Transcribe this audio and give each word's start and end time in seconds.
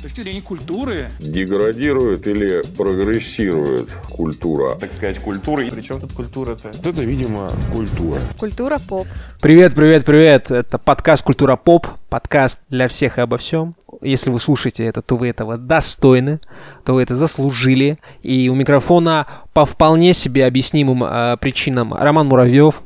С 0.00 0.02
точки 0.02 0.22
зрения 0.22 0.40
культуры. 0.40 1.08
Деградирует 1.18 2.26
или 2.26 2.62
прогрессирует 2.74 3.90
культура? 4.08 4.74
Так 4.76 4.94
сказать, 4.94 5.18
культура. 5.18 5.62
И 5.62 5.68
Причем 5.68 6.00
тут 6.00 6.14
культура-то? 6.14 6.68
Вот 6.68 6.86
это, 6.86 7.04
видимо, 7.04 7.50
культура. 7.70 8.18
Культура 8.38 8.78
поп. 8.88 9.06
Привет, 9.42 9.74
привет, 9.74 10.06
привет. 10.06 10.50
Это 10.50 10.78
подкаст 10.78 11.22
«Культура 11.22 11.56
поп», 11.56 11.86
подкаст 12.08 12.62
для 12.70 12.88
всех 12.88 13.18
и 13.18 13.20
обо 13.20 13.36
всем. 13.36 13.74
Если 14.00 14.30
вы 14.30 14.40
слушаете 14.40 14.86
это, 14.86 15.02
то 15.02 15.18
вы 15.18 15.28
этого 15.28 15.58
достойны, 15.58 16.40
то 16.86 16.94
вы 16.94 17.02
это 17.02 17.14
заслужили. 17.14 17.98
И 18.22 18.48
у 18.48 18.54
микрофона 18.54 19.26
по 19.52 19.66
вполне 19.66 20.14
себе 20.14 20.46
объяснимым 20.46 21.04
э, 21.04 21.36
причинам 21.38 21.92
Роман 21.92 22.26
Муравьев. 22.26 22.80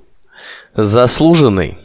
Заслуженный. 0.74 1.78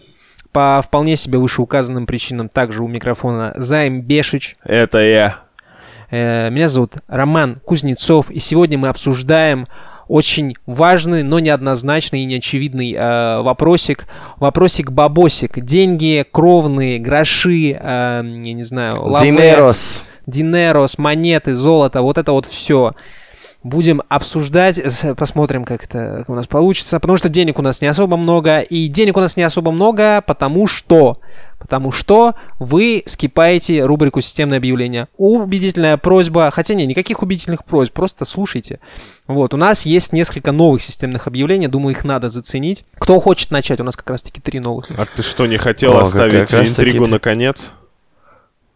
По 0.59 0.81
вполне 0.85 1.15
себе 1.15 1.37
вышеуказанным 1.37 2.05
причинам 2.05 2.49
также 2.49 2.83
у 2.83 2.87
микрофона 2.89 3.53
Займ 3.55 4.01
Бешич. 4.01 4.57
Это 4.65 4.97
я. 4.97 5.37
Э, 6.11 6.49
Меня 6.49 6.67
зовут 6.67 6.95
Роман 7.07 7.61
Кузнецов, 7.63 8.29
и 8.29 8.39
сегодня 8.39 8.77
мы 8.77 8.89
обсуждаем 8.89 9.69
очень 10.09 10.55
важный, 10.65 11.23
но 11.23 11.39
неоднозначный 11.39 12.23
и 12.23 12.25
неочевидный 12.25 12.93
э, 12.93 13.41
вопросик. 13.41 14.05
Вопросик 14.35 14.91
бабосик. 14.91 15.61
Деньги, 15.63 16.25
кровные, 16.29 16.99
гроши, 16.99 17.71
э, 17.71 18.21
я 18.25 18.53
не 18.53 18.63
знаю, 18.63 19.01
лаве, 19.01 19.27
Динерос. 19.31 20.03
динерос, 20.27 20.97
монеты, 20.97 21.55
золото, 21.55 22.01
вот 22.01 22.17
это 22.17 22.33
вот 22.33 22.45
все. 22.45 22.95
Будем 23.61 24.01
обсуждать, 24.07 24.81
посмотрим, 25.17 25.65
как 25.65 25.83
это 25.83 26.23
у 26.29 26.33
нас 26.33 26.47
получится, 26.47 26.97
потому 26.97 27.17
что 27.17 27.27
денег 27.27 27.59
у 27.59 27.61
нас 27.61 27.81
не 27.81 27.87
особо 27.87 28.15
много, 28.15 28.61
и 28.61 28.87
денег 28.87 29.17
у 29.17 29.19
нас 29.19 29.35
не 29.35 29.43
особо 29.43 29.71
много, 29.71 30.23
потому 30.25 30.65
что, 30.65 31.17
потому 31.59 31.91
что 31.91 32.35
вы 32.57 33.03
скипаете 33.05 33.83
рубрику 33.83 34.21
«Системное 34.21 34.59
объявление». 34.59 35.09
Убедительная 35.17 35.97
просьба, 35.97 36.51
хотя 36.51 36.73
не, 36.73 36.85
никаких 36.85 37.21
убедительных 37.21 37.65
просьб, 37.65 37.91
просто 37.91 38.23
слушайте. 38.23 38.79
Вот, 39.27 39.53
у 39.53 39.57
нас 39.57 39.85
есть 39.85 40.13
несколько 40.13 40.53
новых 40.53 40.81
системных 40.81 41.27
объявлений, 41.27 41.67
думаю, 41.67 41.95
их 41.97 42.05
надо 42.05 42.29
заценить. 42.29 42.85
Кто 42.97 43.19
хочет 43.19 43.51
начать? 43.51 43.81
У 43.81 43.83
нас 43.83 43.97
как 43.97 44.09
раз-таки 44.09 44.39
три 44.39 44.61
новых. 44.61 44.89
А 44.97 45.05
ты 45.05 45.21
что, 45.21 45.47
не 45.47 45.57
хотел 45.57 45.97
О, 45.97 45.99
оставить 45.99 46.53
интригу 46.53 46.99
таки. 47.03 47.11
на 47.11 47.19
конец? 47.19 47.73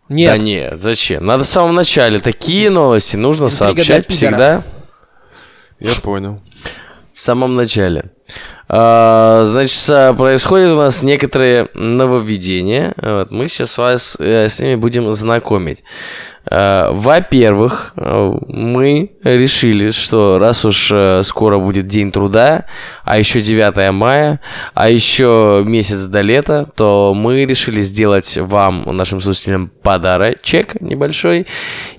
Нет, 0.09 0.31
Да 0.31 0.37
не, 0.37 0.75
зачем? 0.75 1.25
Надо 1.25 1.43
в 1.43 1.47
самом 1.47 1.75
начале. 1.75 2.19
Такие 2.19 2.69
новости 2.69 3.15
нужно 3.15 3.45
Интрига 3.45 3.57
сообщать 3.65 4.09
всегда 4.09 4.63
Я 5.79 5.95
понял. 5.95 6.41
в 7.15 7.21
самом 7.21 7.55
начале. 7.55 8.11
А, 8.67 9.45
Значит, 9.45 10.17
происходят 10.17 10.71
у 10.71 10.77
нас 10.77 11.01
некоторые 11.03 11.69
нововведения. 11.73 12.93
Вот, 12.97 13.31
мы 13.31 13.47
сейчас 13.47 13.77
вас 13.77 14.17
э, 14.19 14.49
с 14.49 14.59
ними 14.59 14.75
будем 14.75 15.11
знакомить. 15.13 15.83
А, 16.45 16.91
Во-первых, 16.91 17.93
э, 17.95 18.33
мы 18.47 19.11
решили, 19.23 19.91
что 19.91 20.39
раз 20.39 20.65
уж 20.65 20.91
э, 20.91 21.23
скоро 21.23 21.57
будет 21.57 21.87
День 21.87 22.11
труда, 22.11 22.65
а 23.03 23.17
еще 23.17 23.41
9 23.41 23.91
мая, 23.93 24.39
а 24.73 24.89
еще 24.89 25.63
месяц 25.65 26.07
до 26.07 26.21
лета, 26.21 26.69
то 26.75 27.13
мы 27.15 27.45
решили 27.45 27.81
сделать 27.81 28.37
вам, 28.37 28.83
нашим 28.95 29.21
слушателям, 29.21 29.71
подарочек 29.81 30.79
небольшой 30.81 31.47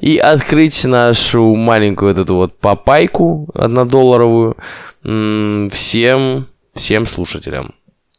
и 0.00 0.19
открыть 0.19 0.84
нашу 0.84 1.55
маленькую 1.55 2.15
вот 2.15 2.22
эту 2.22 2.34
вот 2.34 2.59
папайку 2.59 3.48
однодолларовую 3.55 4.56
всем, 5.03 6.47
всем 6.75 7.06
слушателям. 7.06 7.75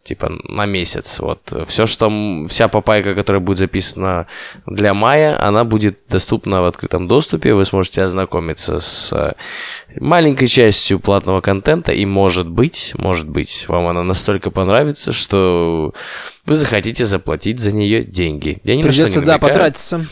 Типа 0.06 0.32
на 0.44 0.68
месяц. 0.68 1.20
Вот 1.20 1.52
все, 1.66 1.88
что 1.88 2.12
вся 2.48 2.68
папайка, 2.68 3.16
которая 3.16 3.40
будет 3.40 3.58
записана 3.58 4.28
для 4.68 4.94
мая, 4.94 5.36
она 5.44 5.64
будет 5.64 5.98
доступна 6.08 6.62
в 6.62 6.66
открытом 6.66 7.08
доступе. 7.08 7.56
Вы 7.56 7.66
сможете 7.66 8.04
ознакомиться 8.04 8.80
с 8.80 9.12
э, 9.12 9.34
маленькой 10.00 10.46
частью 10.46 11.00
платного 11.00 11.42
контента. 11.42 11.92
И 11.92 12.06
может 12.06 12.48
быть, 12.48 12.94
может 13.00 13.28
быть, 13.28 13.66
вам 13.68 13.88
она 13.88 14.04
настолько 14.04 14.52
понравится, 14.52 15.12
что 15.12 15.96
вы 16.46 16.56
захотите 16.56 17.04
заплатить 17.06 17.60
за 17.60 17.72
нее 17.72 18.04
деньги. 18.04 18.60
Я 18.64 18.76
ни 18.76 18.84
на 18.84 18.92
что 18.92 19.02
придется, 19.02 19.22
не 19.22 19.26
да, 19.26 19.40
потратиться. 19.40 20.08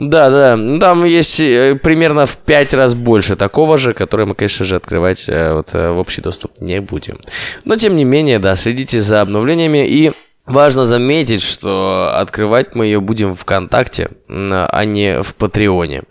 Да, 0.00 0.30
да. 0.30 0.56
Ну, 0.56 0.78
Там 0.78 1.04
есть 1.04 1.40
э, 1.40 1.74
примерно 1.74 2.26
в 2.26 2.36
пять 2.36 2.72
раз 2.72 2.94
больше 2.94 3.34
такого 3.34 3.78
же, 3.78 3.94
который 3.94 4.26
мы, 4.26 4.36
конечно 4.36 4.64
же, 4.64 4.76
открывать 4.76 5.28
э, 5.28 5.54
вот, 5.54 5.70
э, 5.72 5.90
в 5.90 5.98
общий 5.98 6.22
доступ 6.22 6.52
не 6.60 6.80
будем. 6.80 7.18
Но, 7.64 7.76
тем 7.76 7.96
не 7.96 8.04
менее, 8.04 8.38
да, 8.38 8.54
следите 8.54 9.00
за 9.00 9.20
обновлениями 9.20 9.88
и 9.88 10.12
Важно 10.48 10.84
заметить, 10.84 11.42
что 11.42 12.10
открывать 12.14 12.74
мы 12.74 12.86
ее 12.86 13.00
будем 13.00 13.34
в 13.34 13.40
ВКонтакте, 13.40 14.10
а 14.28 14.84
не 14.84 15.22
в 15.22 15.34
Патреоне. 15.34 16.02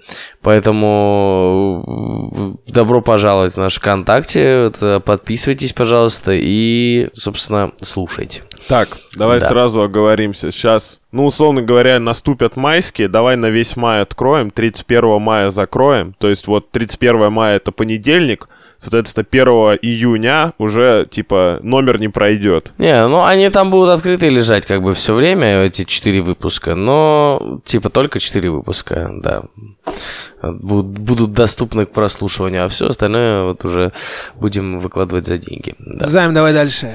Поэтому 0.41 2.57
э, 2.67 2.71
добро 2.71 3.01
пожаловать 3.01 3.53
в 3.53 3.57
наш 3.57 3.75
ВКонтакте. 3.75 4.71
Э, 4.81 4.99
Подписывайтесь, 5.03 5.73
пожалуйста, 5.73 6.31
и, 6.33 7.09
собственно, 7.13 7.71
слушайте. 7.81 8.43
Так, 8.67 8.97
давай 9.15 9.39
Да. 9.39 9.47
сразу 9.47 9.81
оговоримся. 9.81 10.51
Сейчас, 10.51 11.01
ну, 11.11 11.25
условно 11.25 11.61
говоря, 11.61 11.99
наступят 11.99 12.55
майские. 12.55 13.07
Давай 13.07 13.37
на 13.37 13.49
весь 13.49 13.77
май 13.77 14.01
откроем, 14.01 14.51
31 14.51 15.21
мая 15.21 15.49
закроем. 15.49 16.13
То 16.19 16.29
есть 16.29 16.47
вот 16.47 16.71
31 16.71 17.31
мая 17.31 17.57
это 17.57 17.71
понедельник, 17.71 18.49
соответственно, 18.79 19.25
1 19.29 19.47
июня 19.81 20.53
уже, 20.57 21.07
типа, 21.09 21.59
номер 21.61 21.99
не 21.99 22.09
пройдет. 22.09 22.71
Не, 22.77 23.07
ну 23.07 23.23
они 23.23 23.49
там 23.49 23.71
будут 23.71 23.89
открыты 23.89 24.29
лежать 24.29 24.65
как 24.65 24.81
бы 24.81 24.93
все 24.93 25.13
время, 25.13 25.63
эти 25.63 25.83
четыре 25.83 26.21
выпуска, 26.21 26.75
но 26.75 27.61
типа 27.65 27.89
только 27.89 28.19
четыре 28.19 28.49
выпуска, 28.49 29.09
да. 29.13 29.43
Будут, 30.41 30.99
будут 30.99 31.33
доступны 31.33 31.85
к 31.85 31.91
прослушиванию, 31.91 32.65
а 32.65 32.69
все 32.69 32.87
остальное 32.87 33.43
вот 33.43 33.65
уже 33.65 33.91
будем 34.35 34.79
выкладывать 34.79 35.27
за 35.27 35.37
деньги. 35.37 35.75
Да. 35.79 36.05
Займ, 36.05 36.33
давай 36.33 36.53
дальше. 36.53 36.93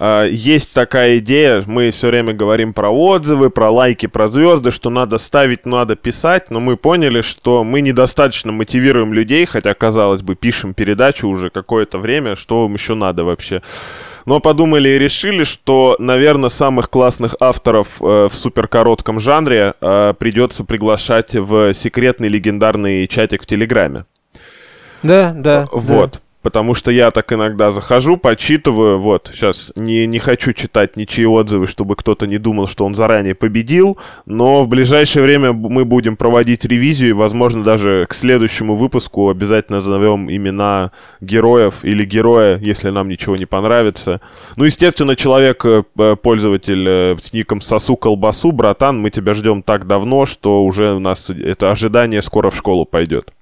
А, 0.00 0.24
Есть 0.24 0.74
такая 0.74 1.18
идея, 1.18 1.64
мы 1.66 1.90
все 1.90 2.06
время 2.06 2.32
говорим 2.32 2.72
про 2.72 2.88
отзывы, 2.88 3.50
про 3.50 3.68
лайки, 3.68 4.06
про 4.06 4.28
звезды, 4.28 4.70
что 4.70 4.90
надо 4.90 5.18
ставить, 5.18 5.66
надо 5.66 5.96
писать, 5.96 6.50
но 6.50 6.60
мы 6.60 6.76
поняли, 6.76 7.20
что 7.20 7.64
мы 7.64 7.80
недостаточно 7.80 8.52
мотивируем 8.52 9.12
людей, 9.12 9.44
хотя, 9.44 9.74
казалось 9.74 10.22
бы, 10.22 10.36
пишем 10.36 10.72
передачу 10.72 11.26
уже 11.26 11.50
какое-то 11.50 11.98
время, 11.98 12.36
что 12.36 12.64
им 12.66 12.74
еще 12.74 12.94
надо 12.94 13.24
вообще. 13.24 13.60
Но 14.24 14.38
подумали 14.38 14.88
и 14.90 14.98
решили, 14.98 15.42
что, 15.42 15.96
наверное, 15.98 16.50
самых 16.50 16.90
классных 16.90 17.34
авторов 17.40 18.00
э, 18.00 18.28
в 18.30 18.34
суперкоротком 18.34 19.18
жанре 19.18 19.74
э, 19.80 20.14
придется 20.16 20.64
приглашать 20.64 21.34
в 21.34 21.74
секретный 21.74 22.28
легендарный 22.28 23.08
чатик 23.08 23.42
в 23.42 23.46
Телеграме. 23.46 24.04
Да, 25.02 25.32
да. 25.34 25.66
Вот. 25.72 26.20
Потому 26.42 26.74
что 26.74 26.92
я 26.92 27.10
так 27.10 27.32
иногда 27.32 27.72
захожу, 27.72 28.16
почитываю, 28.16 29.00
вот, 29.00 29.30
сейчас 29.34 29.72
не, 29.74 30.06
не 30.06 30.20
хочу 30.20 30.52
читать 30.52 30.96
ничьи 30.96 31.26
отзывы, 31.26 31.66
чтобы 31.66 31.96
кто-то 31.96 32.26
не 32.26 32.38
думал, 32.38 32.68
что 32.68 32.84
он 32.84 32.94
заранее 32.94 33.34
победил, 33.34 33.98
но 34.24 34.62
в 34.62 34.68
ближайшее 34.68 35.24
время 35.24 35.52
мы 35.52 35.84
будем 35.84 36.16
проводить 36.16 36.64
ревизию, 36.64 37.10
и, 37.10 37.12
возможно, 37.12 37.64
даже 37.64 38.06
к 38.08 38.14
следующему 38.14 38.76
выпуску 38.76 39.30
обязательно 39.30 39.78
назовем 39.78 40.30
имена 40.30 40.92
героев 41.20 41.82
или 41.82 42.04
героя, 42.04 42.58
если 42.58 42.90
нам 42.90 43.08
ничего 43.08 43.36
не 43.36 43.46
понравится. 43.46 44.20
Ну, 44.56 44.64
естественно, 44.64 45.16
человек, 45.16 45.64
э, 45.64 45.82
пользователь 46.22 46.88
э, 46.88 47.16
с 47.20 47.32
ником 47.32 47.60
Сосу 47.60 47.96
Колбасу, 47.96 48.52
братан, 48.52 49.00
мы 49.00 49.10
тебя 49.10 49.34
ждем 49.34 49.62
так 49.62 49.88
давно, 49.88 50.24
что 50.24 50.64
уже 50.64 50.92
у 50.94 51.00
нас 51.00 51.30
это 51.30 51.72
ожидание 51.72 52.22
скоро 52.22 52.50
в 52.50 52.56
школу 52.56 52.84
пойдет. 52.84 53.32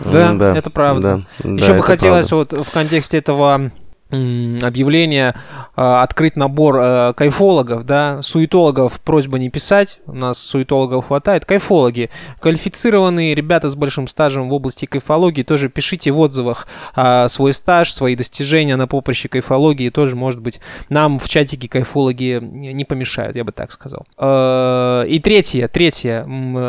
Да, 0.00 0.30
М, 0.30 0.42
это 0.42 0.70
правда. 0.70 1.24
да, 1.42 1.48
да, 1.48 1.50
Еще 1.62 1.72
бы 1.72 1.78
это 1.78 1.82
хотелось 1.82 2.28
правда. 2.28 2.56
вот 2.56 2.66
в 2.66 2.70
контексте 2.70 3.18
этого 3.18 3.70
м, 4.10 4.58
объявления 4.62 5.34
э, 5.76 5.80
открыть 5.82 6.36
набор 6.36 6.78
э, 6.80 7.14
кайфологов, 7.16 7.84
да, 7.84 8.22
суетологов 8.22 9.00
просьба 9.00 9.38
не 9.38 9.48
писать, 9.50 9.98
у 10.06 10.12
нас 10.14 10.38
суетологов 10.38 11.06
хватает, 11.08 11.44
кайфологи, 11.46 12.10
квалифицированные 12.38 13.34
ребята 13.34 13.70
с 13.70 13.74
большим 13.74 14.06
стажем 14.06 14.48
в 14.48 14.52
области 14.54 14.84
кайфологии, 14.86 15.42
тоже 15.42 15.68
пишите 15.68 16.12
в 16.12 16.18
отзывах 16.20 16.68
э, 16.94 17.26
свой 17.28 17.54
стаж, 17.54 17.92
свои 17.92 18.14
достижения 18.14 18.76
на 18.76 18.86
поприще 18.86 19.28
кайфологии, 19.28 19.88
тоже, 19.90 20.14
может 20.14 20.40
быть, 20.40 20.60
нам 20.90 21.18
в 21.18 21.28
чатике 21.28 21.68
кайфологи 21.68 22.38
не 22.40 22.84
помешают, 22.84 23.34
я 23.36 23.42
бы 23.42 23.50
так 23.52 23.72
сказал. 23.72 24.06
Э, 24.18 25.06
И 25.08 25.18
третье, 25.18 25.66
третье 25.66 26.20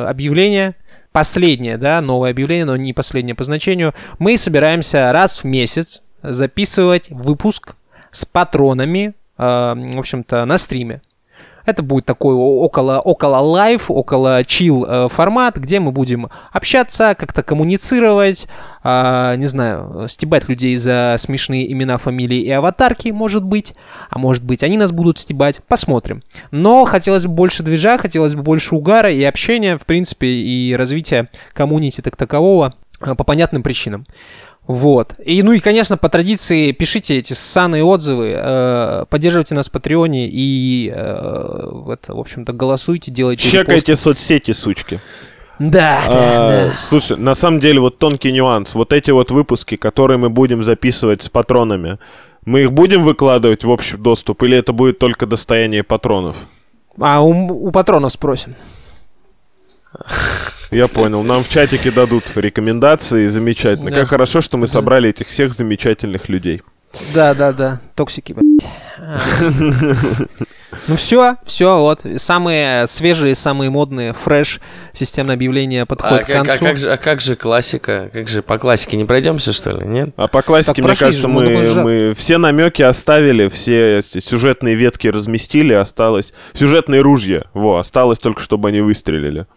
объявление, 0.08 0.76
последнее, 1.16 1.78
да, 1.78 2.02
новое 2.02 2.32
объявление, 2.32 2.66
но 2.66 2.76
не 2.76 2.92
последнее 2.92 3.36
по 3.36 3.46
значению. 3.46 3.94
Мы 4.20 4.38
собираемся 4.38 5.14
раз 5.14 5.38
в 5.38 5.44
месяц 5.46 6.02
записывать 6.22 7.10
выпуск 7.10 7.78
с 8.12 8.26
патронами, 8.26 9.14
э, 9.38 9.42
в 9.42 9.98
общем-то, 9.98 10.44
на 10.44 10.58
стриме. 10.58 11.02
Это 11.66 11.84
будет 11.84 12.06
такой 12.06 12.36
около, 12.36 13.00
около 13.00 13.38
live, 13.38 13.90
около 13.90 14.44
chill 14.44 14.86
э, 14.88 15.08
формат, 15.10 15.58
где 15.58 15.80
мы 15.80 15.92
будем 15.92 16.30
общаться, 16.52 17.16
как-то 17.18 17.44
коммуницировать, 17.44 18.48
э, 18.84 19.36
не 19.38 19.48
знаю, 19.48 20.08
стебать 20.08 20.48
людей 20.48 20.76
за 20.78 21.16
смешные 21.18 21.72
имена, 21.72 21.98
фамилии 21.98 22.40
и 22.40 22.52
аватарки, 22.52 23.10
может 23.10 23.44
быть. 23.44 23.74
А 24.10 24.20
может 24.20 24.44
быть, 24.44 24.64
они 24.64 24.78
нас 24.78 24.92
будут 24.92 25.20
стебать. 25.20 25.62
Посмотрим. 25.68 26.24
Но 26.52 26.86
хотелось 26.86 27.26
бы 27.26 27.34
больше 27.34 27.64
движа, 27.64 27.98
хотелось 27.98 28.36
бы 28.36 28.44
больше 28.44 28.76
угара 28.76 29.12
и 29.12 29.24
общения, 29.24 29.78
в 29.78 29.86
принципе, 29.86 30.28
и 30.28 30.76
развития 30.76 31.30
community 31.54 32.02
так 32.02 32.16
такового 32.16 32.74
э, 33.02 33.16
по 33.16 33.24
понятным 33.24 33.64
причинам. 33.64 34.06
Вот. 34.68 35.14
И, 35.24 35.44
ну 35.44 35.52
и, 35.52 35.60
конечно, 35.60 35.96
по 35.96 36.10
традиции 36.10 36.72
пишите 36.72 37.18
эти 37.18 37.34
ссаные 37.34 37.84
отзывы, 37.84 38.34
э, 38.36 39.06
поддерживайте 39.10 39.54
нас 39.54 39.68
в 39.68 39.72
Патреоне 39.72 40.28
и, 40.28 40.92
э, 40.94 41.92
это, 41.94 42.16
в 42.16 42.20
общем-то, 42.20 42.52
голосуйте, 42.52 43.12
делайте 43.12 43.44
Чекайте 43.44 43.92
репосты. 43.92 43.96
соцсети, 43.96 44.52
сучки. 44.52 45.00
Да, 45.60 46.02
а, 46.08 46.10
да, 46.10 46.50
да. 46.68 46.74
Слушай, 46.76 47.18
на 47.18 47.36
самом 47.36 47.60
деле, 47.60 47.80
вот 47.80 48.00
тонкий 48.00 48.32
нюанс. 48.32 48.76
Вот 48.76 48.92
эти 48.92 49.12
вот 49.12 49.32
выпуски, 49.32 49.78
которые 49.78 50.18
мы 50.18 50.30
будем 50.30 50.64
записывать 50.64 51.24
с 51.24 51.30
патронами, 51.30 51.98
мы 52.44 52.64
их 52.64 52.74
будем 52.74 53.04
выкладывать 53.04 53.64
в 53.64 53.70
общий 53.70 53.98
доступ, 53.98 54.44
или 54.44 54.58
это 54.58 54.74
будет 54.74 55.00
только 55.00 55.26
достояние 55.26 55.84
патронов? 55.84 56.36
А 57.00 57.22
у, 57.22 57.68
у 57.68 57.72
патронов 57.72 58.12
спросим. 58.12 58.56
Я 60.72 60.88
понял. 60.88 61.24
Нам 61.24 61.44
в 61.44 61.50
чатике 61.50 61.92
дадут 61.92 62.24
рекомендации. 62.36 63.28
Замечательно. 63.28 63.92
Да. 63.92 63.98
Как 64.00 64.10
хорошо, 64.10 64.42
что 64.42 64.58
мы 64.58 64.68
собрали 64.68 65.10
этих 65.10 65.28
всех 65.28 65.54
замечательных 65.54 66.30
людей. 66.30 66.62
Да, 67.14 67.34
да, 67.34 67.52
да. 67.52 67.82
Токсики, 67.96 68.34
блядь. 68.34 68.66
Ну 70.88 70.96
все, 70.96 71.38
все, 71.46 71.78
вот. 71.80 72.06
Самые 72.18 72.88
свежие, 72.88 73.36
самые 73.36 73.70
модные, 73.70 74.14
фреш, 74.14 74.60
системное 74.94 75.36
объявление 75.36 75.86
подходит 75.86 76.22
а, 76.22 76.24
к 76.24 76.28
концу. 76.28 76.52
А, 76.54 76.58
как 76.58 76.78
же, 76.78 76.92
а 76.92 76.98
как 76.98 77.22
же 77.22 77.36
классика? 77.36 78.10
Как 78.14 78.28
же 78.28 78.42
по 78.42 78.58
классике 78.58 78.98
не 78.98 79.06
пройдемся, 79.06 79.54
что 79.54 79.72
ли, 79.72 79.86
нет? 79.86 80.10
А 80.18 80.28
по 80.28 80.42
классике, 80.42 80.82
так, 80.82 80.86
мне 80.86 80.96
кажется, 80.96 81.22
же, 81.22 81.28
мы, 81.28 81.84
мы 81.84 82.14
все 82.16 82.38
намеки 82.38 82.82
оставили, 82.82 83.48
все 83.50 84.02
сюжетные 84.02 84.76
ветки 84.76 85.08
разместили, 85.08 85.74
осталось... 85.74 86.34
Сюжетные 86.54 87.02
ружья, 87.02 87.46
во, 87.54 87.80
осталось 87.80 88.20
только, 88.20 88.42
чтобы 88.42 88.70
они 88.70 88.82
выстрелили. 88.82 89.48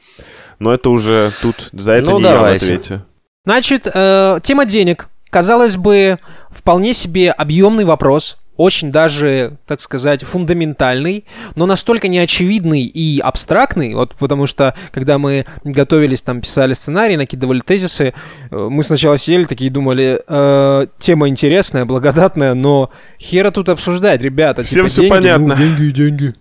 Но 0.59 0.73
это 0.73 0.91
уже 0.91 1.33
тут, 1.43 1.71
за 1.73 1.93
это 1.93 2.11
ну, 2.11 2.19
не 2.19 2.25
давайте. 2.25 2.67
я 2.67 2.73
в 2.73 2.81
ответе. 2.81 3.03
Значит, 3.45 3.87
э, 3.93 4.41
тема 4.43 4.67
денег. 4.67 5.09
Казалось 5.31 5.77
бы, 5.77 6.19
вполне 6.51 6.95
себе 6.95 7.31
объемный 7.31 7.85
вопрос, 7.85 8.39
очень 8.59 8.93
даже, 8.93 9.57
так 9.67 9.81
сказать, 9.81 10.25
фундаментальный, 10.25 11.25
но 11.55 11.65
настолько 11.65 12.09
неочевидный 12.09 12.83
и 12.83 13.21
абстрактный, 13.21 13.95
вот 13.95 14.17
потому 14.17 14.47
что, 14.47 14.75
когда 14.93 15.19
мы 15.19 15.47
готовились, 15.65 16.23
там, 16.23 16.41
писали 16.41 16.75
сценарий, 16.75 17.17
накидывали 17.17 17.61
тезисы, 17.61 18.13
э, 18.51 18.57
мы 18.57 18.83
сначала 18.83 19.17
сели 19.17 19.45
такие 19.45 19.71
думали, 19.71 20.21
э, 20.27 20.87
тема 20.99 21.29
интересная, 21.29 21.85
благодатная, 21.85 22.55
но 22.55 22.91
хера 23.19 23.53
тут 23.53 23.69
обсуждать, 23.69 24.21
ребята. 24.21 24.65
Всем 24.65 24.87
типа, 24.87 24.89
все 24.89 25.01
деньги, 25.03 25.15
понятно. 25.15 25.47
Ну, 25.47 25.57
деньги 25.57 25.85
и 25.85 25.93
деньги. 25.93 26.35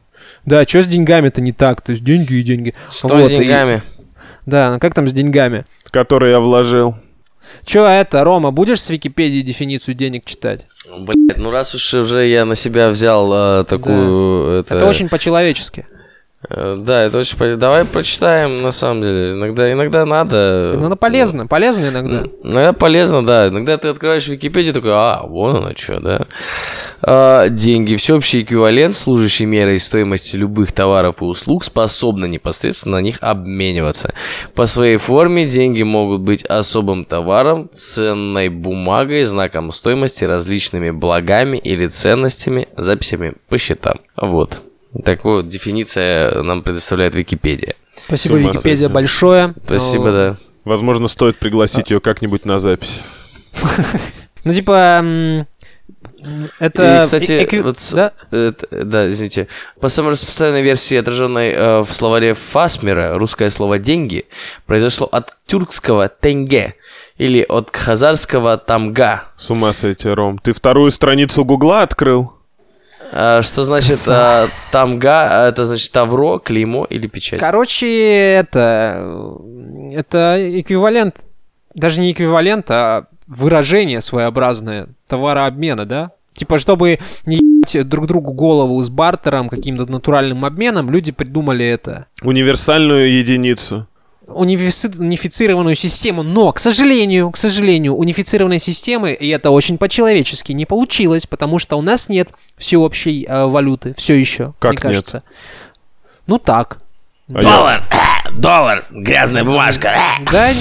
Да, 0.46 0.64
что 0.64 0.82
с 0.82 0.88
деньгами-то 0.88 1.40
не 1.40 1.54
так? 1.54 1.82
То 1.82 1.92
есть 1.92 2.04
деньги 2.04 2.34
и 2.34 2.42
деньги. 2.42 2.74
Что 2.92 3.10
вот, 3.10 3.30
с 3.30 3.30
деньгами? 3.30 3.84
И... 3.88 3.98
Да, 4.48 4.72
ну 4.74 4.80
как 4.80 4.96
там 4.96 5.08
с 5.08 5.14
деньгами? 5.14 5.66
Которые 5.92 6.32
я 6.32 6.40
вложил. 6.40 6.96
Че 7.66 7.80
это, 7.80 8.24
Рома, 8.24 8.52
будешь 8.52 8.82
с 8.82 8.90
Википедии 8.90 9.42
дефиницию 9.42 9.96
денег 9.96 10.26
читать? 10.26 10.68
Блять, 10.90 11.38
ну 11.38 11.52
раз 11.52 11.76
уж 11.76 11.94
уже 11.94 12.28
я 12.28 12.46
на 12.46 12.56
себя 12.56 12.90
взял 12.90 13.62
э, 13.62 13.66
такую... 13.66 14.54
Да. 14.54 14.60
Это... 14.60 14.76
это 14.78 14.86
очень 14.88 15.10
по-человечески. 15.10 15.86
Э, 16.50 16.78
да, 16.80 17.04
это 17.04 17.18
очень 17.18 17.38
полезно. 17.38 17.60
Давай 17.60 17.86
прочитаем, 17.86 18.62
на 18.62 18.72
самом 18.72 19.02
деле. 19.02 19.32
Иногда, 19.32 19.72
иногда 19.72 20.06
надо. 20.06 20.74
Иногда 20.76 20.96
полезно, 20.96 21.48
полезно 21.48 21.88
иногда. 21.88 22.24
Иногда 22.44 22.74
полезно, 22.74 23.26
да. 23.26 23.48
Иногда 23.50 23.78
ты 23.78 23.90
открываешь 23.90 24.28
Википедию, 24.28 24.74
такой, 24.74 24.92
а, 24.94 25.24
вон 25.24 25.58
оно 25.58 25.76
что, 25.76 26.00
да. 26.00 26.28
А, 27.02 27.50
деньги. 27.50 27.96
Всеобщий 27.96 28.44
эквивалент, 28.44 28.96
служащий 28.96 29.46
мерой 29.46 29.80
стоимости 29.80 30.36
любых 30.36 30.72
товаров 30.72 31.22
и 31.22 31.26
услуг, 31.26 31.64
способны 31.64 32.28
непосредственно 32.28 32.98
на 32.98 33.02
них 33.02 33.18
обмениваться. 33.22 34.14
По 34.56 34.66
своей 34.66 34.98
форме 34.98 35.46
деньги 35.48 35.84
могут 35.84 36.22
быть 36.22 36.46
особым 36.46 37.04
товаром, 37.06 37.70
ценной 37.74 38.50
бумагой, 38.50 39.26
знаком 39.26 39.72
стоимости, 39.72 40.24
различными 40.24 40.92
благами 40.92 41.58
или 41.58 41.88
ценностями, 41.88 42.70
записями 42.78 43.34
по 43.50 43.58
счетам. 43.58 44.00
Вот. 44.16 44.62
Такую 45.04 45.44
дефиниция 45.44 46.42
нам 46.42 46.62
предоставляет 46.62 47.16
Википедия. 47.16 47.76
Спасибо, 48.06 48.38
Википедия, 48.38 48.90
большое. 48.90 49.54
Спасибо, 49.66 50.12
да. 50.12 50.38
Возможно, 50.64 51.08
стоит 51.08 51.38
пригласить 51.38 51.92
ее 51.92 52.00
как-нибудь 52.00 52.46
на 52.46 52.60
запись. 52.60 53.02
Ну, 54.44 54.54
типа, 54.54 55.46
это... 56.60 57.00
И, 57.00 57.04
кстати, 57.04 57.44
экви... 57.44 57.62
вот, 57.62 57.78
да? 57.92 58.14
Это, 58.32 58.86
да, 58.86 59.10
извините. 59.10 59.50
По 59.82 59.90
самой 59.90 60.14
распространенной 60.14 60.62
версии, 60.62 60.96
отраженной 60.96 61.52
э, 61.52 61.80
в 61.82 61.92
словаре 61.92 62.34
Фасмера, 62.34 63.18
русское 63.18 63.50
слово 63.50 63.78
«деньги» 63.78 64.26
произошло 64.66 65.08
от 65.12 65.34
тюркского 65.48 66.08
«тенге», 66.08 66.76
или 67.18 67.46
от 67.48 67.76
хазарского 67.76 68.58
«тамга». 68.58 69.26
С 69.36 69.50
ума 69.50 69.74
сойти, 69.74 70.08
Ром. 70.08 70.38
Ты 70.38 70.54
вторую 70.54 70.92
страницу 70.92 71.44
Гугла 71.44 71.82
открыл? 71.82 72.34
А, 73.12 73.42
что 73.42 73.64
значит 73.64 74.00
а, 74.08 74.48
тамга? 74.72 75.46
А, 75.46 75.50
это 75.50 75.66
значит 75.66 75.92
тавро, 75.92 76.40
клеймо 76.40 76.86
или 76.86 77.08
печать? 77.08 77.40
Короче, 77.40 77.88
это, 78.34 79.38
это 79.92 80.38
эквивалент, 80.60 81.26
даже 81.74 82.00
не 82.00 82.12
эквивалент, 82.12 82.70
а 82.70 83.06
выражение 83.28 84.02
своеобразное 84.02 84.90
товарообмена, 85.08 85.86
да? 85.86 86.12
Типа, 86.34 86.60
чтобы 86.60 87.00
не 87.26 87.38
ебать 87.38 87.88
друг 87.88 88.08
другу 88.08 88.32
голову 88.34 88.82
с 88.82 88.90
бартером, 88.90 89.50
каким-то 89.50 89.86
натуральным 89.86 90.46
обменом, 90.46 90.90
люди 90.90 91.12
придумали 91.12 91.66
это. 91.66 92.08
Универсальную 92.22 93.12
единицу 93.12 93.88
унифицированную 94.28 95.76
систему, 95.76 96.22
но, 96.22 96.52
к 96.52 96.60
сожалению, 96.60 97.32
к 97.32 97.38
сожалению, 97.38 97.96
унифицированной 97.96 98.60
системы, 98.60 99.14
и 99.14 99.28
это 99.30 99.52
очень 99.52 99.78
по-человечески, 99.78 100.52
не 100.52 100.66
получилось, 100.66 101.26
потому 101.26 101.60
что 101.60 101.78
у 101.78 101.82
нас 101.82 102.10
нет 102.10 102.30
всеобщей 102.58 103.26
э, 103.28 103.46
валюты, 103.46 103.94
все 103.98 104.16
еще, 104.16 104.54
как 104.60 104.72
мне 104.72 104.82
кажется. 104.82 105.18
Нет? 105.18 105.24
Ну 106.28 106.40
так. 106.40 106.80
А 107.34 107.42
доллар, 107.42 107.84
я... 107.92 108.32
доллар, 108.32 108.86
грязная 108.92 109.44
бумажка. 109.44 109.98
Да, 110.32 110.52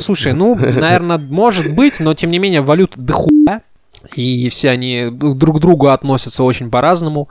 слушай, 0.00 0.32
ну, 0.32 0.54
наверное, 0.54 1.18
может 1.18 1.72
быть, 1.74 2.00
но 2.00 2.14
тем 2.14 2.30
не 2.30 2.38
менее 2.38 2.60
валюта 2.60 3.00
дохуя, 3.00 3.62
и 4.14 4.48
все 4.50 4.70
они 4.70 5.08
друг 5.10 5.56
к 5.56 5.60
другу 5.60 5.88
относятся 5.88 6.44
очень 6.44 6.70
по-разному, 6.70 7.28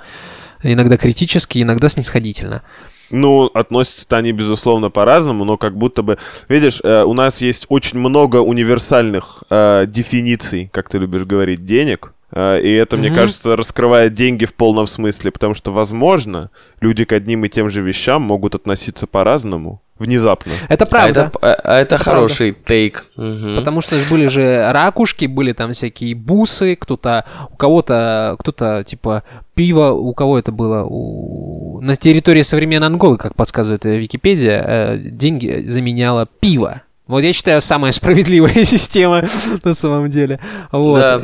иногда 0.61 0.97
критически, 0.97 1.61
иногда 1.61 1.87
снисходительно. 1.87 2.63
Ну, 3.09 3.45
относятся-то 3.53 4.17
они, 4.17 4.31
безусловно, 4.31 4.89
по-разному, 4.89 5.45
но 5.45 5.57
как 5.57 5.77
будто 5.77 6.01
бы... 6.01 6.17
Видишь, 6.49 6.79
э, 6.83 7.03
у 7.03 7.13
нас 7.13 7.41
есть 7.41 7.65
очень 7.69 7.99
много 7.99 8.37
универсальных 8.37 9.43
э, 9.49 9.85
дефиниций, 9.87 10.69
как 10.71 10.89
ты 10.89 10.97
любишь 10.97 11.25
говорить, 11.25 11.65
денег. 11.65 12.13
Э, 12.35 12.59
и 12.61 12.71
это, 12.73 12.95
mm-hmm. 12.95 12.99
мне 12.99 13.11
кажется, 13.11 13.55
раскрывает 13.55 14.13
деньги 14.13 14.45
в 14.45 14.53
полном 14.53 14.87
смысле, 14.87 15.31
потому 15.31 15.55
что, 15.55 15.71
возможно, 15.71 16.51
люди 16.81 17.05
к 17.05 17.13
одним 17.13 17.45
и 17.45 17.49
тем 17.49 17.69
же 17.69 17.81
вещам 17.81 18.21
могут 18.21 18.53
относиться 18.53 19.07
по-разному 19.07 19.81
внезапно. 19.97 20.51
Это 20.67 20.85
правда. 20.85 21.31
А 21.41 21.47
это, 21.47 21.55
а 21.63 21.79
это, 21.79 21.95
это 21.95 22.03
хороший 22.03 22.51
тейк. 22.51 23.05
Угу. 23.15 23.55
Потому 23.55 23.79
что 23.79 23.97
были 24.09 24.27
же 24.27 24.69
ракушки, 24.71 25.25
были 25.25 25.53
там 25.53 25.71
всякие 25.71 26.15
бусы, 26.15 26.75
кто-то, 26.75 27.25
у 27.51 27.55
кого-то, 27.55 28.35
кто-то 28.39 28.83
типа 28.83 29.23
пиво, 29.53 29.91
у 29.91 30.13
кого 30.13 30.37
это 30.37 30.51
было? 30.51 30.83
У... 30.83 31.79
На 31.81 31.95
территории 31.95 32.41
современной 32.41 32.87
Анголы, 32.87 33.17
как 33.17 33.35
подсказывает 33.35 33.85
Википедия, 33.85 34.63
э, 34.67 34.97
деньги 34.97 35.63
заменяло 35.65 36.27
пиво. 36.41 36.81
Вот 37.07 37.19
я 37.19 37.33
считаю, 37.33 37.61
самая 37.61 37.91
справедливая 37.91 38.63
система 38.65 39.23
на 39.63 39.73
самом 39.73 40.09
деле. 40.09 40.39
Вот. 40.71 40.99
Да, 40.99 41.19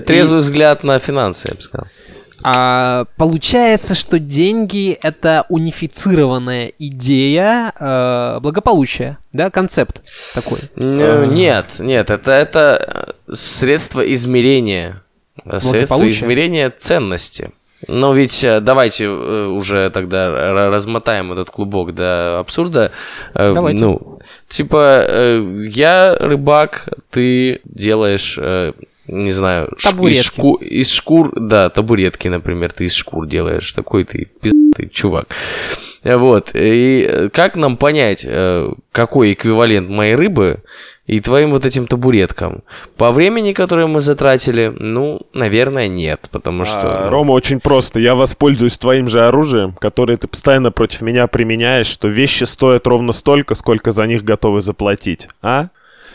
трезвый 0.00 0.38
и... 0.38 0.42
взгляд 0.42 0.82
на 0.84 0.98
финансы, 0.98 1.48
я 1.48 1.54
бы 1.54 1.62
сказал. 1.62 1.86
А, 2.44 3.04
получается, 3.16 3.94
что 3.94 4.18
деньги 4.18 4.98
это 5.00 5.46
унифицированная 5.48 6.72
идея 6.76 7.72
э, 7.78 8.40
благополучия, 8.40 9.18
да, 9.32 9.48
концепт 9.50 10.02
такой. 10.34 10.58
Нет, 10.74 11.66
нет, 11.78 12.10
это 12.10 12.32
это 12.32 13.14
средство 13.32 14.00
измерения, 14.12 15.02
средство 15.60 16.08
измерения 16.08 16.70
ценности. 16.70 17.52
Но 17.88 18.14
ведь 18.14 18.44
э, 18.44 18.60
давайте 18.60 19.04
э, 19.04 19.46
уже 19.46 19.90
тогда 19.90 20.68
размотаем 20.70 21.32
этот 21.32 21.50
клубок 21.50 21.94
до 21.94 22.38
абсурда. 22.40 22.92
Э, 23.34 23.52
давайте. 23.52 23.84
Ну, 23.84 24.20
типа, 24.48 25.04
я 25.68 26.16
рыбак, 26.18 26.88
ты 27.10 27.60
делаешь 27.64 28.38
не 29.08 29.32
знаю, 29.32 29.68
ш- 29.78 29.88
из, 29.88 29.92
Табуретки. 29.94 30.40
шку- 30.40 30.62
из 30.64 30.90
шкур, 30.92 31.32
да, 31.34 31.68
табуретки, 31.70 32.28
например, 32.28 32.72
ты 32.72 32.84
из 32.84 32.94
шкур 32.94 33.26
делаешь, 33.26 33.72
такой 33.72 34.04
ты 34.04 34.28
пиздатый 34.40 34.88
чувак. 34.90 35.26
Вот, 36.04 36.50
и 36.54 37.28
как 37.32 37.56
нам 37.56 37.76
понять, 37.76 38.26
какой 38.92 39.32
эквивалент 39.32 39.88
моей 39.90 40.14
рыбы 40.14 40.60
и 41.06 41.20
твоим 41.20 41.50
вот 41.50 41.64
этим 41.64 41.86
табуреткам? 41.86 42.62
По 42.96 43.12
времени, 43.12 43.52
которое 43.52 43.86
мы 43.86 44.00
затратили, 44.00 44.72
ну, 44.78 45.20
наверное, 45.32 45.88
нет, 45.88 46.28
потому 46.30 46.64
что... 46.64 47.06
А, 47.06 47.10
Рома, 47.10 47.32
очень 47.32 47.60
просто. 47.60 47.98
Я 47.98 48.14
воспользуюсь 48.14 48.78
твоим 48.78 49.08
же 49.08 49.26
оружием, 49.26 49.72
которое 49.72 50.16
ты 50.16 50.28
постоянно 50.28 50.70
против 50.70 51.00
меня 51.00 51.26
применяешь, 51.26 51.88
что 51.88 52.08
вещи 52.08 52.44
стоят 52.44 52.86
ровно 52.86 53.12
столько, 53.12 53.54
сколько 53.54 53.90
за 53.90 54.06
них 54.06 54.22
готовы 54.22 54.62
заплатить. 54.62 55.28
А? 55.42 55.68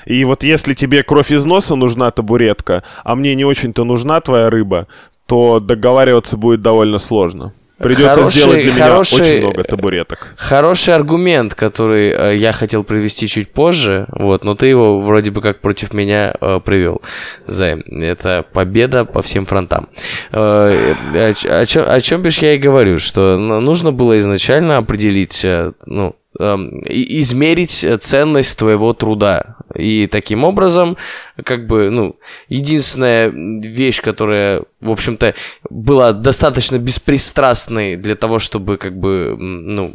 И 0.06 0.24
вот 0.24 0.44
если 0.44 0.74
тебе 0.74 1.04
кровь 1.04 1.32
из 1.32 1.44
носа 1.44 1.76
нужна 1.76 2.10
табуретка, 2.12 2.84
а 3.04 3.16
мне 3.16 3.36
не 3.36 3.44
очень-то 3.44 3.84
нужна 3.84 4.22
твоя 4.22 4.50
рыба, 4.50 4.88
то 5.26 5.60
договариваться 5.60 6.38
будет 6.38 6.62
довольно 6.62 6.98
сложно. 6.98 7.54
Придется 7.78 8.16
Хороший- 8.16 8.34
сделать 8.40 8.62
для 8.64 8.74
меня 8.74 8.84
хороший- 8.86 9.22
очень 9.22 9.40
много 9.42 9.64
табуреток. 9.64 10.34
Хороший 10.38 10.96
аргумент, 10.96 11.54
который 11.54 12.10
э, 12.10 12.36
я 12.38 12.52
хотел 12.52 12.84
привести 12.84 13.28
чуть 13.28 13.52
позже, 13.52 14.08
вот, 14.10 14.44
но 14.44 14.56
ты 14.56 14.66
его 14.66 15.02
вроде 15.02 15.30
бы 15.30 15.42
как 15.42 15.60
против 15.60 15.94
меня 15.94 16.34
э, 16.42 16.60
привел. 16.66 17.02
Займ, 17.46 17.82
это 17.86 18.44
победа 18.52 19.06
по 19.06 19.22
всем 19.22 19.46
фронтам. 19.46 19.90
Э, 20.32 20.94
о, 21.14 21.34
ч- 21.34 21.50
о 21.50 21.66
чем, 21.68 21.84
о 21.88 22.02
чем 22.02 22.22
бишь 22.24 22.40
я 22.40 22.54
и 22.54 22.58
говорю, 22.58 22.98
что 22.98 23.38
ну, 23.38 23.60
нужно 23.62 23.92
было 23.92 24.18
изначально 24.18 24.78
определить, 24.78 25.46
э, 25.46 25.74
ну, 25.86 26.16
эм, 26.40 26.82
измерить 26.88 27.84
э, 27.84 27.98
ценность 27.98 28.58
твоего 28.58 28.94
труда. 28.94 29.57
И 29.78 30.08
таким 30.08 30.44
образом, 30.44 30.98
как 31.44 31.68
бы, 31.68 31.90
ну, 31.92 32.16
единственная 32.50 33.30
вещь, 33.30 34.02
которая, 34.02 34.64
в 34.82 34.90
общем-то, 34.90 35.36
была 35.70 36.14
достаточно 36.14 36.78
беспристрастной 36.80 37.96
для 37.96 38.16
того, 38.16 38.40
чтобы, 38.40 38.78
как 38.78 38.98
бы, 38.98 39.36
ну, 39.38 39.94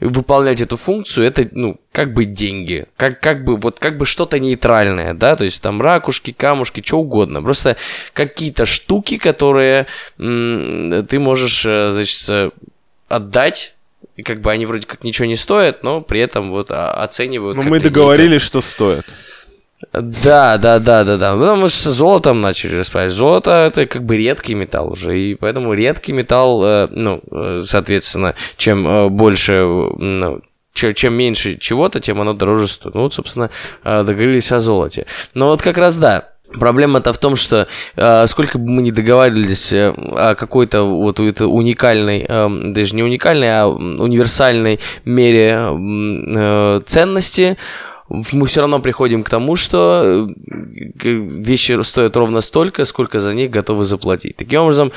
выполнять 0.00 0.60
эту 0.60 0.76
функцию, 0.76 1.26
это, 1.26 1.48
ну, 1.52 1.78
как 1.92 2.12
бы 2.12 2.24
деньги, 2.24 2.86
как, 2.96 3.20
как 3.20 3.44
бы, 3.44 3.56
вот, 3.56 3.78
как 3.78 3.96
бы 3.96 4.04
что-то 4.04 4.40
нейтральное, 4.40 5.14
да, 5.14 5.36
то 5.36 5.44
есть 5.44 5.62
там 5.62 5.80
ракушки, 5.80 6.32
камушки, 6.32 6.82
что 6.84 6.98
угодно, 6.98 7.40
просто 7.40 7.76
какие-то 8.12 8.66
штуки, 8.66 9.18
которые 9.18 9.86
м, 10.18 11.06
ты 11.06 11.20
можешь, 11.20 11.64
э, 11.64 11.90
значит, 11.90 12.28
э, 12.28 12.50
отдать, 13.08 13.75
и 14.16 14.22
как 14.22 14.40
бы 14.40 14.50
они 14.50 14.66
вроде 14.66 14.86
как 14.86 15.04
ничего 15.04 15.26
не 15.26 15.36
стоят, 15.36 15.82
но 15.82 16.00
при 16.00 16.20
этом 16.20 16.50
вот 16.50 16.70
оценивают. 16.70 17.56
Но 17.56 17.62
как-то 17.62 17.70
мы 17.70 17.80
договорились, 17.80 18.42
что 18.42 18.60
стоит. 18.60 19.04
да, 19.92 20.56
да, 20.58 20.78
да, 20.78 21.04
да, 21.04 21.16
да. 21.16 21.34
Ну, 21.36 21.56
мы 21.56 21.68
с 21.68 21.82
золотом 21.84 22.40
начали 22.40 22.76
расправлять. 22.76 23.12
Золото 23.12 23.50
это 23.50 23.86
как 23.86 24.04
бы 24.04 24.16
редкий 24.16 24.54
металл 24.54 24.92
уже, 24.92 25.18
и 25.18 25.34
поэтому 25.34 25.74
редкий 25.74 26.12
металл, 26.12 26.64
э, 26.64 26.88
ну, 26.90 27.20
э, 27.30 27.60
соответственно, 27.64 28.34
чем 28.56 28.86
э, 28.86 29.08
больше, 29.10 29.52
ну, 29.98 30.40
че- 30.72 30.94
чем 30.94 31.14
меньше 31.14 31.56
чего-то, 31.58 32.00
тем 32.00 32.20
оно 32.20 32.32
дороже 32.32 32.68
стоит. 32.68 32.94
Ну, 32.94 33.02
вот, 33.02 33.14
собственно, 33.14 33.50
договорились 33.84 34.50
о 34.52 34.60
золоте. 34.60 35.06
Но 35.34 35.48
вот 35.48 35.60
как 35.62 35.76
раз 35.78 35.98
да. 35.98 36.30
Проблема-то 36.52 37.12
в 37.12 37.18
том, 37.18 37.36
что 37.36 37.66
э, 37.96 38.26
сколько 38.26 38.58
бы 38.58 38.70
мы 38.70 38.82
ни 38.82 38.90
договаривались 38.90 39.72
э, 39.72 39.88
о 39.90 40.34
какой-то 40.34 40.84
вот 40.84 41.18
этой 41.20 41.42
уникальной, 41.42 42.24
э, 42.26 42.72
даже 42.72 42.94
не 42.94 43.02
уникальной, 43.02 43.60
а 43.60 43.66
универсальной 43.66 44.80
мере 45.04 45.58
э, 45.58 46.80
ценности, 46.86 47.56
мы 48.08 48.46
все 48.46 48.60
равно 48.60 48.78
приходим 48.78 49.24
к 49.24 49.30
тому, 49.30 49.56
что 49.56 50.28
э, 50.28 51.08
вещи 51.08 51.80
стоят 51.82 52.16
ровно 52.16 52.40
столько, 52.40 52.84
сколько 52.84 53.18
за 53.18 53.34
них 53.34 53.50
готовы 53.50 53.84
заплатить. 53.84 54.36
Таким 54.36 54.62
образом, 54.62 54.92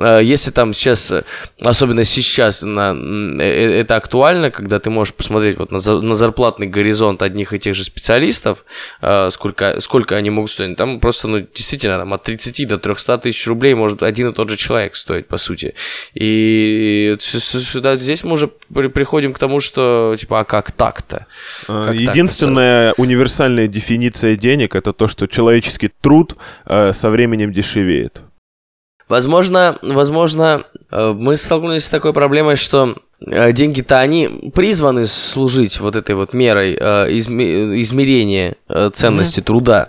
если 0.00 0.50
там 0.50 0.72
сейчас, 0.72 1.10
э, 1.10 1.24
особенно 1.60 2.04
сейчас, 2.04 2.62
на, 2.62 2.92
э, 2.92 3.42
э, 3.42 3.80
это 3.80 3.96
актуально, 3.96 4.50
когда 4.50 4.78
ты 4.78 4.88
можешь 4.90 5.14
посмотреть 5.14 5.58
вот 5.58 5.70
на, 5.70 5.78
на 5.78 6.14
зарплатный 6.14 6.66
горизонт 6.66 7.22
одних 7.22 7.52
и 7.52 7.58
тех 7.58 7.74
же 7.74 7.84
специалистов, 7.84 8.64
э, 9.02 9.30
сколько, 9.30 9.80
сколько 9.80 10.16
они 10.16 10.30
могут 10.30 10.50
стоить, 10.50 10.76
там 10.76 11.00
просто, 11.00 11.28
ну, 11.28 11.40
действительно, 11.40 11.98
там 11.98 12.14
от 12.14 12.22
30 12.22 12.66
до 12.66 12.78
300 12.78 13.18
тысяч 13.18 13.46
рублей 13.46 13.74
может 13.74 14.02
один 14.02 14.30
и 14.30 14.32
тот 14.32 14.48
же 14.48 14.56
человек 14.56 14.96
стоить, 14.96 15.26
по 15.26 15.36
сути. 15.36 15.74
И 16.14 17.16
сюда, 17.18 17.96
здесь 17.96 18.24
мы 18.24 18.32
уже 18.32 18.48
при- 18.48 18.88
приходим 18.88 19.34
к 19.34 19.38
тому, 19.38 19.60
что, 19.60 20.16
типа, 20.18 20.40
а 20.40 20.44
как 20.44 20.72
так-то? 20.72 21.26
Как? 21.66 21.94
Единственная 21.94 22.94
универсальная 22.96 23.68
дефиниция 23.68 24.36
денег 24.36 24.74
это 24.74 24.92
то, 24.92 25.08
что 25.08 25.26
человеческий 25.26 25.90
труд 26.00 26.36
э, 26.64 26.92
со 26.92 27.10
временем 27.10 27.52
дешевеет. 27.52 28.22
Возможно, 29.10 29.76
возможно, 29.82 30.62
э, 30.92 31.12
мы 31.12 31.36
столкнулись 31.36 31.84
с 31.84 31.90
такой 31.90 32.12
проблемой, 32.12 32.54
что 32.54 32.94
э, 33.26 33.52
деньги-то 33.52 33.98
они 33.98 34.52
призваны 34.54 35.04
служить 35.06 35.80
вот 35.80 35.96
этой 35.96 36.14
вот 36.14 36.32
мерой 36.32 36.76
э, 36.80 37.10
изме- 37.18 37.80
измерения 37.80 38.54
ценности 38.94 39.40
труда. 39.40 39.88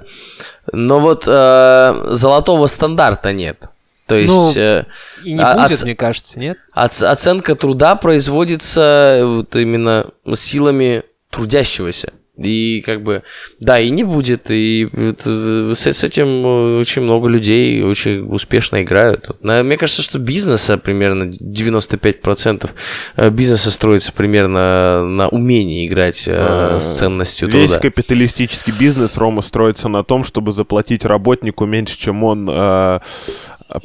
Но 0.74 1.00
вот 1.00 1.25
золотого 1.25 2.66
стандарта 2.68 3.32
нет. 3.32 3.63
То 4.08 4.16
есть 4.16 4.34
Ну, 4.34 4.51
э, 4.56 4.86
И 5.24 5.34
не 5.34 5.42
А- 5.44 5.54
будет, 5.54 5.72
оц- 5.78 5.84
мне 5.84 5.96
кажется, 5.96 6.40
нет? 6.40 6.58
оц- 6.75 7.04
оценка 7.04 7.54
труда 7.56 7.96
производится 7.96 9.22
вот 9.24 9.56
именно 9.56 10.08
силами 10.34 11.04
трудящегося. 11.30 12.12
И 12.46 12.82
как 12.86 13.04
бы, 13.04 13.24
да, 13.60 13.80
и 13.80 13.90
не 13.90 14.04
будет. 14.04 14.50
И 14.52 14.88
это, 14.94 15.74
с, 15.76 15.86
с 15.86 16.04
этим 16.04 16.28
э, 16.46 16.80
очень 16.80 17.02
много 17.04 17.28
людей 17.28 17.82
очень 17.84 18.22
успешно 18.34 18.82
играют. 18.84 19.30
На- 19.44 19.64
Мне 19.64 19.78
кажется, 19.78 20.02
что 20.02 20.20
бизнеса 20.20 20.78
примерно 20.78 21.32
95% 21.32 22.70
э, 23.18 23.30
бизнеса 23.30 23.72
строится 23.72 24.12
примерно 24.12 25.06
на 25.06 25.28
умении 25.30 25.88
играть 25.88 26.28
э, 26.28 26.34
А, 26.36 26.80
с 26.80 26.98
ценностью 26.98 27.48
Весь 27.50 27.72
труда. 27.72 27.82
капиталистический 27.82 28.74
бизнес 28.78 29.18
Рома 29.18 29.42
строится 29.42 29.90
на 29.90 30.04
том, 30.04 30.24
чтобы 30.24 30.52
заплатить 30.52 31.06
работнику 31.06 31.66
меньше, 31.66 31.98
чем 31.98 32.24
он 32.24 32.50
э, 32.50 33.00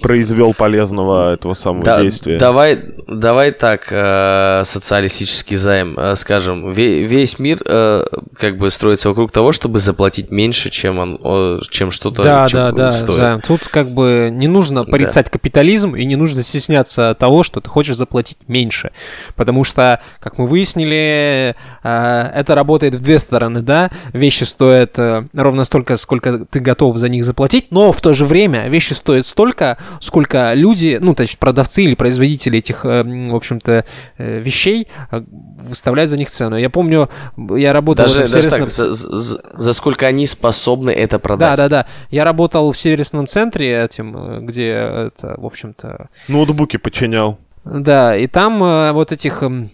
произвел 0.02 0.52
полезного 0.54 1.32
этого 1.34 1.54
самого 1.54 1.84
Да, 1.84 2.00
действия. 2.02 2.38
Давай, 2.38 2.78
давай 3.06 3.52
так, 3.52 3.88
э, 3.90 4.62
социалистический 4.64 5.56
займ, 5.56 5.98
э, 5.98 6.16
скажем, 6.16 6.72
ве- 6.72 7.04
весь 7.06 7.38
мир 7.38 7.58
э, 7.64 8.04
как 8.38 8.58
бы 8.58 8.70
строится 8.70 9.08
вокруг 9.08 9.30
того, 9.30 9.52
чтобы 9.52 9.78
заплатить 9.78 10.30
меньше, 10.30 10.70
чем 10.70 10.98
он, 10.98 11.18
о, 11.22 11.60
чем 11.70 11.90
что-то 11.90 12.22
Да, 12.22 12.48
чем 12.48 12.58
да, 12.60 12.72
да, 12.72 12.92
стоит. 12.92 13.16
Займ. 13.16 13.40
Тут 13.42 13.68
как 13.68 13.90
бы 13.90 14.30
не 14.32 14.48
нужно 14.48 14.84
порицать 14.84 15.30
капитализм 15.30 15.94
и 15.94 16.04
не 16.04 16.16
нужно 16.16 16.42
стесняться 16.42 17.16
того, 17.18 17.42
что 17.42 17.60
ты 17.60 17.68
хочешь 17.68 17.96
заплатить 17.96 18.38
меньше. 18.48 18.90
Потому 19.36 19.64
что, 19.64 20.00
как 20.20 20.38
мы 20.38 20.46
выяснили, 20.46 21.54
э, 21.82 22.30
это 22.34 22.54
работает 22.54 22.94
в 22.94 23.00
две 23.00 23.18
стороны, 23.18 23.60
да. 23.60 23.90
Вещи 24.12 24.44
стоят 24.44 24.98
э, 24.98 25.24
ровно 25.32 25.64
столько, 25.64 25.96
сколько 25.96 26.46
ты 26.50 26.60
готов 26.60 26.96
за 26.96 27.08
них 27.08 27.24
заплатить, 27.24 27.68
но 27.70 27.92
в 27.92 28.00
то 28.00 28.12
же 28.12 28.24
время 28.24 28.68
вещи 28.68 28.92
стоят 28.94 29.26
столько, 29.26 29.78
сколько 30.00 30.52
люди, 30.54 30.98
ну, 31.00 31.14
точнее, 31.14 31.38
продавцы 31.38 31.82
или 31.84 31.94
производители 31.94 32.58
этих, 32.58 32.84
э, 32.84 32.95
в 33.04 33.34
общем-то, 33.34 33.84
э, 34.18 34.38
вещей 34.40 34.88
э, 35.10 35.22
выставляют 35.68 36.10
за 36.10 36.16
них 36.16 36.30
цену. 36.30 36.56
Я 36.56 36.70
помню, 36.70 37.08
я 37.56 37.72
работал 37.72 38.04
в 38.04 38.08
Даже, 38.08 38.20
этом 38.20 38.32
даже 38.32 38.50
так, 38.50 38.60
сервисном- 38.60 38.92
за, 38.92 39.18
за- 39.18 39.40
за 39.54 39.72
сколько 39.72 40.06
они 40.06 40.26
способны 40.26 40.90
это 40.90 41.18
продать. 41.18 41.56
да, 41.56 41.68
да, 41.68 41.68
да. 41.68 41.86
Я 42.10 42.24
работал 42.24 42.70
в 42.72 42.76
сервисном 42.78 43.26
центре 43.26 43.82
этим, 43.84 44.16
э, 44.16 44.40
где 44.40 44.68
это, 44.70 45.34
в 45.38 45.46
общем-то, 45.46 46.08
Ноутбуки 46.28 46.76
починял. 46.76 47.38
да, 47.64 48.16
и 48.16 48.26
там 48.26 48.62
э, 48.62 48.92
вот 48.92 49.12
этих 49.12 49.42
эм, 49.42 49.70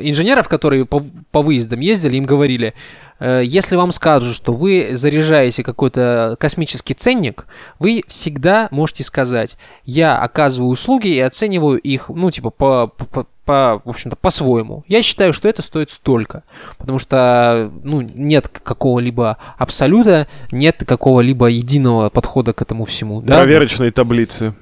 инженеров, 0.00 0.48
которые 0.48 0.84
по, 0.86 1.04
по 1.30 1.42
выездам 1.42 1.80
ездили, 1.80 2.16
им 2.16 2.24
говорили, 2.24 2.74
если 3.20 3.76
вам 3.76 3.92
скажут, 3.92 4.34
что 4.34 4.52
вы 4.52 4.90
заряжаете 4.92 5.62
какой-то 5.62 6.36
космический 6.38 6.94
ценник, 6.94 7.46
вы 7.78 8.02
всегда 8.06 8.68
можете 8.70 9.04
сказать, 9.04 9.56
я 9.84 10.18
оказываю 10.18 10.70
услуги 10.70 11.08
и 11.08 11.20
оцениваю 11.20 11.78
их, 11.78 12.08
ну, 12.08 12.30
типа, 12.30 12.50
по, 12.50 12.86
по, 12.86 13.26
по, 13.44 13.80
в 13.84 13.88
общем-то, 13.88 14.16
по-своему. 14.16 14.84
Я 14.88 15.02
считаю, 15.02 15.32
что 15.32 15.48
это 15.48 15.62
стоит 15.62 15.90
столько, 15.90 16.42
потому 16.76 16.98
что, 16.98 17.72
ну, 17.82 18.02
нет 18.02 18.48
какого-либо 18.48 19.38
абсолюта, 19.56 20.28
нет 20.52 20.84
какого-либо 20.86 21.46
единого 21.46 22.10
подхода 22.10 22.52
к 22.52 22.62
этому 22.62 22.84
всему. 22.84 23.22
Да? 23.22 23.38
Проверочные 23.38 23.90
таблицы. 23.90 24.54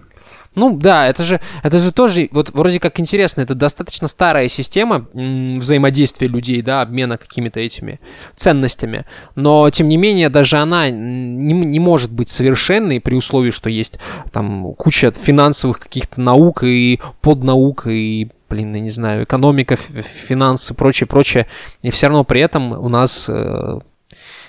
Ну 0.57 0.75
да, 0.75 1.07
это 1.07 1.23
же, 1.23 1.41
это 1.63 1.79
же 1.79 1.93
тоже, 1.93 2.31
вот 2.33 2.49
вроде 2.51 2.81
как 2.81 2.99
интересно, 2.99 3.43
это 3.43 3.55
достаточно 3.55 4.09
старая 4.09 4.49
система 4.49 5.07
взаимодействия 5.13 6.29
людей, 6.29 6.63
да, 6.63 6.81
обмена 6.81 7.19
какими-то 7.19 7.61
этими 7.61 8.01
ценностями, 8.37 9.05
но 9.35 9.69
тем 9.69 9.89
не 9.89 9.99
менее 9.99 10.31
даже 10.31 10.57
она 10.57 10.89
не, 10.89 11.53
не 11.53 11.79
может 11.79 12.11
быть 12.11 12.31
совершенной 12.31 13.03
при 13.03 13.15
условии, 13.15 13.51
что 13.51 13.69
есть 13.69 13.99
там 14.33 14.73
куча 14.75 15.13
финансовых 15.13 15.79
каких-то 15.79 16.23
наук 16.23 16.65
и 16.65 17.01
поднаук 17.21 17.87
и 17.87 18.31
блин, 18.49 18.75
я 18.75 18.81
не 18.81 18.91
знаю, 18.91 19.25
экономика, 19.25 19.77
финансы, 19.77 20.73
прочее, 20.73 21.07
прочее, 21.07 21.47
и 21.83 21.91
все 21.91 22.07
равно 22.07 22.25
при 22.25 22.41
этом 22.41 22.73
у 22.73 22.89
нас 22.89 23.29
э, 23.29 23.81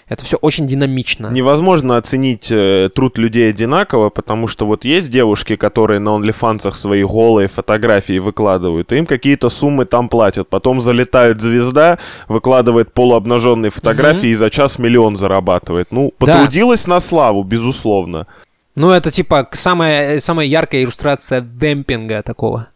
Это 0.10 0.24
все 0.24 0.38
очень 0.38 0.68
динамично. 0.68 1.28
Невозможно 1.28 1.98
оценить 1.98 2.50
э, 2.50 2.90
труд 2.96 3.18
людей 3.18 3.50
одинаково, 3.50 4.10
потому 4.10 4.48
что 4.48 4.66
вот 4.66 4.86
есть 4.86 5.12
девушки, 5.12 5.58
которые 5.58 6.00
на 6.00 6.10
OnlyFans 6.18 6.72
свои 6.72 7.04
голые 7.04 7.50
фотографии 7.50 8.20
выкладывают, 8.20 8.94
и 8.94 8.98
им 8.98 9.06
какие-то 9.06 9.50
суммы 9.50 9.84
там 9.86 10.08
платят. 10.08 10.48
Потом 10.48 10.80
залетает 10.80 11.42
звезда, 11.42 12.00
выкладывает 12.30 12.94
полуобнаженные 12.94 13.70
фотографии 13.70 14.30
и 14.30 14.36
за 14.36 14.50
час 14.50 14.80
миллион 14.80 15.18
зарабатывает. 15.18 15.92
Ну, 15.92 16.14
Да. 16.20 16.26
потрудилась 16.38 16.88
на 16.88 17.02
славу, 17.02 17.44
безусловно. 17.44 18.28
Ну, 18.76 18.92
это 18.92 19.12
типа 19.12 19.50
самая, 19.52 20.20
самая 20.22 20.48
яркая 20.48 20.84
иллюстрация 20.84 21.42
демпинга 21.42 22.22
такого. 22.24 22.68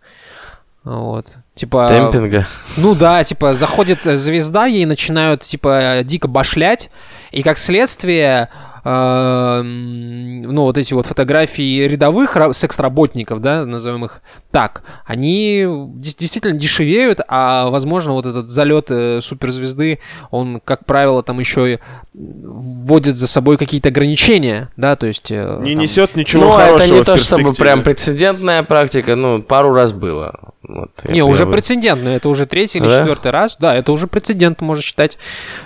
Вот. 0.84 1.38
Типа... 1.54 1.90
Демпинга. 1.92 2.48
Ну 2.78 2.96
да, 2.96 3.24
типа 3.24 3.54
заходит 3.54 4.06
э, 4.06 4.16
звезда, 4.16 4.66
ей 4.66 4.86
начинают 4.86 5.42
типа 5.42 6.00
дико 6.04 6.28
башлять, 6.28 6.90
и 7.32 7.44
как 7.44 7.58
следствие, 7.58 8.50
э, 8.84 9.62
ну 9.64 10.64
вот 10.64 10.78
эти 10.78 10.94
вот 10.94 11.06
фотографии 11.06 11.82
рядовых 11.88 12.36
ра- 12.36 12.54
секс-работников, 12.54 13.42
да, 13.42 13.66
назовем 13.66 14.06
их 14.06 14.22
так, 14.52 14.84
они 15.06 15.66
действительно 15.96 16.58
дешевеют, 16.58 17.20
а 17.28 17.70
возможно 17.70 18.14
вот 18.14 18.26
этот 18.26 18.50
залет 18.50 18.88
э, 18.90 19.20
суперзвезды, 19.22 20.00
он, 20.30 20.60
как 20.64 20.86
правило, 20.86 21.24
там 21.24 21.40
еще 21.40 21.74
и 21.76 21.80
вводит 22.14 23.16
за 23.16 23.28
собой 23.28 23.58
какие-то 23.58 23.90
ограничения, 23.90 24.70
да, 24.78 24.96
то 24.96 25.06
есть... 25.08 25.32
э, 25.32 25.60
Не 25.62 25.74
там- 25.74 25.82
несет 25.84 26.16
ничего 26.16 26.44
Ну, 26.46 26.50
хорошего 26.52 26.84
это 26.88 26.94
не 26.96 27.02
в 27.02 27.06
то, 27.06 27.18
чтобы 27.18 27.54
прям 27.54 27.84
прецедентная 27.84 28.64
практика, 28.64 29.16
ну, 29.16 29.42
пару 29.42 29.74
раз 29.74 29.94
было. 29.94 30.54
Вот, 30.64 30.92
Не, 31.06 31.24
уже 31.24 31.40
первый. 31.40 31.54
прецедентно, 31.54 32.10
это 32.10 32.30
уже 32.30 32.46
третий 32.46 32.78
или 32.78 32.88
Да? 32.88 32.98
четвертый 33.00 33.32
раз. 33.32 33.58
Да, 33.60 33.76
это 33.76 33.92
уже 33.92 34.08
прецедент, 34.08 34.62
можно 34.62 34.82
считать. 34.82 35.18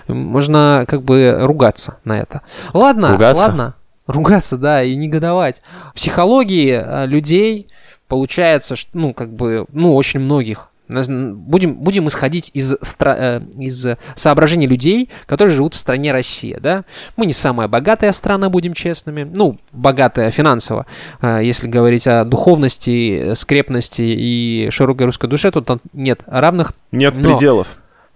Можно 0.07 0.85
как 0.87 1.03
бы 1.03 1.37
ругаться 1.41 1.97
на 2.05 2.17
это. 2.17 2.41
Ладно, 2.73 3.04
Ругаться? 3.13 3.43
ладно. 3.47 3.75
Ругаться, 4.07 4.57
да, 4.57 4.83
и 4.83 4.95
негодовать. 4.95 5.61
В 5.91 5.95
психологии 5.95 6.79
э, 6.79 7.07
людей 7.07 7.67
получается, 8.07 8.75
что, 8.75 8.91
ну, 8.97 9.13
как 9.13 9.31
бы, 9.33 9.65
ну, 9.71 9.95
очень 9.95 10.19
многих. 10.19 10.69
Будем, 10.87 11.73
будем 11.77 12.07
исходить 12.07 12.51
из, 12.53 12.73
стра- 12.75 13.15
э, 13.17 13.41
из 13.57 13.87
соображений 14.13 14.67
людей, 14.67 15.09
которые 15.25 15.55
живут 15.55 15.73
в 15.73 15.77
стране 15.79 16.11
Россия, 16.11 16.59
да? 16.59 16.83
Мы 17.17 17.25
не 17.25 17.33
самая 17.33 17.67
богатая 17.67 18.11
страна, 18.11 18.49
будем 18.51 18.73
честными. 18.75 19.23
Ну, 19.23 19.57
богатая 19.71 20.29
финансово. 20.29 20.85
Э, 21.23 21.39
Если 21.43 21.67
говорить 21.67 22.05
о 22.05 22.23
духовности, 22.25 23.33
скрепности 23.33 24.03
и 24.03 24.69
широкой 24.69 25.07
русской 25.07 25.27
душе, 25.27 25.49
то 25.49 25.61
там 25.61 25.79
нет 25.93 26.19
равных 26.27 26.73
Нет 26.91 27.15
Но- 27.15 27.31
пределов. 27.33 27.67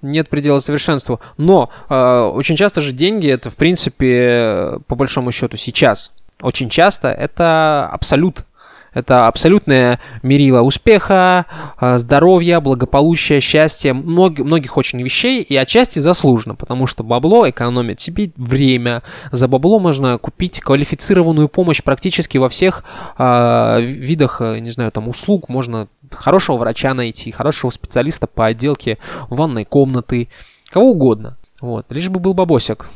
Нет 0.01 0.29
предела 0.29 0.59
совершенству. 0.59 1.19
Но 1.37 1.69
э, 1.89 2.19
очень 2.33 2.55
часто 2.55 2.81
же 2.81 2.91
деньги 2.91 3.29
это, 3.29 3.49
в 3.49 3.55
принципе, 3.55 4.79
по 4.87 4.95
большому 4.95 5.31
счету 5.31 5.57
сейчас, 5.57 6.11
очень 6.41 6.69
часто 6.69 7.09
это 7.09 7.87
абсолют. 7.91 8.45
Это 8.93 9.27
абсолютное 9.27 9.99
мерило 10.23 10.61
успеха, 10.61 11.45
э, 11.79 11.97
здоровья, 11.97 12.59
благополучия, 12.59 13.39
счастья, 13.39 13.93
мног- 13.93 14.39
многих 14.39 14.77
очень 14.77 15.01
вещей, 15.01 15.41
и 15.41 15.55
отчасти 15.55 15.99
заслуженно, 15.99 16.55
потому 16.55 16.87
что 16.87 17.03
бабло 17.03 17.49
экономит 17.49 17.97
тебе 17.97 18.31
время. 18.35 19.03
За 19.31 19.47
бабло 19.47 19.79
можно 19.79 20.17
купить 20.17 20.59
квалифицированную 20.59 21.49
помощь 21.49 21.83
практически 21.83 22.37
во 22.37 22.49
всех 22.49 22.83
э, 23.17 23.81
видах, 23.81 24.41
не 24.41 24.71
знаю, 24.71 24.91
там, 24.91 25.07
услуг. 25.07 25.49
Можно 25.49 25.87
хорошего 26.11 26.57
врача 26.57 26.93
найти, 26.93 27.31
хорошего 27.31 27.69
специалиста 27.69 28.27
по 28.27 28.47
отделке 28.47 28.97
ванной 29.29 29.65
комнаты, 29.65 30.29
кого 30.69 30.91
угодно. 30.91 31.37
Вот, 31.61 31.85
лишь 31.89 32.09
бы 32.09 32.19
был 32.19 32.33
бабосик. 32.33 32.87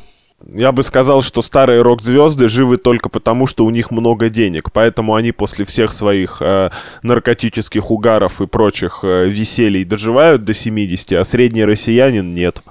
Я 0.52 0.72
бы 0.72 0.82
сказал, 0.82 1.22
что 1.22 1.40
старые 1.40 1.80
рок-звезды 1.80 2.48
живы 2.48 2.76
только 2.76 3.08
потому, 3.08 3.46
что 3.46 3.64
у 3.64 3.70
них 3.70 3.90
много 3.90 4.28
денег. 4.28 4.72
Поэтому 4.72 5.14
они 5.14 5.32
после 5.32 5.64
всех 5.64 5.92
своих 5.92 6.42
э, 6.42 6.70
наркотических 7.02 7.90
угаров 7.90 8.40
и 8.42 8.46
прочих 8.46 9.00
э, 9.02 9.28
веселий 9.28 9.84
доживают 9.84 10.44
до 10.44 10.52
70, 10.52 11.12
а 11.12 11.24
средний 11.24 11.64
россиянин 11.64 12.34
нет. 12.34 12.62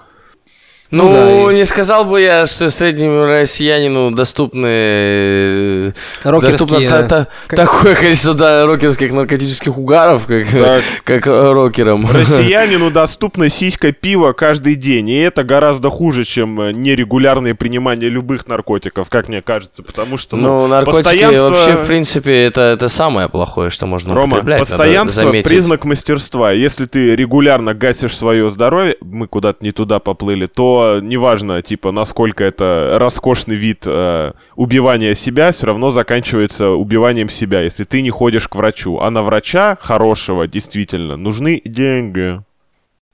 Ну, 0.94 1.10
Ну 1.10 1.14
да, 1.48 1.52
и- 1.52 1.56
не 1.56 1.66
сказал 1.66 2.06
бы 2.06 2.22
я, 2.22 2.46
что 2.46 2.70
среднему 2.70 3.26
россиянину 3.26 4.12
доступны... 4.12 4.68
э, 4.68 5.92
Доступно 6.24 6.78
Рокерские... 6.78 6.90
та- 6.90 7.04
та- 7.08 7.28
как- 7.48 7.58
такое 7.60 7.96
количество 7.96 8.34
да, 8.36 8.66
рокерских 8.68 9.12
наркотических 9.12 9.76
угаров, 9.78 10.28
как, 10.28 10.48
Так. 10.52 10.84
как 11.04 11.26
рокерам. 11.26 12.06
Россиянину 12.12 12.92
доступна 12.92 13.50
сиська 13.50 13.92
пива 13.92 14.34
каждый 14.34 14.76
день, 14.76 15.10
и 15.10 15.18
это 15.18 15.44
гораздо 15.44 15.90
хуже, 15.90 16.24
чем 16.24 16.62
э, 16.62 16.72
нерегулярное 16.72 17.56
принимание 17.56 18.10
любых 18.10 18.48
наркотиков, 18.48 19.10
как 19.10 19.29
мне 19.29 19.42
кажется, 19.42 19.82
потому 19.82 20.18
что 20.18 20.36
ну, 20.38 20.48
Ну, 20.62 20.68
наркотики 20.68 21.03
постоянство- 21.03 21.50
вообще, 21.50 21.75
в 21.75 21.88
принципе, 21.88 22.44
это, 22.46 22.62
это 22.62 22.88
самое 22.88 23.29
плохое, 23.29 23.72
что 23.72 23.88
можно 23.88 24.14
Рома, 24.14 24.27
употреблять. 24.38 24.60
постоянство 24.60 25.24
заметить. 25.24 25.48
признак 25.50 25.86
мастерства. 25.86 26.51
Если 26.51 26.86
ты 26.86 27.16
регулярно 27.16 27.74
гасишь 27.74 28.16
свое 28.16 28.48
здоровье, 28.51 28.96
мы 29.01 29.27
куда-то 29.27 29.66
не 29.66 29.72
туда 29.72 29.98
поплыли, 29.98 30.46
то 30.46 30.82
неважно, 31.01 31.61
типа, 31.61 31.91
насколько 31.91 32.43
это 32.43 32.98
роскошный 33.00 33.55
вид 33.55 33.83
э, 33.85 34.33
убивания 34.55 35.13
себя, 35.13 35.51
все 35.51 35.67
равно 35.67 35.91
заканчивается 35.91 36.69
убиванием 36.69 37.29
себя, 37.29 37.61
если 37.61 37.83
ты 37.83 38.01
не 38.01 38.09
ходишь 38.09 38.48
к 38.48 38.55
врачу. 38.55 39.00
А 39.00 39.09
на 39.09 39.22
врача 39.22 39.77
хорошего 39.81 40.48
действительно 40.48 41.17
нужны 41.17 41.61
деньги. 41.65 42.41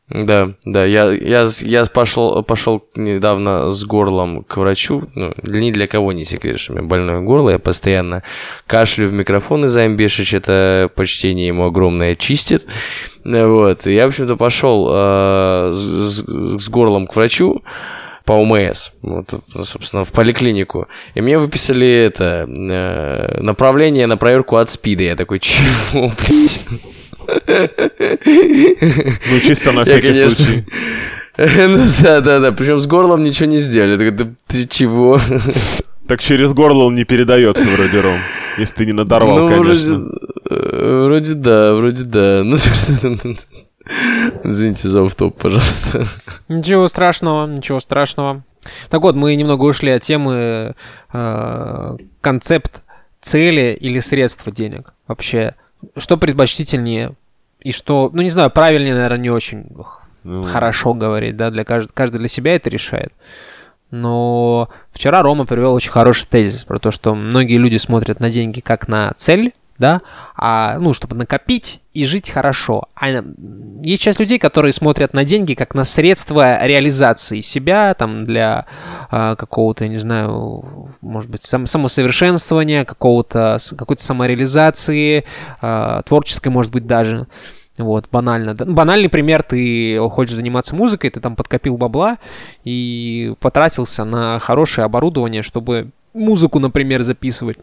Да, 0.09 0.53
да, 0.65 0.85
я, 0.85 1.11
я, 1.11 1.47
я 1.61 1.85
пошел, 1.85 2.41
пошел 2.43 2.83
недавно 2.95 3.69
с 3.69 3.83
горлом 3.85 4.43
к 4.43 4.57
врачу. 4.57 5.03
Ну, 5.13 5.33
ни 5.43 5.71
для 5.71 5.85
кого 5.85 6.13
не 6.13 6.25
секрет, 6.25 6.59
что 6.59 6.73
у 6.73 6.77
меня 6.77 6.87
больное 6.87 7.21
горло. 7.21 7.51
Я 7.51 7.59
постоянно 7.59 8.23
кашлю 8.65 9.07
в 9.07 9.13
микрофон 9.13 9.65
из-за. 9.65 9.81
Это 9.81 10.89
почтение 10.95 11.47
ему 11.47 11.65
огромное 11.65 12.15
чистит. 12.15 12.65
Вот. 13.23 13.85
Я, 13.85 14.05
в 14.05 14.07
общем-то, 14.09 14.35
пошел 14.35 14.87
э, 14.91 15.71
с- 15.73 16.23
с 16.63 16.69
горлом 16.69 17.05
к 17.05 17.15
врачу 17.15 17.61
по 18.25 18.33
ОМС, 18.33 18.91
вот, 19.01 19.33
собственно, 19.63 20.03
в 20.03 20.11
поликлинику. 20.11 20.87
И 21.15 21.21
мне 21.21 21.37
выписали 21.39 21.87
это 21.87 22.47
э, 22.47 23.41
направление 23.41 24.07
на 24.07 24.17
проверку 24.17 24.55
от 24.57 24.69
СПИДа. 24.71 25.03
Я 25.03 25.15
такой, 25.15 25.39
чего, 25.39 26.11
блядь? 26.27 26.61
Ну, 28.25 29.39
чисто 29.45 29.71
на 29.71 29.79
Я, 29.79 29.85
всякий 29.85 30.13
конечно, 30.13 30.45
случай. 30.45 30.65
Ну 31.67 31.79
да, 32.01 32.21
да, 32.21 32.39
да. 32.39 32.51
Причем 32.51 32.79
с 32.79 32.87
горлом 32.87 33.23
ничего 33.23 33.47
не 33.47 33.59
сделали. 33.59 34.35
Ты 34.47 34.67
чего? 34.67 35.19
Так 36.07 36.21
через 36.21 36.53
горло 36.53 36.85
он 36.85 36.95
не 36.95 37.03
передается 37.03 37.63
вроде, 37.65 38.01
Ром. 38.01 38.17
Если 38.57 38.73
ты 38.73 38.85
не 38.87 38.93
надорвал, 38.93 39.41
ну, 39.41 39.47
конечно. 39.47 39.99
вроде, 39.99 40.09
э, 40.49 41.03
вроде 41.05 41.33
да, 41.35 41.73
вроде 41.75 42.03
да. 42.03 42.41
Ну, 42.43 42.57
извините 44.43 44.89
за 44.89 45.03
офф-топ, 45.03 45.37
пожалуйста. 45.37 46.07
Ничего 46.47 46.87
страшного, 46.87 47.45
ничего 47.45 47.79
страшного. 47.79 48.43
Так 48.89 49.03
вот, 49.03 49.15
мы 49.15 49.35
немного 49.35 49.65
ушли 49.65 49.91
от 49.91 50.01
темы 50.01 50.73
э, 51.13 51.97
концепт 52.21 52.81
цели 53.21 53.77
или 53.79 53.99
средства 53.99 54.51
денег. 54.51 54.95
Вообще, 55.07 55.53
что 55.97 56.17
предпочтительнее 56.17 57.13
и 57.59 57.71
что, 57.71 58.09
ну 58.13 58.21
не 58.21 58.29
знаю, 58.29 58.49
правильнее, 58.51 58.93
наверное, 58.93 59.17
не 59.17 59.29
очень 59.29 59.65
Ну, 60.23 60.43
хорошо 60.43 60.93
говорить, 60.93 61.35
да, 61.37 61.49
для 61.49 61.63
каждого, 61.63 61.93
каждый 61.93 62.17
для 62.17 62.27
себя 62.27 62.55
это 62.55 62.69
решает. 62.69 63.13
Но 63.91 64.69
вчера 64.91 65.21
Рома 65.23 65.45
привел 65.45 65.73
очень 65.73 65.91
хороший 65.91 66.27
тезис 66.27 66.63
про 66.63 66.79
то, 66.79 66.91
что 66.91 67.15
многие 67.15 67.57
люди 67.57 67.77
смотрят 67.77 68.19
на 68.19 68.29
деньги 68.29 68.59
как 68.59 68.87
на 68.87 69.11
цель, 69.15 69.53
да, 69.79 70.01
а, 70.35 70.77
ну, 70.77 70.93
чтобы 70.93 71.15
накопить 71.15 71.79
и 71.93 72.05
жить 72.05 72.29
хорошо. 72.29 72.83
А 72.95 73.23
есть 73.81 74.01
часть 74.01 74.19
людей, 74.19 74.37
которые 74.37 74.73
смотрят 74.73 75.13
на 75.13 75.23
деньги 75.23 75.53
как 75.53 75.73
на 75.73 75.85
средство 75.85 76.63
реализации 76.63 77.41
себя, 77.41 77.93
там, 77.93 78.25
для 78.25 78.65
а, 79.09 79.35
какого-то, 79.35 79.85
я 79.85 79.89
не 79.89 79.97
знаю, 79.97 80.93
может 81.01 81.31
быть, 81.31 81.43
сам, 81.43 81.65
самосовершенствования, 81.65 82.83
какого-то, 82.83 83.57
какой-то 83.77 84.03
самореализации, 84.03 85.23
а, 85.61 86.01
творческой, 86.03 86.49
может 86.49 86.73
быть, 86.73 86.85
даже. 86.85 87.27
Вот, 87.77 88.09
банально. 88.11 88.57
Ну, 88.59 88.73
Банальный 88.73 89.07
пример, 89.07 89.41
ты 89.41 89.97
хочешь 90.09 90.35
заниматься 90.35 90.75
музыкой, 90.75 91.11
ты 91.11 91.21
там 91.21 91.37
подкопил 91.37 91.77
бабла 91.77 92.17
и 92.65 93.33
потратился 93.39 94.03
на 94.03 94.37
хорошее 94.39 94.83
оборудование, 94.83 95.41
чтобы 95.41 95.91
музыку, 96.13 96.59
например, 96.59 97.03
записывать. 97.03 97.57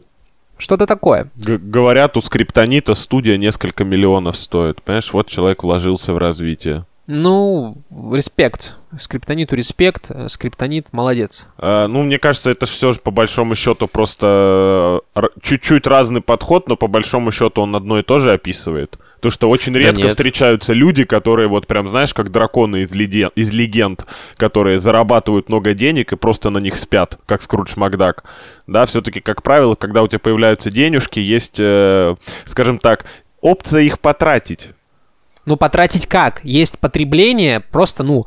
Что-то 0.58 0.86
такое. 0.86 1.30
г- 1.36 1.58
говорят, 1.58 2.16
у 2.16 2.20
скриптонита 2.20 2.94
студия 2.94 3.36
несколько 3.36 3.84
миллионов 3.84 4.36
стоит. 4.36 4.82
Понимаешь, 4.82 5.12
вот 5.12 5.28
человек 5.28 5.62
вложился 5.62 6.12
в 6.12 6.18
развитие. 6.18 6.84
Ну, 7.06 7.76
респект. 8.12 8.74
Скриптониту 8.98 9.54
респект, 9.54 10.10
скриптонит 10.28 10.92
молодец. 10.92 11.46
А, 11.58 11.86
ну, 11.86 12.02
мне 12.02 12.18
кажется, 12.18 12.50
это 12.50 12.66
все 12.66 12.92
же 12.94 12.98
по 12.98 13.10
большому 13.12 13.54
счету 13.54 13.86
просто 13.86 15.00
э, 15.14 15.22
чуть-чуть 15.42 15.86
разный 15.86 16.20
подход, 16.20 16.68
но 16.68 16.76
по 16.76 16.88
большому 16.88 17.30
счету 17.30 17.62
он 17.62 17.76
одно 17.76 17.98
и 17.98 18.02
то 18.02 18.18
же 18.18 18.32
описывает. 18.32 18.98
То, 19.20 19.30
что 19.30 19.48
очень 19.48 19.74
редко 19.74 20.02
нет. 20.02 20.10
встречаются 20.10 20.72
люди, 20.72 21.04
которые 21.04 21.48
вот 21.48 21.66
прям, 21.66 21.88
знаешь, 21.88 22.12
как 22.12 22.30
драконы 22.30 22.82
из, 22.82 22.92
леде- 22.92 23.30
из 23.34 23.50
легенд, 23.50 24.04
которые 24.36 24.78
зарабатывают 24.78 25.48
много 25.48 25.74
денег 25.74 26.12
и 26.12 26.16
просто 26.16 26.50
на 26.50 26.58
них 26.58 26.76
спят, 26.76 27.18
как 27.26 27.42
Скрудж 27.42 27.72
Макдак. 27.76 28.24
Да, 28.66 28.84
все-таки, 28.86 29.20
как 29.20 29.42
правило, 29.42 29.74
когда 29.74 30.02
у 30.02 30.08
тебя 30.08 30.18
появляются 30.18 30.70
денежки, 30.70 31.18
есть, 31.18 31.56
э, 31.58 32.14
скажем 32.44 32.78
так, 32.78 33.06
опция 33.40 33.82
их 33.82 34.00
потратить. 34.00 34.70
Ну, 35.46 35.56
потратить 35.56 36.06
как? 36.06 36.44
Есть 36.44 36.78
потребление, 36.78 37.60
просто, 37.60 38.02
ну, 38.02 38.26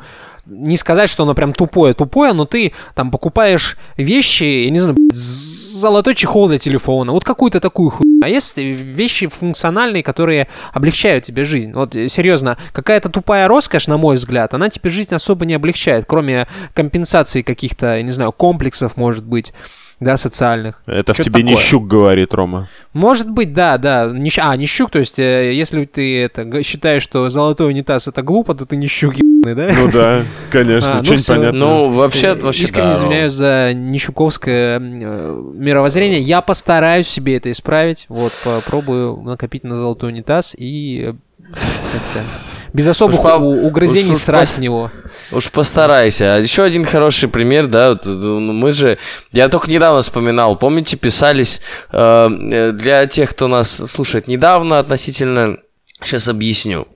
не 0.50 0.78
сказать, 0.78 1.10
что 1.10 1.24
оно 1.24 1.34
прям 1.36 1.54
тупое-тупое, 1.54 2.34
но 2.34 2.46
ты 2.46 2.74
там 2.96 3.12
покупаешь 3.12 3.78
вещи, 3.98 4.44
я 4.66 4.70
не 4.70 4.80
знаю, 4.80 4.96
золотой 5.12 6.16
чехол 6.16 6.50
для 6.50 6.58
телефона, 6.58 7.12
вот 7.12 7.24
какую-то 7.24 7.60
такую 7.60 7.90
хуйню. 7.90 8.22
А 8.22 8.28
есть 8.28 8.58
вещи 8.58 9.28
функциональные, 9.28 10.04
которые 10.04 10.48
облегчают 10.74 11.24
тебе 11.24 11.46
жизнь. 11.46 11.72
Вот, 11.74 11.96
э, 11.96 12.10
серьезно, 12.10 12.58
какая-то 12.74 13.10
тупая 13.10 13.48
роскошь, 13.48 13.88
на 13.88 13.98
мой 13.98 14.18
взгляд, 14.18 14.54
она 14.54 14.70
тебе 14.70 14.90
жизнь 14.90 15.16
особо 15.16 15.46
не 15.46 15.54
облегчает, 15.54 16.06
кроме 16.06 16.48
компенсации 16.74 17.42
каких-то, 17.42 17.96
я 17.96 18.02
не 18.02 18.12
знаю, 18.12 18.32
комплексов, 18.34 18.98
может 18.98 19.26
быть, 19.26 19.54
да, 20.00 20.18
социальных. 20.18 20.82
Это 20.86 21.14
в 21.14 21.18
Чё-то 21.18 21.30
тебе 21.30 21.42
такое. 21.42 21.56
Нищук 21.56 21.88
говорит, 21.88 22.34
Рома. 22.34 22.70
Может 22.94 23.30
быть, 23.30 23.54
да, 23.54 23.78
да. 23.78 24.08
Нищ... 24.08 24.40
А, 24.40 24.56
нищук, 24.56 24.92
то 24.92 25.00
есть, 25.00 25.20
э, 25.20 25.54
если 25.54 25.84
ты 25.86 26.22
это, 26.22 26.64
считаешь, 26.64 27.04
что 27.04 27.30
золотой 27.30 27.68
унитаз 27.68 28.08
это 28.08 28.22
глупо, 28.22 28.56
то 28.56 28.66
ты 28.66 28.78
нищук 28.78 29.16
ебаный, 29.16 29.29
да? 29.44 29.72
Ну 29.76 29.92
да, 29.92 30.24
конечно, 30.50 31.00
А, 31.00 31.04
ну 31.04 31.16
понятно. 31.28 31.52
Ну, 31.60 31.90
вообще, 31.90 32.34
вообще, 32.36 32.64
Искренне 32.64 32.88
да, 32.88 32.94
извиняюсь 32.94 33.34
за 33.34 33.72
нищуковское 33.74 34.80
э, 34.80 35.42
мировоззрение. 35.54 36.20
Я 36.22 36.42
постараюсь 36.42 37.08
себе 37.08 37.38
это 37.38 37.52
исправить. 37.52 38.06
Вот, 38.10 38.34
попробую 38.44 39.18
накопить 39.22 39.64
на 39.64 39.76
золотой 39.76 40.10
унитаз 40.10 40.56
и 40.58 41.14
э, 41.40 41.54
без 42.74 42.88
особых 42.88 43.20
Уж 43.20 43.24
по- 43.24 43.38
у- 43.38 43.68
угрызений 43.68 44.12
уж- 44.12 44.18
уж 44.18 44.24
срать 44.24 44.50
с 44.50 44.58
него. 44.58 44.92
Уж 45.32 45.52
постарайся. 45.52 46.36
А 46.36 46.38
еще 46.40 46.64
один 46.64 46.86
хороший 46.86 47.30
пример, 47.30 47.68
да, 47.68 47.92
э, 47.94 48.08
ну, 48.08 48.54
мы 48.54 48.72
же, 48.72 48.98
я 49.32 49.50
только 49.50 49.70
недавно 49.72 50.02
вспоминал, 50.02 50.58
помните, 50.58 50.98
писались 50.98 51.62
э, 51.92 52.28
э, 52.52 52.72
для 52.74 53.06
тех, 53.08 53.32
кто 53.32 53.48
нас 53.48 53.70
слушает 53.72 54.28
недавно 54.28 54.80
относительно, 54.80 55.58
сейчас 56.04 56.28
объясню. 56.28 56.88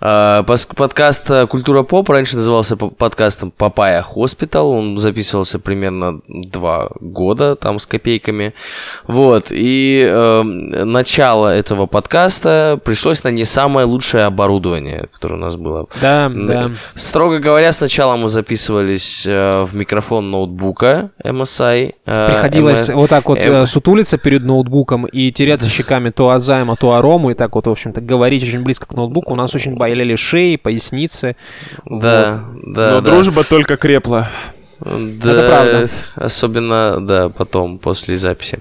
Пос- 0.00 0.74
подкаст 0.76 1.30
э, 1.30 1.46
«Культура 1.46 1.82
поп» 1.82 2.10
раньше 2.10 2.36
назывался 2.36 2.76
по- 2.76 2.88
подкастом 2.90 3.50
«Папая 3.50 4.02
Хоспитал», 4.02 4.70
он 4.70 4.98
записывался 4.98 5.58
примерно 5.58 6.20
два 6.28 6.90
года, 7.00 7.56
там, 7.56 7.78
с 7.78 7.86
копейками, 7.86 8.54
вот, 9.06 9.46
и 9.50 10.06
э, 10.08 10.42
начало 10.42 11.48
этого 11.48 11.86
подкаста 11.86 12.78
пришлось 12.84 13.24
на 13.24 13.28
не 13.28 13.44
самое 13.44 13.86
лучшее 13.86 14.24
оборудование, 14.24 15.08
которое 15.12 15.34
у 15.34 15.38
нас 15.38 15.56
было 15.56 15.86
Да, 16.00 16.30
да. 16.32 16.70
Строго 16.94 17.38
говоря, 17.38 17.72
сначала 17.72 18.16
мы 18.16 18.28
записывались 18.28 19.26
э, 19.26 19.64
в 19.64 19.74
микрофон 19.74 20.30
ноутбука 20.30 21.10
MSI. 21.24 21.94
э, 22.04 22.26
Приходилось 22.28 22.90
MS 22.90 22.94
вот 22.94 23.10
так 23.10 23.28
вот 23.28 23.38
э, 23.38 23.66
сутулиться 23.66 24.18
перед 24.18 24.44
ноутбуком 24.44 25.06
и 25.06 25.32
тереться 25.32 25.68
щеками 25.68 26.10
то 26.10 26.30
о 26.30 26.38
займа, 26.38 26.76
то 26.76 26.92
о 26.94 27.02
рому, 27.02 27.30
и 27.30 27.34
так 27.34 27.54
вот, 27.54 27.66
в 27.66 27.70
общем-то, 27.70 28.00
говорить 28.00 28.42
очень 28.42 28.62
близко 28.62 28.86
к 28.86 28.92
ноутбуку. 28.92 29.32
У 29.32 29.36
нас 29.36 29.54
очень 29.56 29.74
болели 29.74 30.14
шеи, 30.16 30.56
поясницы. 30.56 31.36
Да, 31.84 32.44
да, 32.64 32.90
Но 32.90 33.00
да. 33.00 33.10
дружба 33.10 33.44
только 33.44 33.76
крепла. 33.76 34.28
Да, 34.78 35.32
Это 35.32 35.48
правда. 35.48 35.86
Особенно, 36.16 37.00
да, 37.00 37.28
потом, 37.30 37.78
после 37.78 38.18
записи. 38.18 38.58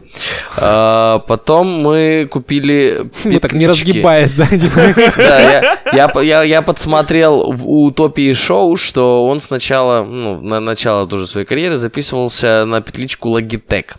А, 0.55 1.19
потом 1.19 1.67
мы 1.67 2.25
купили 2.31 3.09
Ну 3.25 3.39
так 3.39 3.51
не 3.53 3.67
петлички. 3.67 3.89
разгибаясь, 3.89 4.33
да, 4.33 4.45
типа. 4.47 4.93
Да, 5.17 5.77
я, 5.91 6.11
я, 6.21 6.43
я 6.43 6.61
подсмотрел 6.61 7.51
в 7.51 7.67
Утопии 7.69 8.31
шоу, 8.31 8.77
что 8.77 9.27
он 9.27 9.41
сначала, 9.41 10.05
ну, 10.05 10.39
на 10.39 10.61
начало 10.61 11.05
тоже 11.05 11.27
своей 11.27 11.45
карьеры 11.45 11.75
записывался 11.75 12.63
на 12.65 12.79
петличку 12.79 13.37
Logitech. 13.37 13.95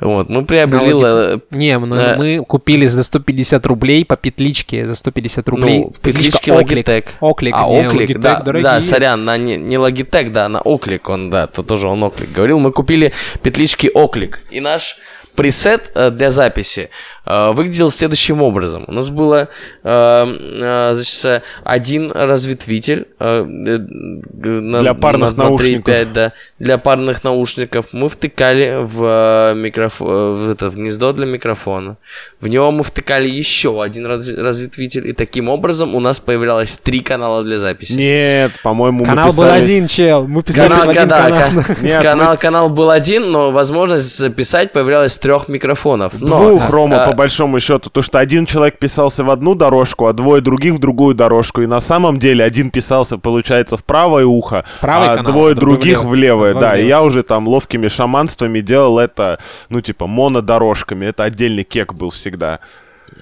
Вот, 0.00 0.28
мы 0.28 0.44
приобрели... 0.44 0.92
Э, 1.04 1.38
Не, 1.50 1.78
мы, 1.78 1.96
Э. 1.96 2.16
мы 2.16 2.44
купили 2.44 2.86
за 2.86 3.02
150 3.02 3.64
рублей 3.66 4.04
по 4.04 4.16
петличке, 4.16 4.86
за 4.86 4.94
150 4.94 5.48
рублей. 5.48 5.78
Ну, 5.80 5.92
петлички 6.02 6.50
Оклик. 6.50 6.86
Logitech. 6.88 7.04
Оклик, 7.20 7.54
а, 7.56 7.66
не, 7.68 7.86
Оклик, 7.86 8.10
Logitech, 8.10 8.18
да, 8.18 8.40
дорогие. 8.40 8.62
да, 8.64 8.80
сорян, 8.80 9.24
на, 9.24 9.36
не, 9.38 9.56
не 9.56 9.76
Logitech, 9.76 10.30
да, 10.30 10.48
на 10.48 10.60
Оклик 10.60 11.08
он, 11.08 11.30
да, 11.30 11.46
то 11.46 11.62
тоже 11.62 11.86
он 11.88 12.02
Оклик 12.02 12.32
говорил. 12.32 12.58
Мы 12.58 12.72
купили 12.72 13.12
петлички 13.42 13.90
Оклик, 13.94 14.40
и 14.50 14.60
наш 14.60 14.98
пресет 15.34 15.90
э, 15.94 16.10
для 16.10 16.30
записи 16.30 16.90
выглядел 17.26 17.90
следующим 17.90 18.42
образом. 18.42 18.84
У 18.86 18.92
нас 18.92 19.08
было, 19.10 19.48
э, 19.82 20.26
э, 20.26 20.90
значит, 20.94 21.24
э, 21.24 21.42
один 21.64 22.12
разветвитель 22.12 23.06
э, 23.18 23.44
э, 23.44 23.44
на, 23.44 24.80
Для 24.80 24.94
парных 24.94 25.36
на- 25.36 25.44
на 25.44 25.48
наушников. 25.50 25.94
3,5, 25.94 26.12
да, 26.12 26.32
для 26.58 26.78
парных 26.78 27.24
наушников. 27.24 27.86
Мы 27.92 28.08
втыкали 28.08 28.78
в, 28.82 29.02
э, 29.04 29.54
микрофон, 29.54 30.46
в, 30.46 30.50
это, 30.50 30.68
в 30.68 30.76
гнездо 30.76 31.12
для 31.12 31.26
микрофона. 31.26 31.96
В 32.40 32.48
него 32.48 32.70
мы 32.70 32.82
втыкали 32.82 33.28
еще 33.28 33.82
один 33.82 34.06
раз- 34.06 34.28
разветвитель, 34.28 35.08
и 35.08 35.12
таким 35.12 35.48
образом 35.48 35.94
у 35.94 36.00
нас 36.00 36.20
появлялось 36.20 36.76
три 36.76 37.00
канала 37.00 37.42
для 37.42 37.58
записи. 37.58 37.92
Нет, 37.94 38.52
по-моему, 38.62 38.98
мы 39.00 39.04
Канал 39.06 39.32
был 39.32 39.44
писались- 39.44 39.64
один, 39.64 39.86
чел. 39.86 40.26
Мы 40.28 40.42
писались 40.42 40.78
Канал, 40.78 40.90
один 40.90 41.08
да, 41.08 41.22
канал. 41.22 41.64
ка- 41.64 41.76
Нет, 41.82 42.02
канал, 42.02 42.36
канал 42.36 42.68
был 42.68 42.90
один, 42.90 43.30
но 43.30 43.50
возможность 43.50 44.16
записать 44.18 44.72
появлялась 44.72 45.12
с 45.14 45.18
трех 45.18 45.48
микрофонов. 45.48 46.12
Но, 46.20 46.26
Двух, 46.48 46.68
Рома, 46.70 47.04
а, 47.04 47.06
по 47.06 47.13
большому 47.14 47.60
счету. 47.60 47.90
То, 47.90 48.02
что 48.02 48.18
один 48.18 48.46
человек 48.46 48.78
писался 48.78 49.24
в 49.24 49.30
одну 49.30 49.54
дорожку, 49.54 50.06
а 50.06 50.12
двое 50.12 50.42
других 50.42 50.74
в 50.74 50.78
другую 50.78 51.14
дорожку. 51.14 51.62
И 51.62 51.66
на 51.66 51.80
самом 51.80 52.18
деле 52.18 52.44
один 52.44 52.70
писался, 52.70 53.18
получается, 53.18 53.76
в 53.76 53.84
правое 53.84 54.24
ухо, 54.24 54.64
правый 54.80 55.08
а 55.08 55.16
канал, 55.16 55.32
двое 55.32 55.54
других 55.54 56.02
влево. 56.04 56.10
в 56.10 56.14
левое. 56.14 56.54
Да, 56.54 56.76
и 56.76 56.86
я 56.86 57.02
уже 57.02 57.22
там 57.22 57.48
ловкими 57.48 57.88
шаманствами 57.88 58.60
делал 58.60 58.98
это, 58.98 59.38
ну, 59.68 59.80
типа, 59.80 60.06
монодорожками. 60.06 61.06
Это 61.06 61.24
отдельный 61.24 61.64
кек 61.64 61.94
был 61.94 62.10
всегда. 62.10 62.60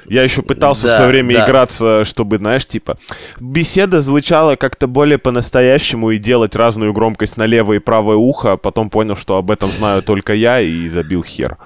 Я 0.06 0.22
еще 0.22 0.42
пытался 0.42 0.86
Да, 0.88 0.94
все 0.94 1.06
время 1.06 1.36
да. 1.36 1.44
играться, 1.44 2.04
чтобы, 2.04 2.38
знаешь, 2.38 2.66
типа, 2.66 2.98
беседа 3.40 4.00
звучала 4.00 4.56
как-то 4.56 4.86
более 4.86 5.18
по-настоящему 5.18 6.10
и 6.10 6.18
делать 6.18 6.56
разную 6.56 6.92
громкость 6.92 7.36
на 7.36 7.46
левое 7.46 7.76
и 7.76 7.80
правое 7.80 8.16
ухо, 8.16 8.52
а 8.52 8.56
потом 8.56 8.90
понял, 8.90 9.16
что 9.16 9.36
об 9.36 9.50
этом 9.50 9.68
знаю 9.68 10.02
только 10.02 10.34
я 10.34 10.60
и 10.60 10.88
забил 10.88 11.22
хер. 11.22 11.56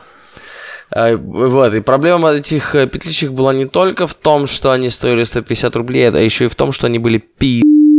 А, 0.90 1.16
Вот, 1.16 1.74
и 1.74 1.80
проблема 1.80 2.30
этих 2.30 2.74
э, 2.74 2.86
петличек 2.86 3.32
была 3.32 3.52
не 3.52 3.66
только 3.66 4.06
в 4.06 4.14
том, 4.14 4.46
что 4.46 4.70
они 4.70 4.88
стоили 4.88 5.24
150 5.24 5.74
рублей, 5.76 6.08
а 6.08 6.18
еще 6.18 6.44
и 6.44 6.48
в 6.48 6.54
том, 6.54 6.72
что 6.72 6.86
они 6.86 6.98
были 6.98 7.18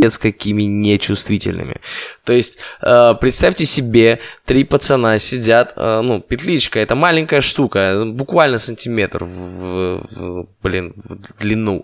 пиздец 0.07 0.17
какими 0.17 0.63
нечувствительными. 0.63 1.75
То 2.23 2.33
есть, 2.33 2.57
э, 2.81 3.13
представьте 3.19 3.65
себе, 3.65 4.19
три 4.45 4.63
пацана 4.63 5.19
сидят, 5.19 5.73
э, 5.75 6.01
ну, 6.01 6.21
петличка, 6.21 6.79
это 6.79 6.95
маленькая 6.95 7.41
штука, 7.41 8.03
буквально 8.05 8.57
сантиметр 8.57 9.23
в, 9.23 9.27
в- 9.27 10.07
в- 10.11 10.47
блин, 10.63 10.93
в 10.95 11.41
длину. 11.41 11.83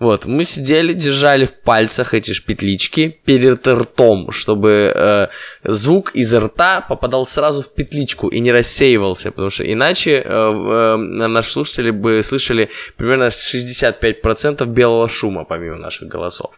Вот, 0.00 0.26
мы 0.26 0.44
сидели, 0.44 0.92
держали 0.94 1.44
в 1.44 1.52
пальцах 1.64 2.14
эти 2.14 2.32
ж 2.32 2.42
петлички 2.44 3.18
перед 3.24 3.66
ртом, 3.66 4.30
чтобы 4.30 4.92
э, 4.94 5.28
звук 5.64 6.14
из 6.16 6.34
рта 6.34 6.80
попадал 6.80 7.24
сразу 7.26 7.62
в 7.62 7.74
петличку 7.74 8.28
и 8.28 8.40
не 8.40 8.52
рассеивался, 8.52 9.30
потому 9.30 9.50
что 9.50 9.64
иначе 9.64 10.10
э, 10.10 10.28
э, 10.28 10.96
наши 11.28 11.52
слушатели 11.52 11.90
бы 11.90 12.22
слышали 12.22 12.68
примерно 12.96 13.30
65% 13.30 14.66
белого 14.66 15.08
шума, 15.08 15.44
помимо 15.44 15.76
наших 15.76 16.08
голосов. 16.08 16.50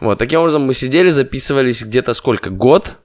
Вот, 0.00 0.18
таким 0.18 0.40
образом 0.40 0.53
мы 0.62 0.74
сидели, 0.74 1.10
записывались 1.10 1.82
где-то 1.82 2.14
сколько? 2.14 2.50
Год? 2.50 2.96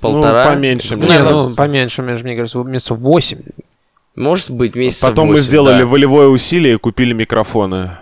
Полтора? 0.00 0.44
Ну, 0.44 0.50
поменьше, 0.50 0.96
Не, 0.96 1.04
мне 1.06 1.18
ну, 1.20 1.24
кажется. 1.26 1.56
поменьше, 1.56 2.02
мне 2.02 2.14
мне 2.14 2.36
кажется, 2.36 2.58
месяцев 2.58 2.98
8. 2.98 3.38
Может 4.16 4.50
быть, 4.50 4.74
месяцев 4.74 5.08
Потом 5.10 5.28
мы 5.28 5.34
8, 5.34 5.44
сделали 5.44 5.78
да. 5.80 5.86
волевое 5.86 6.28
усилие 6.28 6.74
и 6.74 6.78
купили 6.78 7.12
микрофоны. 7.12 7.92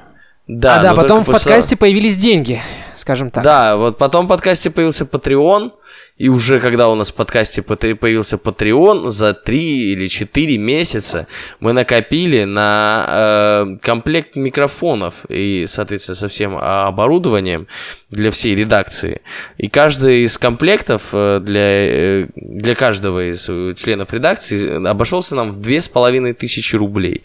Да, 0.47 0.81
а, 0.81 0.83
да, 0.83 0.95
потом 0.95 1.23
в 1.23 1.27
только 1.27 1.33
после- 1.39 1.51
подкасте 1.51 1.77
появились 1.77 2.17
деньги, 2.19 2.61
скажем 3.01 3.31
так. 3.31 3.43
Да, 3.43 3.77
вот 3.77 3.99
потом 3.99 4.27
в 4.27 4.29
подкасте 4.29 4.71
появился 4.71 5.05
Patreon, 5.05 5.73
и 6.17 6.29
уже 6.29 6.61
когда 6.61 6.91
у 6.91 6.95
нас 6.95 7.11
в 7.11 7.15
подкасте 7.15 7.63
появился 7.63 8.37
Patreon, 8.37 9.09
за 9.09 9.33
3 9.33 9.93
или 9.93 10.07
4 10.07 10.59
месяца 10.59 11.27
мы 11.61 11.73
накопили 11.73 12.45
на 12.45 13.07
э, 13.09 13.77
комплект 13.83 14.37
микрофонов 14.37 15.15
и, 15.31 15.65
соответственно, 15.67 16.17
со 16.17 16.29
всем 16.29 16.59
оборудованием 16.59 17.69
для 18.11 18.31
всей 18.31 18.55
редакции. 18.55 19.23
И 19.57 19.69
каждый 19.69 20.25
из 20.25 20.37
комплектов 20.37 21.09
э, 21.15 21.41
для, 21.41 22.23
э, 22.23 22.27
для 22.37 22.75
каждого 22.75 23.31
из 23.31 23.49
э, 23.49 23.75
членов 23.75 24.13
редакции 24.13 24.87
обошелся 24.87 25.37
нам 25.37 25.51
в 25.51 25.61
2500 25.61 26.79
рублей. 26.79 27.23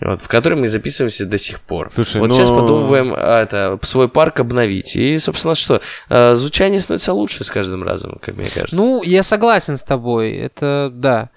Вот, 0.00 0.22
в 0.22 0.28
которой 0.28 0.54
мы 0.54 0.66
записываемся 0.68 1.26
до 1.26 1.36
сих 1.38 1.60
пор. 1.60 1.90
Слушай, 1.94 2.20
вот 2.20 2.28
ну- 2.30 2.34
сейчас 2.34 2.48
подумываем 2.50 3.12
а, 3.16 3.42
это, 3.42 3.78
свой 3.82 4.08
парк 4.08 4.40
обновить. 4.40 4.96
И, 4.96 5.18
собственно, 5.18 5.54
что, 5.54 5.80
э, 6.08 6.34
звучание 6.34 6.80
становится 6.80 7.12
лучше 7.12 7.44
с 7.44 7.50
каждым 7.50 7.82
разом, 7.82 8.16
как 8.20 8.36
мне 8.36 8.46
кажется. 8.48 8.76
Ну, 8.76 9.02
я 9.02 9.22
согласен 9.22 9.76
с 9.76 9.82
тобой, 9.82 10.32
это 10.32 10.90
да. 10.94 11.28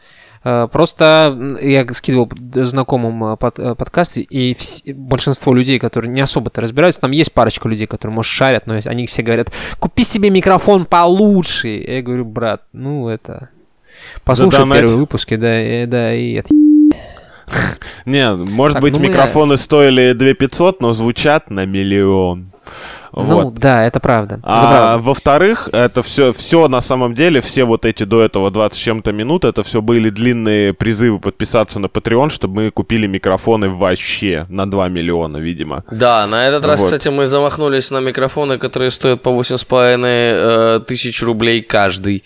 Э, 0.46 0.68
Просто 0.72 1.58
я 1.62 1.86
скидывал 1.94 2.30
знакомым 2.54 3.34
э, 3.34 3.38
под- 3.38 3.78
подкасты, 3.78 4.22
и 4.22 4.54
вс- 4.54 4.94
большинство 4.94 5.54
людей, 5.54 5.78
которые 5.80 6.12
не 6.12 6.22
особо-то 6.22 6.62
разбираются, 6.62 7.02
там 7.02 7.12
есть 7.12 7.34
парочка 7.34 7.68
людей, 7.68 7.88
которые, 7.88 8.14
может, 8.16 8.32
шарят, 8.32 8.66
но 8.68 8.80
они 8.86 9.08
все 9.08 9.24
говорят, 9.24 9.52
купи 9.80 10.04
себе 10.04 10.30
микрофон 10.30 10.86
получше. 10.86 11.68
Я 11.86 12.02
говорю, 12.02 12.26
брат, 12.26 12.62
ну 12.72 13.10
это... 13.10 13.50
Послушай 14.24 14.52
Задонать. 14.58 14.80
первые 14.80 14.98
выпуски, 14.98 15.36
да, 15.36 15.62
и- 15.84 15.86
да, 15.86 16.14
и 16.14 16.34
это... 16.34 16.50
Не, 18.06 18.34
может 18.36 18.76
Так, 18.76 18.82
быть, 18.84 18.94
ну 18.94 19.00
мы- 19.00 19.08
микрофоны 19.08 19.58
стоили 19.58 20.14
2500, 20.14 20.82
но 20.82 20.92
звучат 20.94 21.50
на 21.50 21.66
миллион. 21.66 22.53
Ну, 23.16 23.24
Вот. 23.44 23.54
да, 23.56 23.86
это 23.86 24.00
правда. 24.00 24.36
Это 24.36 24.44
А 24.46 24.72
правда. 24.72 25.04
во-вторых, 25.04 25.70
это 25.72 26.02
все, 26.02 26.34
все 26.34 26.68
на 26.68 26.82
самом 26.82 27.14
деле, 27.14 27.42
все 27.42 27.64
вот 27.64 27.86
эти 27.86 28.04
до 28.06 28.24
этого 28.24 28.50
20 28.50 28.76
с 28.76 28.82
чем-то 28.82 29.12
минут, 29.12 29.46
это 29.46 29.62
все 29.62 29.82
были 29.84 30.10
длинные 30.10 30.74
призывы 30.74 31.20
подписаться 31.20 31.80
на 31.80 31.86
Patreon, 31.86 32.30
чтобы 32.32 32.56
мы 32.64 32.72
купили 32.72 33.06
микрофоны 33.06 33.70
вообще 33.70 34.48
на 34.50 34.70
2 34.70 34.90
миллиона, 34.90 35.38
видимо. 35.38 35.84
Да, 35.92 36.26
на 36.26 36.48
этот 36.48 36.66
раз, 36.66 36.80
Вот. 36.80 36.86
кстати, 36.86 37.10
мы 37.10 37.28
замахнулись 37.28 37.92
на 37.92 38.00
микрофоны, 38.00 38.58
которые 38.58 38.90
стоят 38.90 39.22
по 39.22 39.30
8,5 39.30 40.00
э, 40.06 40.80
тысяч 40.88 41.22
рублей 41.22 41.62
каждый. 41.62 42.24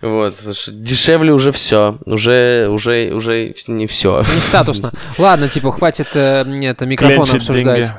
Вот. 0.00 0.36
Дешевле 0.68 1.32
уже 1.32 1.50
все. 1.50 1.96
Уже, 2.06 2.68
уже, 2.70 3.12
уже 3.12 3.52
не 3.66 3.86
все. 3.88 4.18
Не 4.20 4.40
статусно. 4.40 4.92
Ладно, 5.18 5.48
типа, 5.48 5.72
хватит 5.72 6.08
э, 6.14 6.44
это, 6.62 6.86
микрофон 6.86 7.24
Клянчить 7.26 7.36
обсуждать. 7.48 7.76
деньги. 7.76 7.92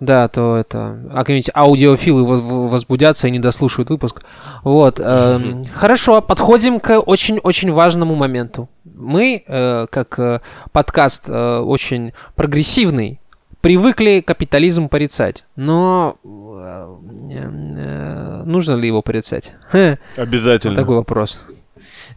Да, 0.00 0.28
то 0.28 0.56
это... 0.56 0.98
А 1.12 1.18
какие-нибудь 1.18 1.50
аудиофилы 1.54 2.24
воз- 2.24 2.40
возбудятся 2.40 3.28
и 3.28 3.30
не 3.30 3.38
дослушают 3.38 3.90
выпуск. 3.90 4.22
Вот. 4.62 5.00
эм, 5.00 5.64
Хорошо, 5.74 6.20
подходим 6.20 6.80
к 6.80 6.98
очень-очень 6.98 7.72
важному 7.72 8.14
моменту. 8.14 8.68
Мы, 8.84 9.42
э, 9.46 9.86
как 9.90 10.18
э, 10.18 10.40
подкаст 10.72 11.24
э, 11.28 11.58
очень 11.58 12.12
прогрессивный, 12.36 13.20
привыкли 13.60 14.20
капитализм 14.24 14.88
порицать. 14.88 15.44
Но 15.56 16.16
э, 16.24 16.96
э, 17.30 18.42
нужно 18.44 18.74
ли 18.74 18.86
его 18.88 19.02
порицать? 19.02 19.52
Обязательно. 20.16 20.76
Такой 20.76 20.96
вопрос. 20.96 21.38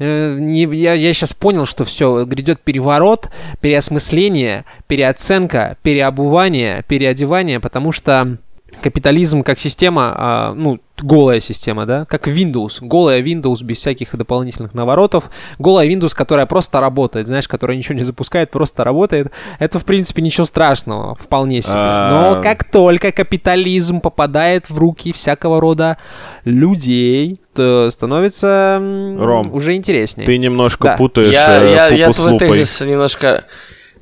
Э, 0.04 0.36
я, 0.40 0.94
я 0.94 1.14
сейчас 1.14 1.32
понял, 1.32 1.68
что 1.68 1.86
все, 1.86 2.26
грядет 2.26 2.62
переворот, 2.62 3.30
переосмысление, 3.60 4.66
переоценка, 4.88 5.78
переобувание, 5.84 6.84
переодевание, 6.88 7.60
потому 7.60 7.92
что 7.92 8.38
капитализм 8.82 9.44
как 9.44 9.60
система, 9.60 10.14
а, 10.16 10.54
ну, 10.54 10.80
голая 11.02 11.40
система, 11.40 11.86
да, 11.86 12.06
как 12.06 12.28
Windows, 12.28 12.78
голая 12.82 13.22
Windows 13.22 13.64
без 13.64 13.78
всяких 13.78 14.16
дополнительных 14.16 14.74
наворотов, 14.74 15.30
голая 15.58 15.88
Windows, 15.88 16.14
которая 16.16 16.46
просто 16.46 16.80
работает, 16.80 17.28
знаешь, 17.28 17.48
которая 17.48 17.78
ничего 17.78 17.96
не 17.96 18.04
запускает, 18.04 18.52
просто 18.52 18.84
работает, 18.84 19.32
это, 19.60 19.80
в 19.80 19.86
принципе, 19.86 20.22
ничего 20.22 20.46
страшного, 20.46 21.16
вполне 21.16 21.62
себе. 21.62 21.74
А. 21.76 22.36
Но 22.36 22.44
как 22.44 22.64
только 22.66 23.12
капитализм 23.12 24.02
попадает 24.02 24.70
в 24.70 24.78
руки 24.78 25.12
всякого 25.14 25.62
рода 25.62 25.98
людей, 26.46 27.40
то 27.56 27.90
становится 27.90 28.78
Ром, 28.80 29.54
уже 29.54 29.76
интереснее. 29.76 30.26
Ты 30.26 30.38
немножко 30.38 30.84
Да. 30.90 30.98
путаешь 30.98 31.32
Я, 31.34 31.62
э, 31.62 31.74
я, 31.74 31.88
я 31.88 32.12
твой 32.12 32.38
тезис 32.38 32.82
немножко 32.82 33.46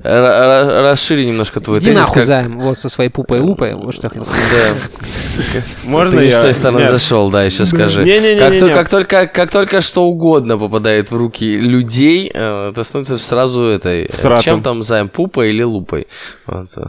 расшири 0.02 1.24
немножко 1.26 1.60
твой 1.60 1.78
Иди 1.80 1.92
нахуй, 1.92 2.14
как- 2.14 2.24
Займ, 2.24 2.58
вот 2.60 2.78
со 2.78 2.88
своей 2.88 3.10
пупой 3.10 3.40
лупой, 3.40 3.74
вот 3.74 3.92
что 3.94 4.06
я 4.06 4.08
хотел 4.10 4.24
сказать. 4.24 4.42
Да. 4.52 5.60
Можно 5.84 6.16
Ты 6.18 6.24
не 6.24 6.30
я? 6.30 6.38
с 6.38 6.40
той 6.40 6.52
стороны 6.54 6.80
Нет. 6.80 6.90
зашел, 6.90 7.30
да, 7.30 7.44
еще 7.44 7.66
скажи. 7.66 8.02
Не-не-не-не-не. 8.04 8.40
Как, 8.40 8.58
то- 8.58 8.68
как 8.74 8.88
только, 8.88 9.26
как 9.26 9.50
только 9.50 9.80
что 9.80 10.04
угодно 10.04 10.56
попадает 10.58 11.10
в 11.10 11.16
руки 11.16 11.44
людей, 11.56 12.28
это 12.28 12.82
становится 12.82 13.18
сразу 13.18 13.64
этой... 13.64 14.04
э, 14.06 14.12
Сратом. 14.16 14.40
Чем 14.42 14.62
там 14.62 14.82
займ, 14.82 15.08
пупой 15.08 15.50
или 15.50 15.62
лупой? 15.62 16.06
Вот, 16.46 16.68
э, 16.76 16.82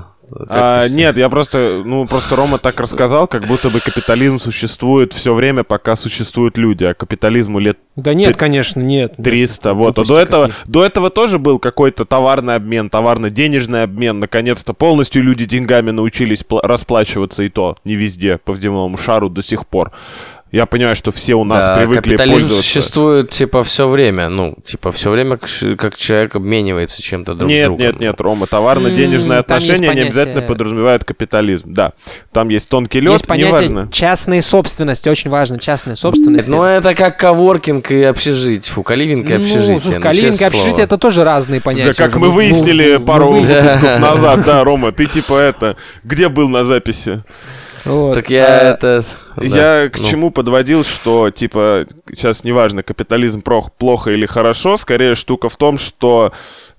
А, 0.50 0.88
нет, 0.88 1.18
я 1.18 1.30
просто, 1.30 1.82
ну, 1.86 2.06
просто 2.08 2.36
Рома 2.36 2.58
так 2.58 2.80
рассказал, 2.80 3.28
как 3.28 3.48
будто 3.48 3.70
бы 3.70 3.80
капитализм 3.80 4.40
существует 4.40 5.14
все 5.14 5.34
время, 5.34 5.64
пока 5.64 5.96
существуют 5.96 6.58
люди, 6.58 6.84
а 6.86 6.94
капитализму 6.94 7.60
лет 7.60 7.78
Да 7.96 8.14
нет, 8.14 8.38
конечно, 8.38 8.80
нет. 8.82 9.16
300, 9.18 9.74
вот. 9.74 10.00
А 10.00 10.06
до 10.06 10.20
этого, 10.20 10.48
какие. 10.48 10.72
до 10.72 10.86
этого 10.86 11.10
тоже 11.10 11.40
был 11.40 11.60
какой-то 11.60 12.06
товарный 12.06 12.56
обмен, 12.56 12.90
товарно-денежный 12.90 13.84
обмен. 13.84 14.20
Наконец-то 14.20 14.74
полностью 14.74 15.24
люди 15.24 15.46
деньгами 15.46 15.92
научились 15.92 16.44
пла- 16.48 16.62
расплачиваться, 16.64 17.44
и 17.44 17.50
то 17.50 17.78
не 17.84 17.96
везде, 17.96 18.38
по 18.38 18.56
земному 18.56 18.98
шару 18.98 19.30
до 19.30 19.42
сих 19.44 19.68
пор. 19.68 19.92
Я 20.52 20.66
понимаю, 20.66 20.98
что 20.98 21.12
все 21.14 21.36
у 21.36 21.46
нас 21.46 21.66
Да, 21.66 21.76
привыкли 21.78 22.02
капитализм 22.18 22.40
пользоваться. 22.40 22.62
существует, 22.68 23.30
типа, 23.30 23.64
все 23.64 23.88
время. 23.88 24.28
Ну, 24.28 24.56
типа, 24.66 24.92
все 24.92 25.10
время, 25.10 25.38
как, 25.78 25.96
человек 25.96 26.36
обменивается 26.36 27.02
чем-то 27.02 27.36
друг 27.36 27.50
с 27.50 27.54
Нет, 27.54 27.68
другом. 27.68 27.86
нет, 27.86 28.00
нет, 28.02 28.20
Рома, 28.20 28.48
товарно-денежные 28.48 29.38
есть 29.38 29.50
отношения 29.50 29.94
не 29.94 30.02
обязательно 30.02 30.42
подразумевают 30.42 31.06
капитализм. 31.06 31.74
Да, 31.74 31.94
там 32.34 32.50
есть 32.50 32.68
тонкий 32.68 33.00
лед, 33.00 33.14
Есть 33.14 33.28
понятие 33.28 33.70
неважно. 33.70 33.90
частной 33.94 34.42
собственности, 34.42 35.08
очень 35.08 35.30
важно, 35.30 35.58
частная 35.58 35.96
собственность. 35.96 36.50
Ну, 36.50 36.64
это 36.64 36.96
как 36.96 37.18
коворкинг 37.18 37.90
и 37.92 38.04
общежитие. 38.04 38.74
Фу, 38.74 38.84
каливинг 38.84 39.30
и 39.30 39.34
общежитие. 39.34 39.74
Ну, 39.76 39.80
слушай, 39.80 39.96
ну, 39.96 40.02
калинка 40.02 40.32
честное 40.32 40.48
общежитие 40.48 40.72
слово. 40.74 40.84
это 40.86 40.98
тоже 40.98 41.24
разные 41.24 41.62
понятия. 41.62 41.94
Да, 41.98 42.04
как 42.10 42.16
мы 42.18 42.28
Ну, 42.28 42.34
выяснили 42.34 42.98
ну, 42.98 43.06
пару 43.06 43.32
мы 43.32 43.42
выпусков 43.48 44.00
назад, 44.00 44.44
да, 44.46 44.64
Рома, 44.66 44.92
ты 44.92 45.06
типа 45.06 45.36
это, 45.40 45.78
где 46.04 46.28
был 46.28 46.50
на 46.50 46.66
записи? 46.66 47.24
Вот. 47.86 48.14
Так 48.16 48.30
я 48.30 48.46
А, 48.46 48.74
это... 48.74 49.04
Я 49.38 49.90
к 49.90 50.00
ну. 50.00 50.06
чему 50.06 50.32
подводил, 50.32 50.84
что, 50.84 51.30
типа, 51.30 51.86
сейчас 52.10 52.44
неважно, 52.44 52.84
капитализм 52.84 53.42
плохо 53.42 54.12
или 54.12 54.26
хорошо, 54.26 54.78
скорее 54.78 55.16
штука 55.16 55.50
в 55.50 55.58
том, 55.58 55.78
что 55.78 56.34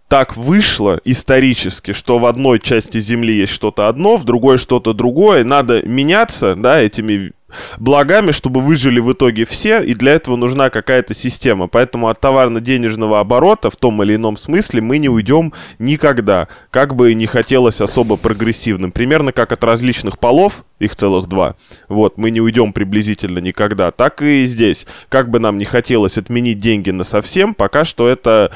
так 0.09 0.37
вышло 0.37 1.01
исторически, 1.05 1.93
что 1.93 2.19
в 2.19 2.27
одной 2.27 2.61
части 2.61 3.01
Земли 3.01 3.35
есть 3.35 3.53
что-то 3.53 3.89
одно, 3.89 4.19
в 4.19 4.25
другой 4.25 4.59
что-то 4.59 4.93
другое, 4.93 5.43
надо 5.43 5.81
меняться, 5.89 6.55
да, 6.55 6.81
этими 6.81 7.33
благами, 7.79 8.31
чтобы 8.31 8.61
выжили 8.61 9.01
в 9.01 9.13
итоге 9.13 9.45
все, 9.45 9.83
и 9.83 9.95
для 9.95 10.13
этого 10.13 10.37
нужна 10.37 10.71
какая-то 10.71 11.15
система. 11.15 11.69
Поэтому 11.69 12.09
от 12.09 12.21
товарно-денежного 12.21 13.21
оборота 13.21 13.71
в 13.71 13.77
том 13.77 14.03
или 14.03 14.17
ином 14.17 14.37
смысле 14.37 14.81
мы 14.81 14.99
не 14.99 15.09
уйдем 15.09 15.53
никогда, 15.79 16.49
как 16.71 16.95
бы 16.95 17.15
не 17.15 17.27
хотелось 17.27 17.81
особо 17.81 18.17
прогрессивным. 18.17 18.93
Примерно 18.93 19.33
как 19.33 19.53
от 19.53 19.65
различных 19.65 20.19
полов, 20.19 20.65
их 20.79 20.97
целых 20.97 21.29
два, 21.29 21.55
вот, 21.89 22.19
мы 22.19 22.31
не 22.31 22.41
уйдем 22.41 22.73
приблизительно 22.73 23.39
никогда, 23.39 23.93
так 23.93 24.21
и 24.21 24.45
здесь. 24.45 24.87
Как 25.09 25.31
бы 25.31 25.39
нам 25.39 25.57
не 25.57 25.65
хотелось 25.65 26.19
отменить 26.19 26.59
деньги 26.59 26.91
на 26.91 27.05
совсем, 27.05 27.55
пока 27.55 27.85
что 27.85 28.09
это, 28.09 28.51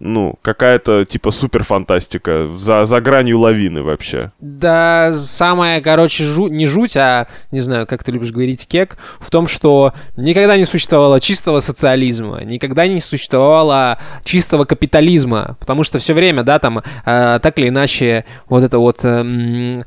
ну, 0.00 0.38
какая-то 0.40 1.04
типа 1.04 1.30
суперфантастика, 1.30 2.48
за, 2.56 2.86
за 2.86 3.00
гранью 3.00 3.38
лавины 3.40 3.82
вообще. 3.82 4.32
Да, 4.40 5.12
самое, 5.12 5.80
короче, 5.82 6.24
жу- 6.24 6.48
не 6.48 6.66
жуть, 6.66 6.96
а, 6.96 7.28
не 7.50 7.60
знаю, 7.60 7.86
как 7.86 8.04
ты 8.04 8.12
любишь 8.12 8.32
говорить, 8.36 8.66
кек, 8.68 8.96
в 9.18 9.30
том, 9.30 9.48
что 9.48 9.92
никогда 10.16 10.56
не 10.56 10.64
существовало 10.64 11.20
чистого 11.20 11.60
социализма, 11.60 12.44
никогда 12.44 12.86
не 12.86 13.00
существовало 13.00 13.98
чистого 14.24 14.64
капитализма, 14.64 15.56
потому 15.58 15.82
что 15.82 15.98
все 15.98 16.14
время, 16.14 16.42
да, 16.42 16.58
там, 16.58 16.78
э, 16.78 17.40
так 17.42 17.58
или 17.58 17.68
иначе, 17.68 18.24
вот 18.48 18.62
эта 18.62 18.78
вот 18.78 19.00
эм, 19.02 19.84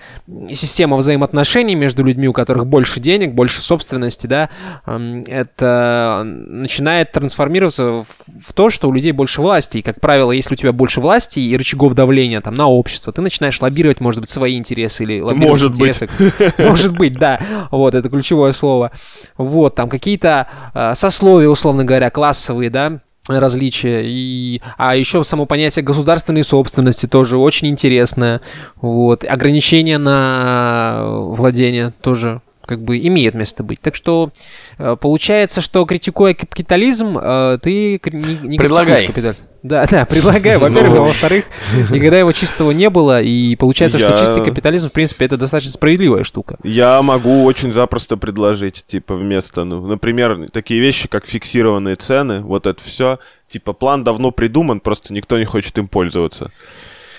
система 0.51 0.97
взаимоотношений 0.97 1.75
между 1.75 2.03
людьми, 2.03 2.27
у 2.27 2.33
которых 2.33 2.67
больше 2.67 2.99
денег, 2.99 3.33
больше 3.33 3.61
собственности, 3.61 4.27
да, 4.27 4.49
эм, 4.85 5.23
это 5.27 6.23
начинает 6.25 7.11
трансформироваться 7.11 7.83
в, 7.83 8.05
в 8.47 8.53
то, 8.53 8.69
что 8.69 8.89
у 8.89 8.91
людей 8.91 9.11
больше 9.11 9.41
власти, 9.41 9.77
и, 9.77 9.81
как 9.81 9.99
правило, 10.01 10.31
если 10.31 10.53
у 10.53 10.57
тебя 10.57 10.73
больше 10.73 11.01
власти 11.01 11.39
и 11.39 11.55
рычагов 11.55 11.93
давления 11.93 12.41
там 12.41 12.55
на 12.55 12.67
общество, 12.67 13.13
ты 13.13 13.21
начинаешь 13.21 13.61
лоббировать, 13.61 13.99
может 13.99 14.21
быть, 14.21 14.29
свои 14.29 14.57
интересы 14.57 15.03
или 15.03 15.21
лоббировать 15.21 15.51
Может 15.51 15.71
быть. 15.71 15.79
интересы. 15.79 16.09
Может 16.57 16.97
быть, 16.97 17.13
да. 17.13 17.39
Вот, 17.71 17.93
это 17.95 18.09
ключевое 18.09 18.38
слово. 18.53 18.91
Вот, 19.37 19.75
там 19.75 19.89
какие-то 19.89 20.47
э, 20.73 20.95
сословия, 20.95 21.49
условно 21.49 21.83
говоря, 21.83 22.09
классовые, 22.09 22.69
да, 22.69 22.99
различия. 23.27 24.03
И... 24.05 24.61
А 24.77 24.95
еще 24.95 25.23
само 25.23 25.45
понятие 25.45 25.83
государственной 25.83 26.43
собственности 26.43 27.05
тоже 27.05 27.37
очень 27.37 27.67
интересное. 27.67 28.41
Вот. 28.81 29.23
Ограничения 29.23 29.97
на 29.97 31.03
владение 31.05 31.93
тоже 32.01 32.41
как 32.65 32.81
бы 32.83 32.99
имеет 32.99 33.33
место 33.33 33.63
быть. 33.63 33.81
Так 33.81 33.95
что 33.95 34.31
э, 34.77 34.95
получается, 34.99 35.59
что 35.59 35.85
критикуя 35.85 36.33
капитализм, 36.33 37.17
э, 37.17 37.57
ты 37.61 37.99
не, 38.11 38.47
не 38.47 38.57
Предлагай. 38.57 39.07
капитализм. 39.07 39.39
Да, 39.63 39.85
да, 39.91 40.05
предлагай, 40.05 40.57
во-первых, 40.57 40.93
а 40.93 40.95
Ну. 41.01 41.05
во-вторых, 41.05 41.45
никогда 41.89 42.19
его 42.19 42.31
чистого 42.31 42.71
не 42.71 42.89
было, 42.89 43.21
и 43.21 43.55
получается, 43.55 43.97
Я- 43.97 44.09
что 44.09 44.19
чистый 44.19 44.43
капитализм, 44.45 44.89
в 44.89 44.91
принципе, 44.91 45.25
это 45.25 45.37
достаточно 45.37 45.71
справедливая 45.73 46.23
штука. 46.23 46.57
Я 46.63 47.01
могу 47.01 47.43
очень 47.43 47.73
запросто 47.73 48.17
предложить, 48.17 48.85
типа, 48.87 49.15
вместо, 49.15 49.63
ну, 49.65 49.85
например, 49.85 50.47
такие 50.51 50.79
вещи, 50.79 51.07
как 51.07 51.25
фиксированные 51.25 51.95
цены, 51.95 52.41
вот 52.41 52.65
это 52.67 52.81
все. 52.83 53.19
Типа, 53.49 53.73
план 53.73 54.03
давно 54.03 54.31
придуман, 54.31 54.79
просто 54.79 55.13
никто 55.13 55.37
не 55.39 55.45
хочет 55.45 55.77
им 55.77 55.87
пользоваться. 55.87 56.51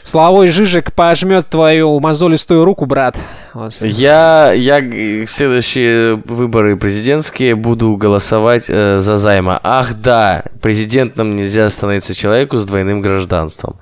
Славой 0.02 0.48
Жижик 0.48 0.92
пожмет 0.92 1.48
твою 1.48 1.98
мозолистую 2.00 2.64
руку, 2.64 2.86
брат. 2.86 3.16
Вот. 3.54 3.74
Я, 3.80 4.52
я 4.52 4.80
г- 4.80 5.26
следующие 5.26 6.16
выборы 6.16 6.76
президентские 6.76 7.54
буду 7.54 7.96
голосовать 7.96 8.64
э, 8.68 8.98
за 8.98 9.18
займа. 9.18 9.60
Ах 9.62 9.94
да, 9.94 10.44
президентом 10.62 11.36
нельзя 11.36 11.68
становиться 11.70 12.14
человеку 12.14 12.56
с 12.58 12.66
двойным 12.66 13.00
гражданством. 13.02 13.76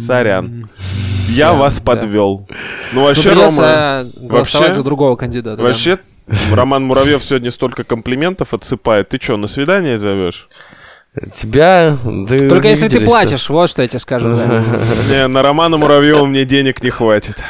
Сорян. 0.00 0.68
Я 1.28 1.52
вас 1.52 1.80
подвел. 1.80 2.46
Ну, 2.92 3.00
Ну, 3.00 3.02
вообще, 3.04 3.30
Рома, 3.30 4.06
голосовать 4.16 4.68
вообще- 4.68 4.72
за 4.74 4.82
другого 4.82 5.16
кандидата. 5.16 5.56
да. 5.58 5.62
вообще, 5.62 5.98
Роман 6.52 6.84
Муравьев 6.84 7.22
сегодня 7.22 7.50
столько 7.50 7.84
комплиментов 7.84 8.52
отсыпает. 8.54 9.08
Ты 9.10 9.18
что, 9.20 9.36
на 9.36 9.46
свидание 9.46 9.98
зовешь? 9.98 10.48
Тебя... 11.34 11.98
ты 12.28 12.48
Только 12.48 12.68
если 12.68 12.88
ты 12.88 13.00
платишь, 13.00 13.48
вот 13.48 13.68
что 13.68 13.82
я 13.82 13.88
тебе 13.88 13.98
скажу. 13.98 14.28
Не, 15.10 15.26
на 15.26 15.42
Романа 15.42 15.76
Муравьева 15.76 16.24
мне 16.24 16.44
денег 16.44 16.82
не 16.82 16.90
хватит. 16.90 17.42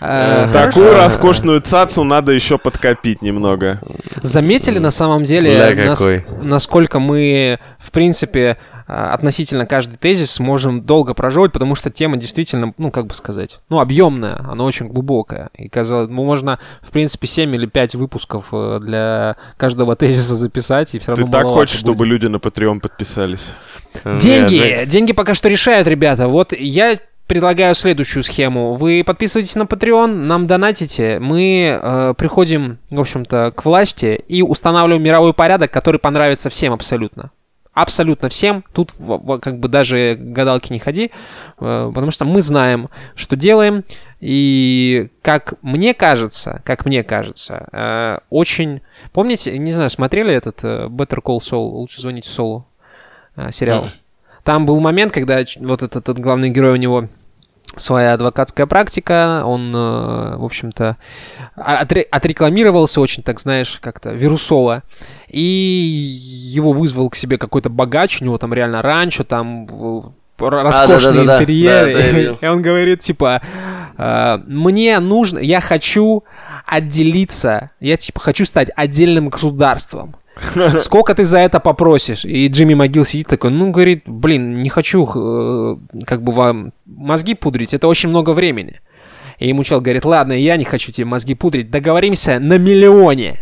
Э, 0.00 0.48
Такую 0.50 0.86
хорошо. 0.86 1.04
роскошную 1.04 1.60
цацу 1.60 2.04
надо 2.04 2.32
еще 2.32 2.56
подкопить 2.56 3.20
немного. 3.20 3.82
Заметили 4.22 4.78
на 4.78 4.90
самом 4.90 5.24
деле, 5.24 5.74
нас- 5.84 6.02
насколько 6.40 7.00
мы, 7.00 7.58
в 7.78 7.90
принципе, 7.90 8.56
а, 8.72 8.79
относительно 8.90 9.66
каждый 9.66 9.96
тезис 9.96 10.40
можем 10.40 10.82
долго 10.82 11.14
проживать, 11.14 11.52
потому 11.52 11.74
что 11.74 11.90
тема 11.90 12.16
действительно, 12.16 12.74
ну, 12.76 12.90
как 12.90 13.06
бы 13.06 13.14
сказать, 13.14 13.60
ну, 13.68 13.78
объемная, 13.78 14.40
она 14.48 14.64
очень 14.64 14.88
глубокая. 14.88 15.50
И, 15.56 15.68
казалось, 15.68 16.08
ну, 16.08 16.24
можно, 16.24 16.58
в 16.82 16.90
принципе, 16.90 17.26
7 17.26 17.54
или 17.54 17.66
5 17.66 17.94
выпусков 17.94 18.46
э, 18.52 18.80
для 18.82 19.36
каждого 19.56 19.94
тезиса 19.96 20.34
записать, 20.34 20.94
и 20.94 20.98
все 20.98 21.12
равно 21.12 21.26
Ты 21.26 21.30
так 21.32 21.44
хочешь, 21.46 21.82
будет. 21.82 21.94
чтобы 21.94 22.06
люди 22.06 22.26
на 22.26 22.36
Patreon 22.36 22.80
подписались? 22.80 23.54
Деньги! 24.04 24.56
Нет, 24.56 24.88
Деньги 24.88 25.12
пока 25.12 25.34
что 25.34 25.48
решают, 25.48 25.86
ребята. 25.86 26.28
Вот 26.28 26.52
я 26.52 26.98
предлагаю 27.30 27.76
следующую 27.76 28.24
схему. 28.24 28.74
Вы 28.74 29.04
подписываетесь 29.06 29.54
на 29.54 29.62
Patreon, 29.62 30.08
нам 30.08 30.48
донатите, 30.48 31.20
мы 31.20 31.78
э, 31.80 32.14
приходим, 32.18 32.78
в 32.90 32.98
общем-то, 32.98 33.52
к 33.54 33.64
власти 33.64 34.20
и 34.26 34.42
устанавливаем 34.42 35.00
мировой 35.00 35.32
порядок, 35.32 35.70
который 35.70 36.00
понравится 36.00 36.50
всем 36.50 36.72
абсолютно. 36.72 37.30
Абсолютно 37.80 38.28
всем. 38.28 38.62
Тут 38.74 38.92
как 39.40 39.58
бы 39.58 39.68
даже 39.68 40.14
гадалки 40.20 40.70
не 40.70 40.78
ходи, 40.78 41.10
э, 41.58 41.92
потому 41.94 42.10
что 42.10 42.26
мы 42.26 42.42
знаем, 42.42 42.90
что 43.14 43.36
делаем. 43.36 43.84
И 44.20 45.08
как 45.22 45.54
мне 45.62 45.94
кажется, 45.94 46.60
как 46.66 46.84
мне 46.84 47.02
кажется, 47.02 47.68
э, 47.72 48.18
очень... 48.28 48.82
Помните, 49.12 49.56
не 49.56 49.72
знаю, 49.72 49.88
смотрели 49.88 50.34
этот 50.34 50.62
э, 50.62 50.88
Better 50.88 51.22
Call 51.24 51.38
Saul, 51.38 51.70
лучше 51.70 52.02
звоните 52.02 52.28
Солу, 52.28 52.66
сериал? 53.50 53.84
Мгм. 53.84 53.92
Там 54.44 54.66
был 54.66 54.78
момент, 54.80 55.12
когда 55.14 55.38
вот 55.60 55.82
этот, 55.82 55.96
этот 55.96 56.18
главный 56.18 56.50
герой 56.50 56.72
у 56.72 56.76
него 56.76 57.08
своя 57.76 58.12
адвокатская 58.12 58.66
практика, 58.66 59.42
он, 59.46 59.72
в 59.72 60.44
общем-то, 60.44 60.96
а- 61.56 61.84
отре- 61.84 62.06
отрекламировался 62.10 63.00
очень, 63.00 63.22
так 63.22 63.38
знаешь, 63.40 63.78
как-то 63.80 64.10
вирусово, 64.10 64.82
и 65.30 65.40
его 65.40 66.72
вызвал 66.72 67.08
к 67.10 67.16
себе 67.16 67.38
какой-то 67.38 67.70
богач, 67.70 68.20
у 68.20 68.24
него 68.24 68.38
там 68.38 68.52
реально 68.52 68.82
ранчо, 68.82 69.24
там 69.24 69.66
р- 69.66 70.12
роскошные 70.38 71.24
интерьеры, 71.24 71.92
Да, 71.92 71.98
да, 71.98 72.04
я 72.04 72.12
видел. 72.12 72.38
и 72.40 72.46
он 72.46 72.62
говорит, 72.62 73.00
типа, 73.00 73.40
э, 73.96 74.38
мне 74.46 74.98
нужно, 74.98 75.38
я 75.38 75.60
хочу 75.60 76.24
отделиться, 76.66 77.70
я, 77.80 77.96
типа, 77.96 78.20
хочу 78.20 78.44
стать 78.44 78.70
отдельным 78.74 79.28
государством. 79.28 80.16
Сколько 80.80 81.14
ты 81.14 81.24
за 81.24 81.38
это 81.38 81.60
попросишь? 81.60 82.24
И 82.24 82.48
Джимми 82.48 82.74
Могил 82.74 83.04
сидит 83.04 83.28
такой, 83.28 83.50
ну, 83.50 83.70
говорит, 83.70 84.04
блин, 84.06 84.54
не 84.54 84.68
хочу 84.68 85.06
э, 85.14 85.76
как 86.06 86.22
бы 86.22 86.32
вам 86.32 86.72
мозги 86.86 87.34
пудрить, 87.34 87.74
это 87.74 87.88
очень 87.88 88.08
много 88.08 88.30
времени. 88.30 88.80
И 89.38 89.48
ему 89.48 89.64
чел 89.64 89.80
говорит, 89.80 90.04
ладно, 90.04 90.32
я 90.32 90.56
не 90.56 90.64
хочу 90.64 90.92
тебе 90.92 91.06
мозги 91.06 91.34
пудрить, 91.34 91.70
договоримся 91.70 92.38
на 92.38 92.58
миллионе. 92.58 93.40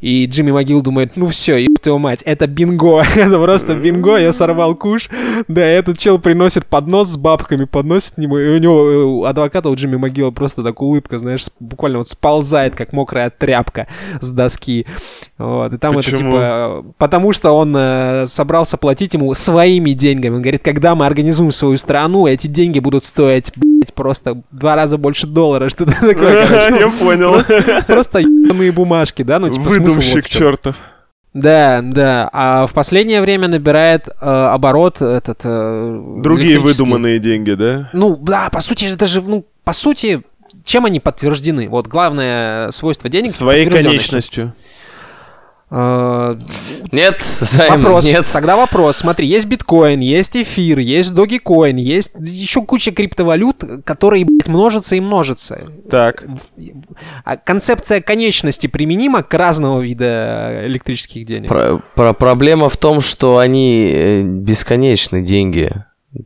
И 0.00 0.26
Джимми 0.26 0.52
Могил 0.52 0.82
думает, 0.82 1.16
ну 1.16 1.26
все, 1.28 1.56
еб 1.56 1.80
твою 1.80 1.98
мать, 1.98 2.22
это 2.24 2.46
бинго, 2.46 3.02
это 3.16 3.38
просто 3.38 3.74
бинго, 3.74 4.16
я 4.16 4.32
сорвал 4.32 4.74
куш. 4.74 5.08
Да, 5.48 5.64
этот 5.64 5.98
чел 5.98 6.18
приносит 6.18 6.66
поднос 6.66 7.08
с 7.10 7.16
бабками, 7.16 7.64
подносит 7.64 8.14
к 8.14 8.18
нему, 8.18 8.38
и 8.38 8.48
у 8.48 8.58
него, 8.58 8.90
э, 8.90 9.02
у 9.02 9.24
адвоката, 9.24 9.68
у 9.68 9.74
Джимми 9.74 9.96
Могила 9.96 10.30
просто 10.30 10.62
так 10.62 10.80
улыбка, 10.80 11.18
знаешь, 11.18 11.46
буквально 11.60 11.98
вот 11.98 12.08
сползает, 12.08 12.74
как 12.76 12.92
мокрая 12.92 13.30
тряпка 13.30 13.86
с 14.20 14.30
доски. 14.30 14.86
Вот, 15.38 15.72
и 15.72 15.78
там 15.78 15.98
это 15.98 16.10
Почему? 16.10 16.30
типа, 16.30 16.40
э, 16.40 16.82
потому 16.98 17.32
что 17.32 17.52
он 17.52 17.74
э, 17.76 18.26
собрался 18.26 18.76
платить 18.76 19.14
ему 19.14 19.32
своими 19.34 19.90
деньгами. 19.90 20.36
Он 20.36 20.42
говорит, 20.42 20.62
когда 20.62 20.94
мы 20.94 21.06
организуем 21.06 21.52
свою 21.52 21.78
страну, 21.78 22.26
эти 22.26 22.46
деньги 22.46 22.78
будут 22.78 23.04
стоить, 23.04 23.52
блядь, 23.56 23.94
просто 23.94 24.42
два 24.50 24.76
раза 24.76 24.98
больше 24.98 25.26
доллара, 25.26 25.68
что-то 25.70 25.92
такое. 25.92 26.46
Я 26.78 26.88
понял. 26.88 27.36
Просто 27.86 28.20
ебаные 28.66 28.72
бумажки, 28.72 29.22
да? 29.22 29.38
Ну, 29.38 29.48
типа, 29.58 29.70
смысл 29.70 29.78
вот 29.78 29.88
Выдумщик 29.88 30.24
в 30.26 30.28
чём. 30.28 30.40
чертов. 30.40 30.76
Да, 31.34 31.82
да. 31.82 32.30
А 32.32 32.66
в 32.66 32.72
последнее 32.72 33.20
время 33.20 33.48
набирает 33.48 34.08
э, 34.08 34.12
оборот 34.24 35.02
этот... 35.02 35.40
э, 35.44 36.18
Другие 36.22 36.58
выдуманные 36.58 37.18
деньги, 37.18 37.52
да? 37.52 37.90
Ну, 37.92 38.16
да, 38.16 38.48
по 38.48 38.60
сути, 38.60 38.86
это 38.86 39.04
же, 39.04 39.20
ну, 39.20 39.44
по 39.62 39.74
сути, 39.74 40.22
чем 40.64 40.86
они 40.86 40.98
подтверждены? 40.98 41.68
Вот 41.68 41.88
главное 41.88 42.70
свойство 42.70 43.10
денег... 43.10 43.34
Своей 43.34 43.68
конечностью. 43.68 44.54
Э, 45.68 46.36
Нет, 46.92 47.20
займ, 47.40 47.82
Вопрос. 47.82 48.04
нет. 48.04 48.24
Тогда 48.32 48.56
вопрос. 48.56 48.98
Смотри, 48.98 49.26
есть 49.26 49.46
биткоин, 49.46 49.98
есть 50.00 50.36
эфир, 50.36 50.78
есть 50.78 51.12
догикоин, 51.12 51.76
есть 51.76 52.12
еще 52.18 52.62
куча 52.62 52.92
криптовалют, 52.92 53.64
которые, 53.84 54.24
блядь, 54.24 54.46
множатся 54.46 54.94
и 54.94 55.00
множатся. 55.00 55.64
Так. 55.90 56.24
А 57.24 57.36
концепция 57.36 58.00
конечности 58.00 58.68
применима 58.68 59.22
к 59.24 59.34
разного 59.34 59.80
вида 59.80 60.62
электрических 60.66 61.26
денег. 61.26 61.48
Про- 61.48 61.82
про- 61.96 62.12
проблема 62.12 62.68
в 62.68 62.76
том, 62.76 63.00
что 63.00 63.38
они 63.38 63.90
э, 63.92 64.22
бесконечны 64.22 65.22
деньги. 65.22 65.72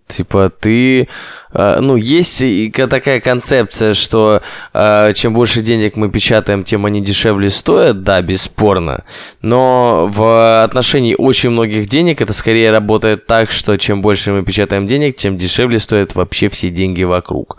Типа 0.06 0.50
ты, 0.50 1.08
э, 1.52 1.78
ну 1.80 1.96
есть 1.96 2.42
такая 2.74 3.20
концепция, 3.20 3.94
что 3.94 4.42
э, 4.72 5.12
чем 5.14 5.34
больше 5.34 5.60
денег 5.60 5.96
мы 5.96 6.10
печатаем, 6.10 6.64
тем 6.64 6.86
они 6.86 7.00
дешевле 7.00 7.50
стоят, 7.50 8.02
да, 8.02 8.22
бесспорно. 8.22 9.04
Но 9.42 10.10
в 10.12 10.64
отношении 10.64 11.14
очень 11.16 11.50
многих 11.50 11.88
денег 11.88 12.20
это 12.20 12.32
скорее 12.32 12.70
работает 12.70 13.26
так, 13.26 13.50
что 13.50 13.76
чем 13.76 14.02
больше 14.02 14.32
мы 14.32 14.44
печатаем 14.44 14.86
денег, 14.86 15.16
тем 15.16 15.38
дешевле 15.38 15.78
стоят 15.78 16.14
вообще 16.14 16.48
все 16.48 16.70
деньги 16.70 17.02
вокруг. 17.02 17.56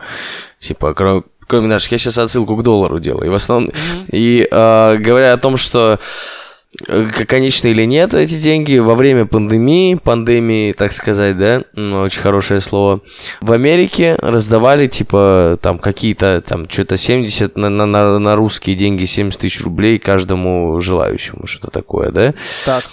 Типа, 0.60 0.94
кроме 0.94 1.24
кроме 1.48 1.68
наших, 1.68 1.92
я 1.92 1.98
сейчас 1.98 2.18
отсылку 2.18 2.56
к 2.56 2.64
доллару 2.64 3.00
делаю. 3.00 3.26
И 3.26 3.30
в 3.30 3.34
основном, 3.34 3.72
и 4.10 4.48
э, 4.50 4.98
говоря 4.98 5.34
о 5.34 5.38
том, 5.38 5.58
что 5.58 6.00
конечно 7.28 7.68
или 7.68 7.84
нет 7.86 8.14
эти 8.14 8.36
деньги 8.36 8.78
во 8.78 8.96
время 8.96 9.26
пандемии, 9.26 9.96
пандемии, 9.96 10.72
так 10.72 10.94
сказать, 10.94 11.38
да, 11.38 11.64
очень 11.76 12.22
хорошее 12.22 12.62
слово, 12.62 13.02
в 13.42 13.52
Америке 13.52 14.16
раздавали, 14.22 14.88
типа, 14.88 15.60
там, 15.62 15.80
какие-то, 15.80 16.42
там, 16.42 16.70
что-то 16.70 16.98
70 16.98 17.58
на, 17.58 17.70
на, 17.70 17.86
на, 17.86 18.20
на 18.20 18.36
русские 18.36 18.76
деньги, 18.76 19.06
70 19.06 19.40
тысяч 19.40 19.62
рублей 19.62 20.00
каждому 20.00 20.80
желающему, 20.80 21.46
что-то 21.46 21.72
такое, 21.72 22.12
да. 22.12 22.34
Так. 22.66 22.86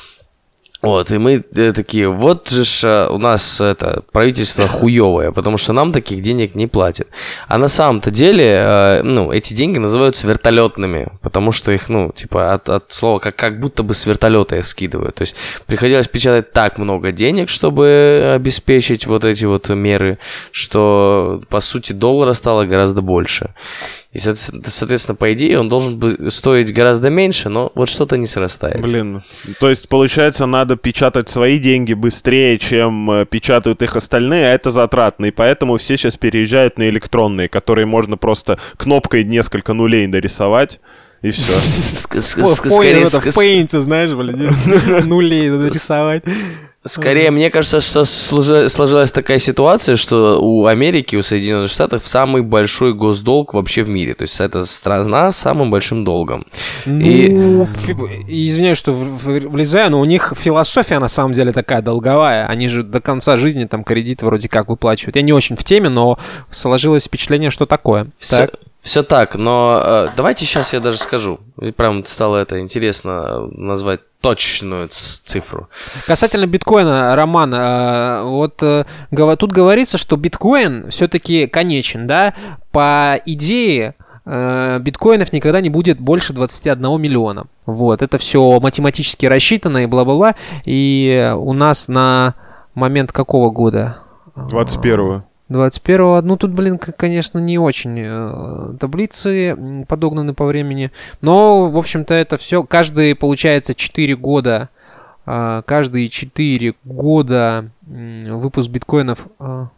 Вот, 0.80 1.10
и 1.10 1.18
мы 1.18 1.44
э, 1.56 1.72
такие, 1.72 2.08
вот 2.08 2.48
же 2.50 2.64
ж, 2.64 2.84
э, 2.84 3.08
у 3.08 3.18
нас 3.18 3.60
это 3.60 4.04
правительство 4.12 4.68
хуевое, 4.68 5.32
потому 5.32 5.56
что 5.56 5.72
нам 5.72 5.92
таких 5.92 6.22
денег 6.22 6.54
не 6.54 6.68
платят. 6.68 7.08
А 7.48 7.58
на 7.58 7.66
самом-то 7.66 8.12
деле, 8.12 8.44
э, 8.44 9.02
ну, 9.02 9.32
эти 9.32 9.54
деньги 9.54 9.78
называются 9.78 10.28
вертолетными, 10.28 11.08
потому 11.20 11.50
что 11.50 11.72
их, 11.72 11.88
ну, 11.88 12.12
типа, 12.12 12.54
от, 12.54 12.68
от 12.68 12.92
слова, 12.92 13.18
как, 13.18 13.34
как 13.34 13.58
будто 13.58 13.82
бы 13.82 13.92
с 13.92 14.06
вертолета 14.06 14.56
их 14.56 14.66
скидывают. 14.66 15.16
То 15.16 15.22
есть 15.22 15.34
приходилось 15.66 16.06
печатать 16.06 16.52
так 16.52 16.78
много 16.78 17.10
денег, 17.10 17.48
чтобы 17.48 18.34
обеспечить 18.36 19.04
вот 19.08 19.24
эти 19.24 19.46
вот 19.46 19.68
меры, 19.70 20.18
что, 20.52 21.42
по 21.48 21.58
сути, 21.58 21.92
доллара 21.92 22.34
стало 22.34 22.66
гораздо 22.66 23.02
больше. 23.02 23.52
И, 24.10 24.18
соответственно, 24.18 25.16
по 25.16 25.34
идее, 25.34 25.58
он 25.60 25.68
должен 25.68 25.98
бы 25.98 26.30
стоить 26.30 26.72
гораздо 26.72 27.10
меньше, 27.10 27.50
но 27.50 27.70
вот 27.74 27.90
что-то 27.90 28.16
не 28.16 28.26
срастается. 28.26 28.80
Блин. 28.82 29.22
То 29.60 29.68
есть, 29.68 29.86
получается, 29.90 30.46
надо 30.46 30.76
печатать 30.76 31.28
свои 31.28 31.58
деньги 31.58 31.92
быстрее, 31.92 32.58
чем 32.58 33.10
э, 33.10 33.26
печатают 33.26 33.82
их 33.82 33.96
остальные, 33.96 34.46
а 34.46 34.54
это 34.54 34.70
затратно. 34.70 35.26
И 35.26 35.30
поэтому 35.30 35.76
все 35.76 35.98
сейчас 35.98 36.16
переезжают 36.16 36.78
на 36.78 36.88
электронные, 36.88 37.50
которые 37.50 37.84
можно 37.84 38.16
просто 38.16 38.58
кнопкой 38.78 39.24
несколько 39.24 39.74
нулей 39.74 40.06
нарисовать. 40.06 40.80
И 41.20 41.30
все. 41.30 41.52
Скорее- 41.96 43.04
в 43.04 43.14
Paint, 43.36 43.78
знаешь, 43.78 44.12
блин, 44.12 44.54
нулей 45.06 45.50
надо 45.50 45.66
рисовать. 45.68 46.24
Скорее, 46.88 47.30
мне 47.30 47.50
кажется, 47.50 47.80
что 47.80 48.04
сложилась 48.04 49.12
такая 49.12 49.38
ситуация, 49.38 49.96
что 49.96 50.40
у 50.40 50.66
Америки, 50.66 51.16
у 51.16 51.22
Соединенных 51.22 51.70
Штатов 51.70 52.06
самый 52.08 52.42
большой 52.42 52.94
госдолг 52.94 53.54
вообще 53.54 53.82
в 53.82 53.88
мире. 53.88 54.14
То 54.14 54.22
есть 54.22 54.40
это 54.40 54.64
страна 54.66 55.30
с 55.32 55.36
самым 55.36 55.70
большим 55.70 56.04
долгом. 56.04 56.46
И- 56.86 57.28
Ну, 57.28 57.66
фи- 57.66 57.94
извиняюсь, 58.28 58.78
что 58.78 58.92
влезаю, 58.92 59.90
но 59.90 60.00
у 60.00 60.04
них 60.04 60.32
философия 60.38 60.98
на 60.98 61.08
самом 61.08 61.32
деле 61.32 61.52
такая 61.52 61.82
долговая. 61.82 62.46
Они 62.46 62.68
же 62.68 62.82
до 62.82 63.00
конца 63.00 63.36
жизни 63.36 63.64
там 63.64 63.84
кредит 63.84 64.22
вроде 64.22 64.48
как 64.48 64.68
выплачивают. 64.68 65.16
Я 65.16 65.22
не 65.22 65.32
очень 65.32 65.56
в 65.56 65.64
теме, 65.64 65.88
но 65.88 66.18
сложилось 66.50 67.04
впечатление, 67.04 67.50
что 67.50 67.66
такое. 67.66 68.08
Все, 68.18 68.50
все 68.88 69.02
так, 69.02 69.34
но 69.34 69.80
э, 69.84 70.08
давайте 70.16 70.46
сейчас 70.46 70.72
я 70.72 70.80
даже 70.80 70.98
скажу. 70.98 71.40
И 71.60 71.70
прям 71.72 72.04
стало 72.06 72.38
это 72.38 72.58
интересно 72.58 73.10
э, 73.10 73.48
назвать 73.52 74.00
точную 74.22 74.88
цифру. 74.88 75.68
Касательно 76.06 76.46
биткоина, 76.46 77.14
Роман, 77.14 77.54
э, 77.54 78.22
вот 78.22 78.62
э, 78.62 78.84
тут 79.38 79.52
говорится, 79.52 79.98
что 79.98 80.16
биткоин 80.16 80.90
все-таки 80.90 81.46
конечен, 81.46 82.06
да? 82.06 82.32
По 82.72 83.20
идее, 83.26 83.94
э, 84.24 84.78
биткоинов 84.80 85.34
никогда 85.34 85.60
не 85.60 85.68
будет 85.68 86.00
больше 86.00 86.32
21 86.32 86.98
миллиона. 86.98 87.44
Вот, 87.66 88.00
это 88.00 88.16
все 88.16 88.58
математически 88.58 89.26
рассчитано 89.26 89.78
и 89.78 89.86
бла-бла-бла. 89.86 90.34
И 90.64 91.30
у 91.36 91.52
нас 91.52 91.88
на 91.88 92.34
момент 92.74 93.12
какого 93.12 93.50
года? 93.50 93.98
21-го. 94.34 95.27
21-го, 95.50 96.20
ну 96.22 96.36
тут, 96.36 96.50
блин, 96.50 96.78
конечно, 96.78 97.38
не 97.38 97.58
очень 97.58 97.98
э, 97.98 98.74
таблицы 98.78 99.84
подогнаны 99.88 100.34
по 100.34 100.44
времени, 100.44 100.90
но, 101.20 101.70
в 101.70 101.78
общем-то, 101.78 102.14
это 102.14 102.36
все, 102.36 102.62
каждые, 102.62 103.14
получается, 103.14 103.74
4 103.74 104.16
года, 104.16 104.68
а, 105.30 105.60
каждые 105.62 106.08
4 106.08 106.74
года 106.84 107.70
выпуск 107.86 108.70
биткоинов... 108.70 109.26
а, 109.38 109.68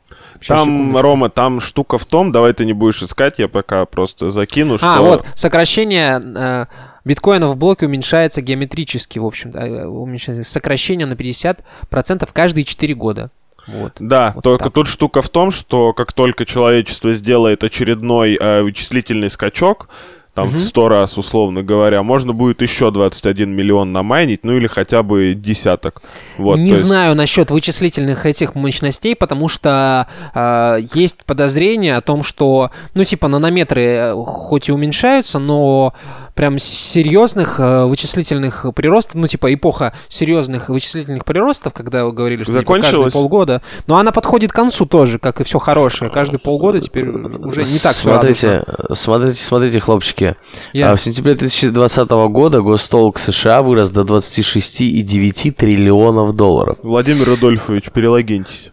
щас, 0.41 0.59
Там, 0.59 0.69
секундочку. 0.69 1.03
Рома, 1.03 1.29
там 1.29 1.61
штука 1.61 1.99
в 1.99 2.05
том, 2.05 2.31
давай 2.31 2.53
ты 2.53 2.65
не 2.65 2.73
будешь 2.73 3.03
искать, 3.03 3.39
я 3.39 3.49
пока 3.49 3.85
просто 3.85 4.31
закину, 4.31 4.79
что... 4.79 4.95
А, 4.95 5.01
вот, 5.01 5.27
сокращение 5.35 6.23
э, 6.23 6.67
биткоина 7.05 7.49
в 7.49 7.57
блоке 7.57 7.87
уменьшается 7.87 8.43
геометрически, 8.43 9.19
в 9.19 9.27
общем-то, 9.27 9.59
э, 9.59 9.87
уменьшается, 9.87 10.49
сокращение 10.49 11.07
на 11.07 11.15
50% 11.15 12.29
каждые 12.33 12.65
4 12.65 12.95
года. 12.95 13.31
Вот. 13.67 13.93
Да, 13.99 14.33
Вот 14.35 14.45
только 14.45 14.65
так. 14.65 14.73
тут 14.73 14.89
штука 14.89 15.23
в 15.23 15.29
том, 15.29 15.51
что 15.51 15.93
как 15.93 16.13
только 16.13 16.45
человечество 16.45 17.13
сделает 17.15 17.63
очередной 17.65 18.37
э, 18.41 18.63
вычислительный 18.63 19.31
скачок, 19.31 19.89
там 20.33 20.47
в 20.47 20.59
100 20.61 20.89
раз, 20.89 21.19
условно 21.19 21.63
говоря, 21.65 22.05
можно 22.05 22.33
будет 22.33 22.63
еще 22.63 22.93
21 22.93 23.51
миллион 23.51 23.93
намайнить, 23.93 24.45
ну 24.45 24.57
или 24.57 24.69
хотя 24.69 25.03
бы 25.03 25.35
десяток. 25.35 26.03
Вот, 26.39 26.57
не 26.59 26.67
то 26.71 26.77
есть- 26.77 26.85
знаю 26.87 27.17
насчет 27.17 27.51
вычислительных 27.51 28.27
этих 28.27 28.55
мощностей, 28.55 29.17
потому 29.17 29.49
что 29.49 30.07
э, 30.33 30.79
есть 30.95 31.25
подозрение 31.25 31.97
о 31.97 32.01
том, 32.01 32.23
что, 32.23 32.71
ну, 32.95 33.05
типа, 33.05 33.27
нанометры 33.27 33.83
э, 33.83 34.15
хоть 34.25 34.69
и 34.69 34.73
уменьшаются, 34.73 35.41
но 35.41 35.95
прям 36.41 36.59
серьезных 36.59 37.61
э, 37.61 37.85
вычислительных 37.85 38.65
приростов, 38.75 39.17
ну, 39.17 39.27
типа, 39.27 39.53
эпоха 39.53 39.93
серьезных 40.09 40.71
вычислительных 40.71 41.27
приростов, 41.27 41.75
когда 41.75 42.07
вы 42.07 42.13
говорили, 42.13 42.45
что 42.45 42.53
типа, 42.53 42.65
каждые 42.65 42.81
Закончилась? 42.93 43.13
полгода, 43.13 43.63
но 43.87 43.99
она 43.99 44.11
подходит 44.11 44.51
к 44.51 44.55
концу 44.55 44.87
тоже, 44.87 45.19
как 45.19 45.43
и 45.43 45.45
все 45.45 45.59
хорошее. 45.59 46.11
Каждые 46.11 46.39
полгода 46.39 46.81
теперь 46.81 47.11
уже 47.11 47.63
не 47.65 47.79
так 47.79 47.93
все 47.95 48.09
Смотрите, 48.09 48.65
смотрите, 48.95 49.35
смотрите, 49.39 49.81
хлопчики. 49.81 50.37
Я- 50.73 50.93
А 50.93 50.97
в 50.97 51.03
сентябре 51.03 51.35
2020 51.35 52.09
года 52.29 52.63
госдолг 52.63 53.19
США 53.19 53.61
вырос 53.61 53.91
до 53.91 54.01
26,9 54.01 55.51
триллионов 55.51 56.35
долларов. 56.35 56.79
Владимир 56.83 57.29
Рудольфович, 57.29 57.91
перелогиньтесь. 57.91 58.73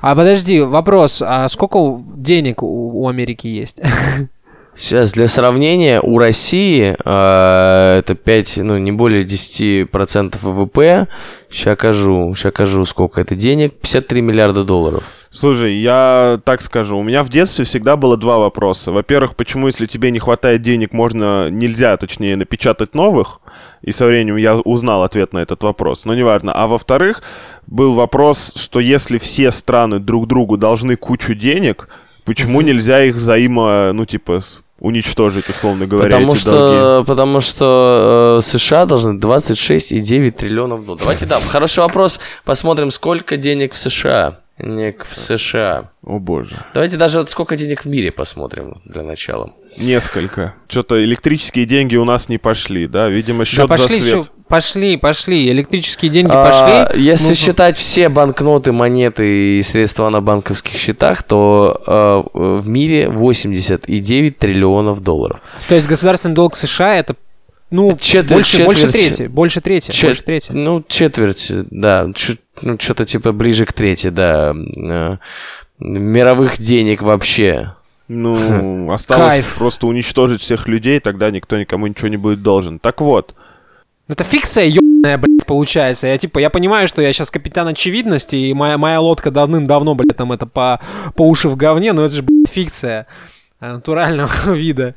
А 0.00 0.16
подожди, 0.16 0.62
вопрос, 0.62 1.20
а 1.22 1.46
сколько 1.50 2.02
денег 2.16 2.62
у, 2.62 3.02
у 3.02 3.06
Америки 3.06 3.48
есть? 3.48 3.82
Сейчас 4.74 5.12
для 5.12 5.28
сравнения, 5.28 6.00
у 6.00 6.18
России 6.18 6.96
э, 7.04 7.98
это 7.98 8.14
5, 8.14 8.56
ну 8.58 8.78
не 8.78 8.90
более 8.90 9.22
10% 9.24 10.38
ВВП. 10.40 11.08
Сейчас 11.50 11.76
кажу, 11.76 12.34
сейчас 12.34 12.52
кажу, 12.54 12.84
сколько 12.86 13.20
это 13.20 13.34
денег. 13.34 13.74
53 13.74 14.22
миллиарда 14.22 14.64
долларов. 14.64 15.04
Слушай, 15.30 15.74
я 15.74 16.40
так 16.44 16.62
скажу, 16.62 16.98
у 16.98 17.02
меня 17.02 17.22
в 17.22 17.28
детстве 17.28 17.66
всегда 17.66 17.96
было 17.96 18.16
два 18.16 18.38
вопроса. 18.38 18.92
Во-первых, 18.92 19.36
почему, 19.36 19.66
если 19.66 19.86
тебе 19.86 20.10
не 20.10 20.18
хватает 20.18 20.62
денег, 20.62 20.94
можно, 20.94 21.50
нельзя, 21.50 21.96
точнее, 21.98 22.36
напечатать 22.36 22.94
новых? 22.94 23.40
И 23.82 23.92
со 23.92 24.06
временем 24.06 24.36
я 24.36 24.56
узнал 24.56 25.02
ответ 25.02 25.34
на 25.34 25.38
этот 25.38 25.62
вопрос, 25.62 26.06
но 26.06 26.14
неважно. 26.14 26.52
А 26.54 26.66
во-вторых, 26.66 27.22
был 27.66 27.94
вопрос, 27.94 28.54
что 28.56 28.80
если 28.80 29.18
все 29.18 29.50
страны 29.52 29.98
друг 29.98 30.26
другу 30.26 30.56
должны 30.56 30.96
кучу 30.96 31.34
денег, 31.34 31.88
почему 32.24 32.60
нельзя 32.60 33.02
их 33.04 33.16
взаимо, 33.16 33.92
ну, 33.92 34.06
типа, 34.06 34.40
уничтожить, 34.82 35.48
условно 35.48 35.86
говоря, 35.86 36.10
Потому 36.16 36.34
эти 36.34 36.44
долги? 36.44 36.76
что, 36.76 37.04
потому 37.06 37.40
что 37.40 38.38
э, 38.40 38.42
США 38.42 38.84
должны 38.84 39.16
26,9 39.18 40.32
триллионов 40.32 40.84
долларов. 40.84 41.00
Давайте, 41.02 41.24
да, 41.26 41.38
хороший 41.40 41.80
вопрос. 41.80 42.18
Посмотрим, 42.44 42.90
сколько 42.90 43.36
денег 43.36 43.74
в 43.74 43.78
США. 43.78 44.40
Денег 44.58 45.06
в 45.08 45.14
США. 45.14 45.90
О 46.04 46.18
боже. 46.18 46.66
Давайте 46.74 46.96
даже 46.96 47.18
вот 47.20 47.30
сколько 47.30 47.56
денег 47.56 47.84
в 47.84 47.88
мире 47.88 48.10
посмотрим 48.10 48.82
для 48.84 49.02
начала. 49.04 49.52
Несколько. 49.76 50.54
Что-то 50.68 51.02
электрические 51.02 51.64
деньги 51.66 51.96
у 51.96 52.04
нас 52.04 52.28
не 52.28 52.38
пошли, 52.38 52.86
да? 52.86 53.08
Видимо, 53.08 53.40
Да 53.40 53.44
счет 53.44 53.68
пошли, 53.68 53.86
за 53.98 54.02
свет. 54.02 54.04
всё, 54.04 54.24
пошли, 54.48 54.96
пошли, 54.96 55.48
электрические 55.50 56.10
деньги 56.10 56.30
А, 56.32 56.84
пошли. 56.86 57.02
Если 57.02 57.30
Ну, 57.30 57.34
считать 57.34 57.76
все 57.76 58.08
банкноты, 58.08 58.72
монеты 58.72 59.58
и 59.58 59.62
средства 59.62 60.08
на 60.10 60.20
банковских 60.20 60.76
счетах, 60.78 61.22
то 61.22 61.80
э, 61.86 62.22
в 62.60 62.68
мире 62.68 63.08
89 63.08 64.38
триллионов 64.38 65.02
долларов. 65.02 65.40
То 65.68 65.74
есть 65.74 65.88
государственный 65.88 66.34
долг 66.34 66.56
США 66.56 66.96
это 66.96 67.16
ну, 67.70 67.96
Четверть- 67.98 68.32
больше, 68.34 68.64
больше 68.66 68.82
четверть. 68.92 69.16
трети, 69.16 69.28
больше 69.28 69.60
трети, 69.62 69.90
Чет- 69.90 70.08
больше 70.10 70.22
трети. 70.24 70.52
Ну, 70.52 70.84
четверть, 70.86 71.50
да. 71.70 72.06
чуть- 72.14 72.40
ну, 72.60 72.76
что-то 72.78 73.06
типа 73.06 73.32
ближе 73.32 73.64
к 73.64 73.72
трети, 73.72 74.10
да. 74.10 74.52
э, 74.54 75.16
мировых 75.78 76.58
денег 76.58 77.00
вообще. 77.00 77.72
Ну, 78.08 78.90
осталось 78.92 79.34
Кайф. 79.34 79.54
просто 79.56 79.86
уничтожить 79.86 80.40
всех 80.40 80.68
людей, 80.68 81.00
тогда 81.00 81.30
никто 81.30 81.58
никому 81.58 81.86
ничего 81.86 82.08
не 82.08 82.16
будет 82.16 82.42
должен. 82.42 82.78
Так 82.78 83.00
вот, 83.00 83.34
Ну, 84.08 84.12
Это 84.14 84.24
фикция 84.24 84.64
ебаная, 84.64 85.16
блядь, 85.18 85.46
получается. 85.46 86.06
Я 86.08 86.18
типа, 86.18 86.38
я 86.40 86.50
понимаю, 86.50 86.88
что 86.88 87.00
я 87.02 87.12
сейчас 87.12 87.30
капитан 87.30 87.68
очевидности, 87.68 88.36
и 88.36 88.52
моя, 88.54 88.76
моя 88.78 89.00
лодка 89.00 89.30
давным-давно, 89.30 89.94
блядь, 89.94 90.16
там 90.16 90.32
это 90.32 90.46
по, 90.46 90.80
по 91.14 91.26
уши 91.28 91.48
в 91.48 91.56
говне, 91.56 91.92
но 91.92 92.04
это 92.04 92.14
же, 92.16 92.22
блядь, 92.22 92.50
фикция 92.50 93.06
натурального 93.60 94.30
вида. 94.52 94.94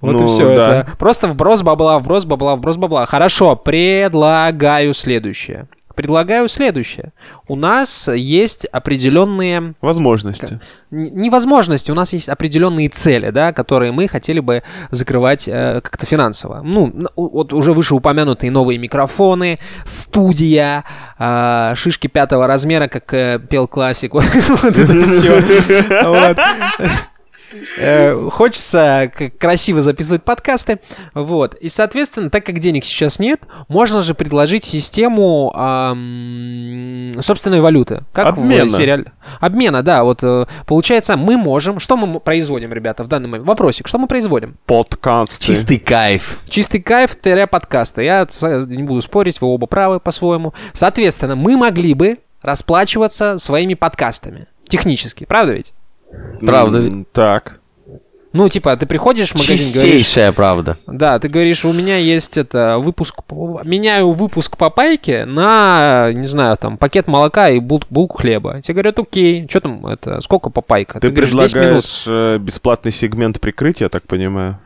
Вот 0.00 0.16
и 0.16 0.18
Ну, 0.18 0.26
все. 0.26 0.54
да. 0.56 0.80
Это 0.80 0.96
просто 0.98 1.28
вброс 1.28 1.62
бабла, 1.62 1.98
вброс 1.98 2.26
бабла, 2.26 2.56
вброс 2.56 2.76
бабла. 2.76 3.06
Хорошо, 3.06 3.56
предлагаю 3.56 4.92
следующее. 4.94 5.66
Предлагаю 5.94 6.48
следующее. 6.48 7.12
У 7.48 7.56
нас 7.56 8.08
есть 8.08 8.64
определенные 8.66 9.74
возможности. 9.80 10.60
н- 10.90 11.14
невозможности, 11.16 11.90
у 11.90 11.94
нас 11.94 12.12
есть 12.12 12.28
определенные 12.28 12.88
цели, 12.88 13.30
да, 13.30 13.52
которые 13.52 13.92
мы 13.92 14.08
хотели 14.08 14.40
бы 14.40 14.62
закрывать 14.90 15.48
э, 15.48 15.80
как-то 15.82 16.06
финансово. 16.06 16.60
Ну, 16.62 16.92
вот 17.16 17.52
уже 17.52 17.72
выше 17.72 17.94
упомянутые 17.94 18.50
новые 18.50 18.78
микрофоны, 18.78 19.58
студия, 19.84 20.84
э, 21.18 21.72
шишки 21.76 22.06
пятого 22.06 22.46
размера, 22.46 22.88
как 22.88 23.12
э, 23.14 23.40
пел 23.48 23.66
классик, 23.68 24.14
вот 24.14 24.24
это 24.64 25.02
все. 25.04 25.42
Хочется 28.30 29.10
к- 29.14 29.30
красиво 29.38 29.82
записывать 29.82 30.22
подкасты, 30.22 30.80
вот. 31.14 31.54
И, 31.54 31.68
соответственно, 31.68 32.30
так 32.30 32.44
как 32.44 32.58
денег 32.58 32.84
сейчас 32.84 33.18
нет, 33.18 33.42
можно 33.68 34.02
же 34.02 34.14
предложить 34.14 34.64
систему 34.64 35.50
собственной 37.20 37.60
валюты. 37.60 38.04
Как 38.12 38.26
Обмена. 38.28 38.64
в 38.66 38.70
сериале. 38.70 39.12
Обмена, 39.40 39.82
да. 39.82 40.04
Вот 40.04 40.22
э, 40.22 40.46
получается, 40.66 41.16
мы 41.16 41.36
можем. 41.36 41.78
Что 41.80 41.96
мы 41.96 42.20
производим, 42.20 42.72
ребята, 42.72 43.04
в 43.04 43.08
данный 43.08 43.28
момент? 43.28 43.46
Вопросик. 43.46 43.86
Что 43.88 43.98
мы 43.98 44.06
производим? 44.06 44.56
Подкасты. 44.66 45.42
Чистый 45.44 45.78
кайф. 45.78 46.38
Чистый 46.48 46.80
кайф 46.80 47.16
тире 47.20 47.46
подкаста. 47.46 48.02
Я 48.02 48.26
не 48.42 48.82
буду 48.82 49.02
спорить, 49.02 49.40
вы 49.40 49.48
оба 49.48 49.66
правы 49.66 50.00
по-своему. 50.00 50.54
Соответственно, 50.72 51.36
мы 51.36 51.56
могли 51.56 51.94
бы 51.94 52.18
расплачиваться 52.42 53.38
своими 53.38 53.74
подкастами. 53.74 54.46
Технически, 54.68 55.24
правда 55.24 55.54
ведь? 55.54 55.72
Правда. 56.40 56.78
М, 56.78 57.06
Так. 57.12 57.60
Ну, 58.32 58.48
типа, 58.48 58.76
ты 58.76 58.84
приходишь 58.86 59.30
в 59.30 59.34
магазин, 59.36 59.72
говоришь, 59.80 59.92
Чистейшая 60.00 60.32
правда. 60.32 60.76
да, 60.88 61.20
ты 61.20 61.28
говоришь, 61.28 61.64
у 61.64 61.72
меня 61.72 61.98
есть 61.98 62.36
это 62.36 62.78
выпуск, 62.80 63.14
меняю 63.62 64.10
выпуск 64.10 64.56
по 64.56 64.70
пайке 64.70 65.24
на, 65.24 66.10
не 66.12 66.26
знаю, 66.26 66.56
там, 66.56 66.76
пакет 66.76 67.06
молока 67.06 67.50
и 67.50 67.60
бул- 67.60 67.84
булку 67.90 68.16
хлеба. 68.18 68.60
Тебе 68.60 68.74
говорят, 68.74 68.98
окей, 68.98 69.46
что 69.48 69.60
там, 69.60 69.86
это, 69.86 70.20
сколько 70.20 70.50
по 70.50 70.62
пайка? 70.62 70.98
Ты, 70.98 71.10
говоришь, 71.10 71.30
10 71.30 71.38
минут. 71.38 71.52
предлагаешь 71.52 72.04
э, 72.08 72.38
бесплатный 72.38 72.90
сегмент 72.90 73.40
прикрытия, 73.40 73.88
так 73.88 74.02
понимаю? 74.02 74.58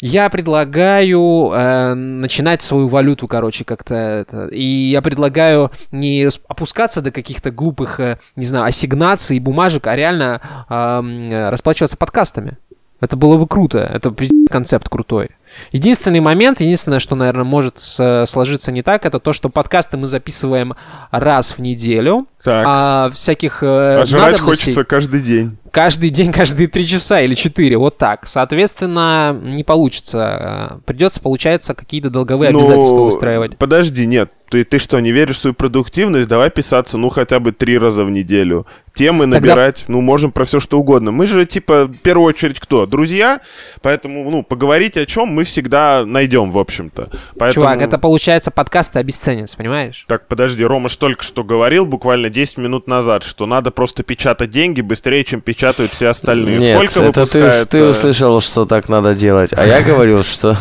Я 0.00 0.28
предлагаю 0.30 1.52
э, 1.52 1.94
начинать 1.94 2.60
свою 2.60 2.88
валюту, 2.88 3.26
короче, 3.28 3.64
как-то. 3.64 4.48
И 4.52 4.62
я 4.62 5.02
предлагаю 5.02 5.70
не 5.90 6.28
опускаться 6.48 7.02
до 7.02 7.10
каких-то 7.10 7.50
глупых, 7.50 8.00
э, 8.00 8.18
не 8.36 8.46
знаю, 8.46 8.64
ассигнаций 8.66 9.38
бумажек, 9.38 9.86
а 9.86 9.96
реально 9.96 10.40
э, 10.68 11.50
расплачиваться 11.50 11.96
подкастами. 11.96 12.58
Это 13.00 13.16
было 13.16 13.36
бы 13.36 13.46
круто. 13.46 13.78
Это 13.78 14.14
концепт 14.50 14.88
крутой. 14.88 15.30
Единственный 15.72 16.20
момент, 16.20 16.60
единственное, 16.60 16.98
что, 17.00 17.14
наверное, 17.16 17.44
может 17.44 17.78
сложиться 17.78 18.72
не 18.72 18.82
так, 18.82 19.04
это 19.06 19.18
то, 19.20 19.32
что 19.32 19.48
подкасты 19.48 19.96
мы 19.96 20.06
записываем 20.06 20.74
раз 21.10 21.52
в 21.52 21.60
неделю, 21.60 22.26
Так. 22.42 22.64
а 22.66 23.10
всяких 23.10 23.62
э, 23.62 24.00
А 24.00 24.04
жрать 24.06 24.40
хочется 24.40 24.84
каждый 24.84 25.20
день. 25.20 25.56
каждый 25.70 26.10
день, 26.10 26.32
каждые 26.32 26.68
три 26.68 26.86
часа 26.86 27.20
или 27.20 27.34
четыре, 27.34 27.76
вот 27.76 27.98
так. 27.98 28.26
Соответственно, 28.26 29.38
не 29.42 29.64
получится. 29.64 30.78
Э, 30.78 30.78
Придется, 30.84 31.20
получается, 31.20 31.74
какие-то 31.74 32.10
долговые 32.10 32.50
Ну, 32.50 32.60
обязательства 32.60 33.00
устраивать. 33.00 33.56
Подожди, 33.58 34.06
нет. 34.06 34.32
Ты, 34.50 34.64
ты 34.64 34.78
что, 34.78 34.98
не 35.00 35.12
веришь 35.12 35.36
в 35.36 35.40
свою 35.42 35.52
продуктивность? 35.54 36.26
Давай 36.26 36.50
писаться, 36.50 36.96
ну, 36.96 37.10
хотя 37.10 37.38
бы 37.38 37.52
три 37.52 37.76
раза 37.76 38.04
в 38.04 38.10
неделю. 38.10 38.66
Темы 38.94 39.24
Тогда- 39.30 39.40
набирать, 39.40 39.84
ну, 39.88 40.00
можем 40.00 40.32
про 40.32 40.44
все 40.44 40.58
что 40.58 40.78
угодно. 40.78 41.10
Мы 41.12 41.26
же, 41.26 41.44
типа, 41.44 41.84
в 41.84 41.98
первую 41.98 42.26
очередь 42.28 42.58
кто? 42.58 42.86
Друзья, 42.86 43.40
поэтому, 43.82 44.28
ну, 44.30 44.42
поговорить 44.42 44.96
о 44.96 45.04
чем 45.04 45.28
мы 45.38 45.44
всегда 45.44 46.04
найдем, 46.04 46.50
в 46.50 46.58
общем-то. 46.58 47.10
Поэтому... 47.38 47.64
Чувак, 47.64 47.80
это 47.80 47.96
получается 47.96 48.50
подкасты 48.50 48.98
обесценятся, 48.98 49.56
понимаешь? 49.56 50.04
Так, 50.08 50.26
подожди, 50.26 50.64
Рома 50.64 50.88
только 50.88 51.22
что 51.22 51.44
говорил, 51.44 51.86
буквально 51.86 52.28
10 52.28 52.56
минут 52.56 52.88
назад, 52.88 53.22
что 53.22 53.46
надо 53.46 53.70
просто 53.70 54.02
печатать 54.02 54.50
деньги 54.50 54.80
быстрее, 54.80 55.22
чем 55.22 55.40
печатают 55.40 55.92
все 55.92 56.08
остальные. 56.08 56.58
Нет, 56.58 56.74
Сколько 56.76 57.00
это 57.02 57.12
ты, 57.12 57.20
выпускает, 57.20 57.68
ты 57.68 57.78
э, 57.78 57.88
услышал, 57.90 58.40
что 58.40 58.66
так 58.66 58.88
надо 58.88 59.14
делать. 59.14 59.52
А 59.56 59.64
я 59.64 59.80
говорил, 59.80 60.24
что... 60.24 60.58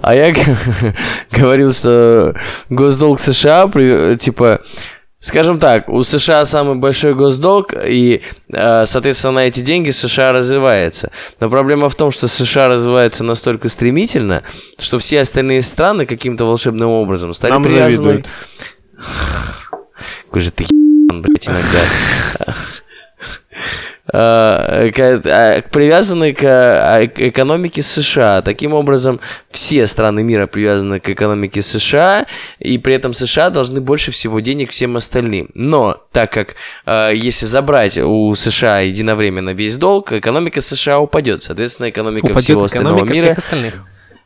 А 0.00 0.14
я 0.14 0.34
говорил, 1.30 1.74
что 1.74 2.34
госдолг 2.70 3.20
США, 3.20 3.70
типа... 4.16 4.62
Скажем 5.24 5.58
так, 5.58 5.88
у 5.88 6.02
США 6.02 6.44
самый 6.44 6.74
большой 6.74 7.14
госдолг, 7.14 7.72
и, 7.72 8.20
э, 8.52 8.84
соответственно, 8.84 9.32
на 9.32 9.46
эти 9.46 9.60
деньги 9.60 9.88
США 9.90 10.32
развивается. 10.32 11.10
Но 11.40 11.48
проблема 11.48 11.88
в 11.88 11.94
том, 11.94 12.10
что 12.10 12.28
США 12.28 12.68
развивается 12.68 13.24
настолько 13.24 13.70
стремительно, 13.70 14.42
что 14.78 14.98
все 14.98 15.22
остальные 15.22 15.62
страны 15.62 16.04
каким-то 16.04 16.44
волшебным 16.44 16.90
образом 16.90 17.32
стали 17.32 17.52
Нам 17.52 17.62
привязаны... 17.62 18.10
завидуют. 18.10 18.26
Какой 20.26 20.42
же 20.42 20.50
ты 20.50 20.66
блядь, 21.10 21.48
иногда. 21.48 22.54
Э, 24.16 24.92
э, 24.94 25.62
привязаны 25.72 26.34
к 26.34 26.44
э, 26.44 27.08
к 27.08 27.20
экономике 27.20 27.82
США. 27.82 28.42
Таким 28.42 28.72
образом, 28.72 29.18
все 29.50 29.88
страны 29.88 30.22
мира 30.22 30.46
привязаны 30.46 31.00
к 31.00 31.08
экономике 31.08 31.62
США, 31.62 32.26
и 32.60 32.78
при 32.78 32.94
этом 32.94 33.12
США 33.12 33.50
должны 33.50 33.80
больше 33.80 34.12
всего 34.12 34.38
денег 34.38 34.70
всем 34.70 34.96
остальным. 34.96 35.50
Но 35.54 35.96
так 36.12 36.30
как 36.30 36.54
если 36.86 37.46
забрать 37.46 37.98
у 37.98 38.32
США 38.36 38.80
единовременно 38.80 39.50
весь 39.50 39.76
долг, 39.76 40.12
экономика 40.12 40.60
США 40.60 41.00
упадет. 41.00 41.42
Соответственно, 41.42 41.90
экономика 41.90 42.38
всего 42.38 42.60
Упадет 42.60 42.66
остального 42.66 42.98
экономика 42.98 43.14
мира 43.14 43.32
остальных. 43.36 43.74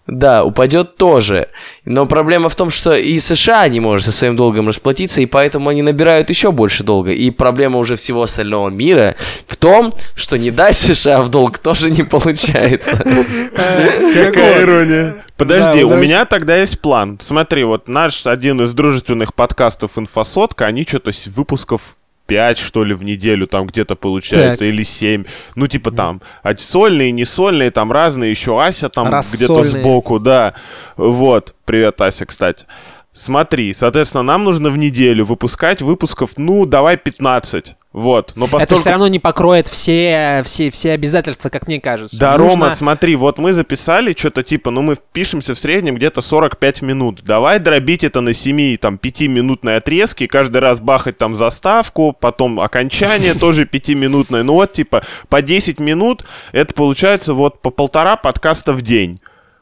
Да, 0.08 0.42
упадет 0.42 0.96
тоже. 0.96 1.48
Но 1.84 2.06
проблема 2.06 2.48
в 2.48 2.56
том, 2.56 2.70
что 2.70 2.96
и 2.96 3.20
США 3.20 3.68
не 3.68 3.78
может 3.78 4.06
со 4.06 4.12
своим 4.12 4.36
долгом 4.36 4.66
расплатиться, 4.68 5.20
и 5.20 5.26
поэтому 5.26 5.68
они 5.68 5.82
набирают 5.82 6.30
еще 6.30 6.50
больше 6.50 6.82
долга. 6.82 7.12
И 7.12 7.30
проблема 7.30 7.78
уже 7.78 7.94
всего 7.96 8.22
остального 8.22 8.70
мира 8.70 9.16
в 9.46 9.56
том, 9.56 9.92
что 10.16 10.38
не 10.38 10.50
дать 10.50 10.78
США 10.78 11.22
в 11.22 11.28
долг 11.28 11.58
тоже 11.58 11.90
не 11.90 12.04
получается. 12.04 12.96
Какая 12.96 14.62
ирония. 14.62 15.24
Подожди, 15.36 15.82
Да, 15.82 15.94
у 15.94 15.96
меня 15.96 16.24
тогда 16.24 16.56
есть 16.56 16.80
план. 16.80 17.18
Смотри, 17.22 17.62
вот 17.62 17.86
наш 17.86 18.26
один 18.26 18.62
из 18.62 18.72
дружественных 18.72 19.34
подкастов 19.34 19.92
«Инфосотка», 19.96 20.66
они 20.66 20.84
что-то 20.84 21.12
с 21.12 21.26
выпусков 21.28 21.97
5, 22.28 22.58
что 22.58 22.84
ли, 22.84 22.94
в 22.94 23.02
неделю 23.02 23.46
там 23.46 23.66
где-то 23.66 23.96
получается, 23.96 24.58
Так. 24.64 24.68
или 24.68 24.82
7. 24.84 25.24
Ну, 25.56 25.66
типа 25.66 25.90
там, 25.90 26.20
а 26.42 26.54
сольные, 26.56 27.10
не 27.10 27.24
сольные, 27.24 27.70
там 27.70 27.90
разные, 27.90 28.30
еще 28.30 28.62
Ася 28.62 28.88
там 28.90 29.06
где-то 29.06 29.16
Рассольные. 29.54 29.82
сбоку, 29.82 30.20
да. 30.20 30.54
Вот, 30.96 31.54
привет, 31.64 32.00
Ася, 32.00 32.26
кстати. 32.26 32.66
Смотри, 33.14 33.72
соответственно, 33.74 34.22
нам 34.22 34.44
нужно 34.44 34.68
в 34.70 34.76
неделю 34.76 35.24
выпускать 35.24 35.82
выпусков, 35.82 36.32
ну, 36.36 36.66
давай 36.66 36.96
15. 36.98 37.74
Вот, 37.90 38.32
но 38.36 38.44
Это 38.44 38.52
поскольку... 38.58 38.80
все 38.82 38.90
равно 38.90 39.08
не 39.08 39.18
покроет 39.18 39.66
все, 39.66 40.42
все, 40.44 40.70
все 40.70 40.92
обязательства, 40.92 41.48
как 41.48 41.66
мне 41.66 41.80
кажется. 41.80 42.18
Да, 42.20 42.36
Нужно- 42.36 42.48
Рома, 42.66 42.74
смотри, 42.74 43.16
вот 43.16 43.38
мы 43.38 43.54
записали 43.54 44.14
что-то 44.16 44.42
типа, 44.42 44.70
ну 44.70 44.82
мы 44.82 44.96
пишемся 45.12 45.54
в 45.54 45.58
среднем 45.58 45.94
где-то 45.94 46.20
45 46.20 46.82
минут. 46.82 47.22
Давай 47.24 47.58
дробить 47.58 48.04
это 48.04 48.20
на 48.20 48.34
7, 48.34 48.76
там, 48.76 49.00
5-минутные 49.02 49.78
отрезки, 49.78 50.26
каждый 50.26 50.58
раз 50.58 50.80
бахать 50.80 51.16
там 51.16 51.34
заставку, 51.34 52.14
потом 52.18 52.60
окончание 52.60 53.32
тоже 53.40 53.64
5-минутное. 53.64 54.42
Ну 54.42 54.52
вот, 54.52 54.74
типа, 54.74 55.02
по 55.30 55.40
10 55.40 55.80
минут, 55.80 56.26
это 56.52 56.74
получается 56.74 57.32
вот 57.32 57.62
по 57.62 57.70
полтора 57.70 58.16
подкаста 58.16 58.74
в 58.74 58.82
день. 58.82 59.18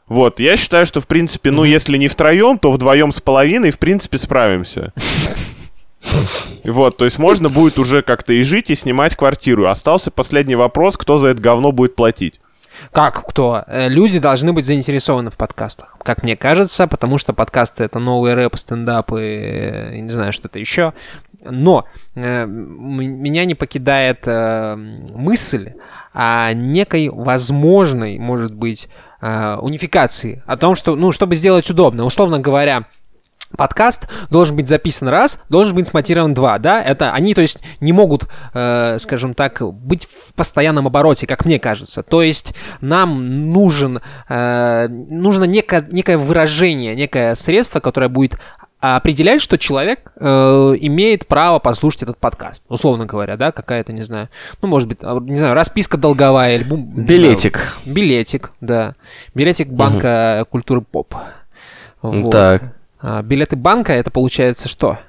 Вот, 0.07 0.39
я 0.41 0.57
считаю, 0.57 0.85
что, 0.85 0.99
в 1.01 1.07
принципе, 1.07 1.51
ну, 1.51 1.63
если 1.63 1.97
не 1.97 2.07
втроем, 2.07 2.59
то 2.59 2.71
вдвоем 2.71 3.11
с 3.11 3.19
половиной, 3.19 3.71
в 3.71 3.79
принципе, 3.79 4.17
справимся. 4.17 4.93
Вот, 6.63 6.97
то 6.97 7.05
есть 7.05 7.17
можно 7.17 7.49
будет 7.49 7.79
уже 7.79 8.01
как-то 8.01 8.33
и 8.33 8.43
жить, 8.43 8.69
и 8.69 8.75
снимать 8.75 9.15
квартиру. 9.15 9.69
Остался 9.69 10.11
последний 10.11 10.55
вопрос, 10.55 10.97
кто 10.97 11.17
за 11.17 11.27
это 11.29 11.41
говно 11.41 11.71
будет 11.71 11.95
платить. 11.95 12.39
Как, 12.91 13.25
кто? 13.27 13.63
Э, 13.67 13.89
Люди 13.89 14.19
должны 14.19 14.53
быть 14.53 14.65
заинтересованы 14.65 15.31
в 15.31 15.37
подкастах, 15.37 15.97
как 16.03 16.23
мне 16.23 16.35
кажется, 16.35 16.87
потому 16.87 17.17
что 17.17 17.33
подкасты— 17.33 17.83
это 17.85 17.99
новый 17.99 18.33
рэп, 18.33 18.55
стендап 18.57 19.11
и 19.13 19.15
э, 19.15 19.99
не 19.99 20.11
знаю, 20.11 20.33
что-то 20.33 20.59
еще. 20.59 20.93
Но 21.43 21.85
э, 22.15 22.45
меня 22.45 23.45
не 23.45 23.55
покидает 23.55 24.23
э, 24.25 24.75
мысль 24.75 25.73
о 26.13 26.51
некой 26.53 27.09
возможной, 27.09 28.17
может 28.19 28.53
быть, 28.53 28.89
э, 29.21 29.55
унификации, 29.55 30.43
о 30.45 30.57
том, 30.57 30.75
что, 30.75 30.95
ну, 30.95 31.11
чтобы 31.11 31.35
сделать 31.35 31.69
удобно, 31.69 32.03
условно 32.05 32.39
говоря, 32.39 32.85
подкаст 33.55 34.07
должен 34.29 34.55
быть 34.55 34.67
записан 34.67 35.07
раз, 35.07 35.39
должен 35.49 35.75
быть 35.75 35.87
смонтирован 35.87 36.33
два, 36.33 36.59
да? 36.59 36.81
Это 36.81 37.11
они, 37.11 37.33
то 37.33 37.41
есть, 37.41 37.63
не 37.79 37.93
могут, 37.93 38.27
э, 38.53 38.97
скажем 38.99 39.33
так, 39.33 39.61
быть 39.73 40.07
в 40.07 40.33
постоянном 40.33 40.87
обороте, 40.87 41.27
как 41.27 41.45
мне 41.45 41.59
кажется. 41.59 42.03
То 42.03 42.21
есть 42.21 42.53
нам 42.81 43.51
нужен, 43.53 44.01
э, 44.29 44.87
нужно 44.89 45.45
некое, 45.45 45.87
некое 45.91 46.17
выражение, 46.17 46.95
некое 46.95 47.35
средство, 47.35 47.79
которое 47.79 48.09
будет 48.09 48.37
определять, 48.79 49.41
что 49.41 49.57
человек 49.57 50.11
э, 50.19 50.27
имеет 50.81 51.25
право 51.27 51.57
послушать 51.59 52.03
этот 52.03 52.19
подкаст. 52.19 52.63
Условно 52.69 53.05
говоря, 53.07 53.35
да, 53.35 53.51
какая-то, 53.51 53.91
не 53.91 54.03
знаю, 54.03 54.29
ну, 54.61 54.67
может 54.67 54.87
быть, 54.87 54.99
а, 55.01 55.19
не 55.19 55.37
знаю, 55.37 55.55
расписка 55.55 55.97
долговая 55.97 56.63
бум- 56.63 56.89
не 56.89 56.93
знаю, 56.93 57.07
Билетик. 57.07 57.77
билетик, 57.85 58.51
да. 58.61 58.93
Билетик 59.33 59.69
банка 59.69 60.45
культуры 60.51 60.81
поп. 60.81 61.15
Вот. 62.03 62.31
Так. 62.31 62.76
А, 62.99 63.21
билеты 63.21 63.55
банка 63.55 63.93
это 63.93 64.11
получается 64.11 64.67
что? 64.67 64.99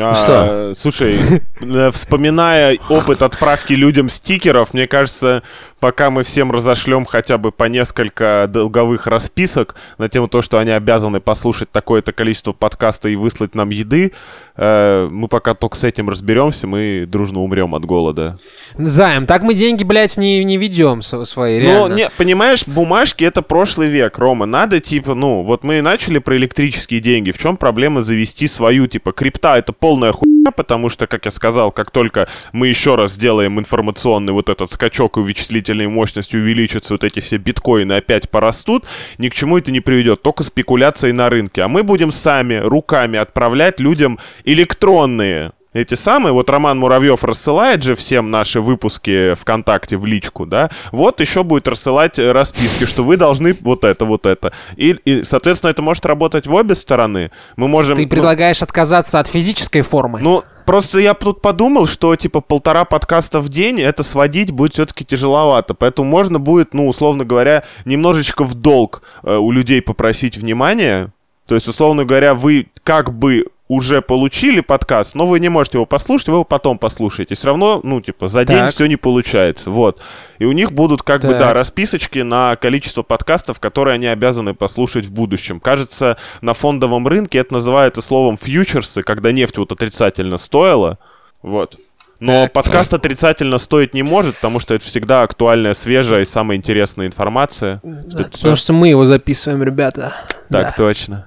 А, 0.00 0.14
Что? 0.14 0.72
Слушай, 0.76 1.20
э, 1.60 1.90
вспоминая 1.92 2.78
опыт 2.88 3.22
отправки 3.22 3.74
людям 3.74 4.08
стикеров, 4.08 4.74
мне 4.74 4.88
кажется, 4.88 5.44
пока 5.78 6.10
мы 6.10 6.24
всем 6.24 6.50
разошлем 6.50 7.04
хотя 7.04 7.38
бы 7.38 7.52
по 7.52 7.64
несколько 7.64 8.46
долговых 8.48 9.06
расписок 9.06 9.76
на 9.98 10.08
тему 10.08 10.26
того, 10.26 10.42
что 10.42 10.58
они 10.58 10.72
обязаны 10.72 11.20
послушать 11.20 11.70
такое-то 11.70 12.12
количество 12.12 12.52
подкаста 12.52 13.08
и 13.08 13.14
выслать 13.14 13.54
нам 13.54 13.70
еды, 13.70 14.12
мы 14.56 15.26
пока 15.28 15.54
только 15.54 15.76
с 15.76 15.84
этим 15.84 16.08
разберемся, 16.08 16.66
мы 16.66 17.06
дружно 17.08 17.40
умрем 17.40 17.74
от 17.74 17.84
голода. 17.84 18.38
Займ, 18.78 19.26
так 19.26 19.42
мы 19.42 19.54
деньги, 19.54 19.82
блядь, 19.82 20.16
не, 20.16 20.44
не 20.44 20.56
ведем 20.58 21.02
свои, 21.02 21.58
Ну, 21.60 21.64
реально. 21.64 21.94
не, 21.94 22.10
понимаешь, 22.16 22.66
бумажки 22.66 23.24
это 23.24 23.42
прошлый 23.42 23.88
век, 23.88 24.18
Рома. 24.18 24.46
Надо, 24.46 24.80
типа, 24.80 25.14
ну, 25.14 25.42
вот 25.42 25.64
мы 25.64 25.82
начали 25.82 26.18
про 26.18 26.36
электрические 26.36 27.00
деньги. 27.00 27.32
В 27.32 27.38
чем 27.38 27.56
проблема 27.56 28.02
завести 28.02 28.46
свою, 28.46 28.86
типа, 28.86 29.12
крипта 29.12 29.56
это 29.58 29.72
полная 29.72 30.12
хуйня, 30.12 30.50
потому 30.52 30.88
что, 30.88 31.06
как 31.06 31.24
я 31.24 31.30
сказал, 31.30 31.72
как 31.72 31.90
только 31.90 32.28
мы 32.52 32.68
еще 32.68 32.94
раз 32.94 33.14
сделаем 33.14 33.58
информационный 33.58 34.32
вот 34.32 34.48
этот 34.48 34.70
скачок 34.70 35.16
и 35.16 35.20
вычислительной 35.20 35.88
мощности 35.88 36.36
увеличится, 36.36 36.94
вот 36.94 37.02
эти 37.04 37.20
все 37.20 37.38
биткоины 37.38 37.94
опять 37.94 38.30
порастут, 38.30 38.84
ни 39.18 39.28
к 39.28 39.34
чему 39.34 39.58
это 39.58 39.72
не 39.72 39.80
приведет, 39.80 40.22
только 40.22 40.42
спекуляции 40.42 41.10
на 41.12 41.28
рынке. 41.28 41.62
А 41.62 41.68
мы 41.68 41.82
будем 41.82 42.12
сами 42.12 42.56
руками 42.56 43.18
отправлять 43.18 43.80
людям 43.80 44.18
электронные 44.44 45.52
эти 45.74 45.94
самые, 45.94 46.32
вот 46.32 46.48
Роман 46.48 46.78
Муравьев 46.78 47.24
рассылает 47.24 47.82
же 47.82 47.96
всем 47.96 48.30
наши 48.30 48.60
выпуски 48.60 49.34
ВКонтакте 49.34 49.96
в 49.96 50.06
личку, 50.06 50.46
да, 50.46 50.70
вот 50.92 51.20
еще 51.20 51.42
будет 51.42 51.66
рассылать 51.66 52.16
э, 52.16 52.30
расписки, 52.30 52.84
что 52.84 53.02
вы 53.02 53.16
должны 53.16 53.56
вот 53.60 53.82
это, 53.82 54.04
вот 54.04 54.24
это. 54.24 54.52
И, 54.76 54.90
и, 55.04 55.24
соответственно, 55.24 55.72
это 55.72 55.82
может 55.82 56.06
работать 56.06 56.46
в 56.46 56.54
обе 56.54 56.76
стороны. 56.76 57.32
Мы 57.56 57.66
можем... 57.66 57.96
Ты 57.96 58.02
ну, 58.02 58.08
предлагаешь 58.08 58.62
отказаться 58.62 59.18
от 59.18 59.26
физической 59.26 59.82
формы? 59.82 60.20
ну, 60.20 60.44
Просто 60.64 60.98
я 60.98 61.12
тут 61.12 61.42
подумал, 61.42 61.86
что 61.86 62.16
типа 62.16 62.40
полтора 62.40 62.86
подкаста 62.86 63.40
в 63.40 63.50
день 63.50 63.80
это 63.82 64.02
сводить 64.02 64.50
будет 64.50 64.72
все-таки 64.72 65.04
тяжеловато. 65.04 65.74
Поэтому 65.74 66.08
можно 66.08 66.38
будет, 66.38 66.72
ну, 66.72 66.88
условно 66.88 67.24
говоря, 67.26 67.64
немножечко 67.84 68.44
в 68.44 68.54
долг 68.54 69.02
э, 69.22 69.36
у 69.36 69.50
людей 69.50 69.82
попросить 69.82 70.38
внимания. 70.38 71.12
То 71.46 71.54
есть, 71.54 71.68
условно 71.68 72.06
говоря, 72.06 72.32
вы 72.32 72.68
как 72.82 73.12
бы 73.12 73.44
уже 73.74 74.00
получили 74.02 74.60
подкаст, 74.60 75.14
но 75.14 75.26
вы 75.26 75.40
не 75.40 75.48
можете 75.48 75.78
его 75.78 75.86
послушать, 75.86 76.28
вы 76.28 76.34
его 76.34 76.44
потом 76.44 76.78
послушаете. 76.78 77.34
Все 77.34 77.48
равно, 77.48 77.80
ну, 77.82 78.00
типа, 78.00 78.28
за 78.28 78.44
день 78.44 78.68
все 78.68 78.86
не 78.86 78.96
получается. 78.96 79.70
Вот. 79.70 80.00
И 80.38 80.44
у 80.44 80.52
них 80.52 80.72
будут, 80.72 81.02
как 81.02 81.22
бы, 81.22 81.30
Так. 81.30 81.38
да, 81.38 81.52
расписочки 81.52 82.20
на 82.20 82.56
количество 82.56 83.02
подкастов, 83.02 83.60
которые 83.60 83.94
они 83.94 84.06
обязаны 84.06 84.54
послушать 84.54 85.06
в 85.06 85.12
будущем. 85.12 85.60
Кажется, 85.60 86.16
на 86.40 86.54
фондовом 86.54 87.06
рынке 87.08 87.38
это 87.38 87.54
называется 87.54 88.02
словом 88.02 88.36
фьючерсы, 88.36 89.02
когда 89.02 89.32
нефть 89.32 89.58
вот 89.58 89.72
отрицательно 89.72 90.36
стоила. 90.38 90.98
Вот. 91.42 91.76
Но 92.20 92.48
подкаст 92.48 92.94
отрицательно 92.94 93.58
стоить 93.58 93.92
не 93.92 94.02
может, 94.02 94.36
потому 94.36 94.60
что 94.60 94.74
это 94.74 94.84
всегда 94.84 95.22
актуальная, 95.22 95.74
свежая 95.74 96.22
и 96.22 96.24
самая 96.24 96.56
интересная 96.56 97.06
информация. 97.06 97.82
Что-то 98.08 98.30
Потому 98.30 98.56
что 98.56 98.72
мы 98.72 98.88
его 98.88 99.04
записываем, 99.04 99.62
ребята. 99.62 100.14
Так 100.48 100.68
Да. 100.68 100.74
точно. 100.76 101.26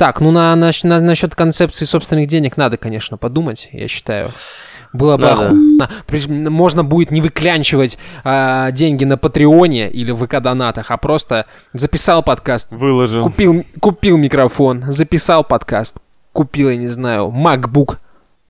Так, 0.00 0.22
ну 0.22 0.30
на, 0.30 0.56
на, 0.56 0.70
на- 0.84 1.00
насчет 1.02 1.34
концепции 1.34 1.84
собственных 1.84 2.26
денег 2.26 2.56
надо, 2.56 2.78
конечно, 2.78 3.18
подумать, 3.18 3.68
я 3.70 3.86
считаю. 3.86 4.32
Было 4.94 5.18
бы 5.18 5.24
Надо. 5.24 5.48
охуенно. 5.48 5.90
Причем 6.06 6.50
Можно 6.50 6.82
будет 6.84 7.10
не 7.10 7.20
выклянчивать 7.20 7.98
а, 8.24 8.70
деньги 8.70 9.04
на 9.04 9.18
Патреоне 9.18 9.90
или 9.90 10.10
в 10.10 10.24
ВК-донатах, 10.24 10.86
а 10.90 10.96
просто 10.96 11.44
записал 11.74 12.22
подкаст, 12.22 12.68
Выложил. 12.70 13.22
купил, 13.24 13.66
купил 13.78 14.16
микрофон, 14.16 14.84
записал 14.88 15.44
подкаст, 15.44 15.98
купил, 16.32 16.70
я 16.70 16.76
не 16.76 16.88
знаю, 16.88 17.26
MacBook. 17.26 17.98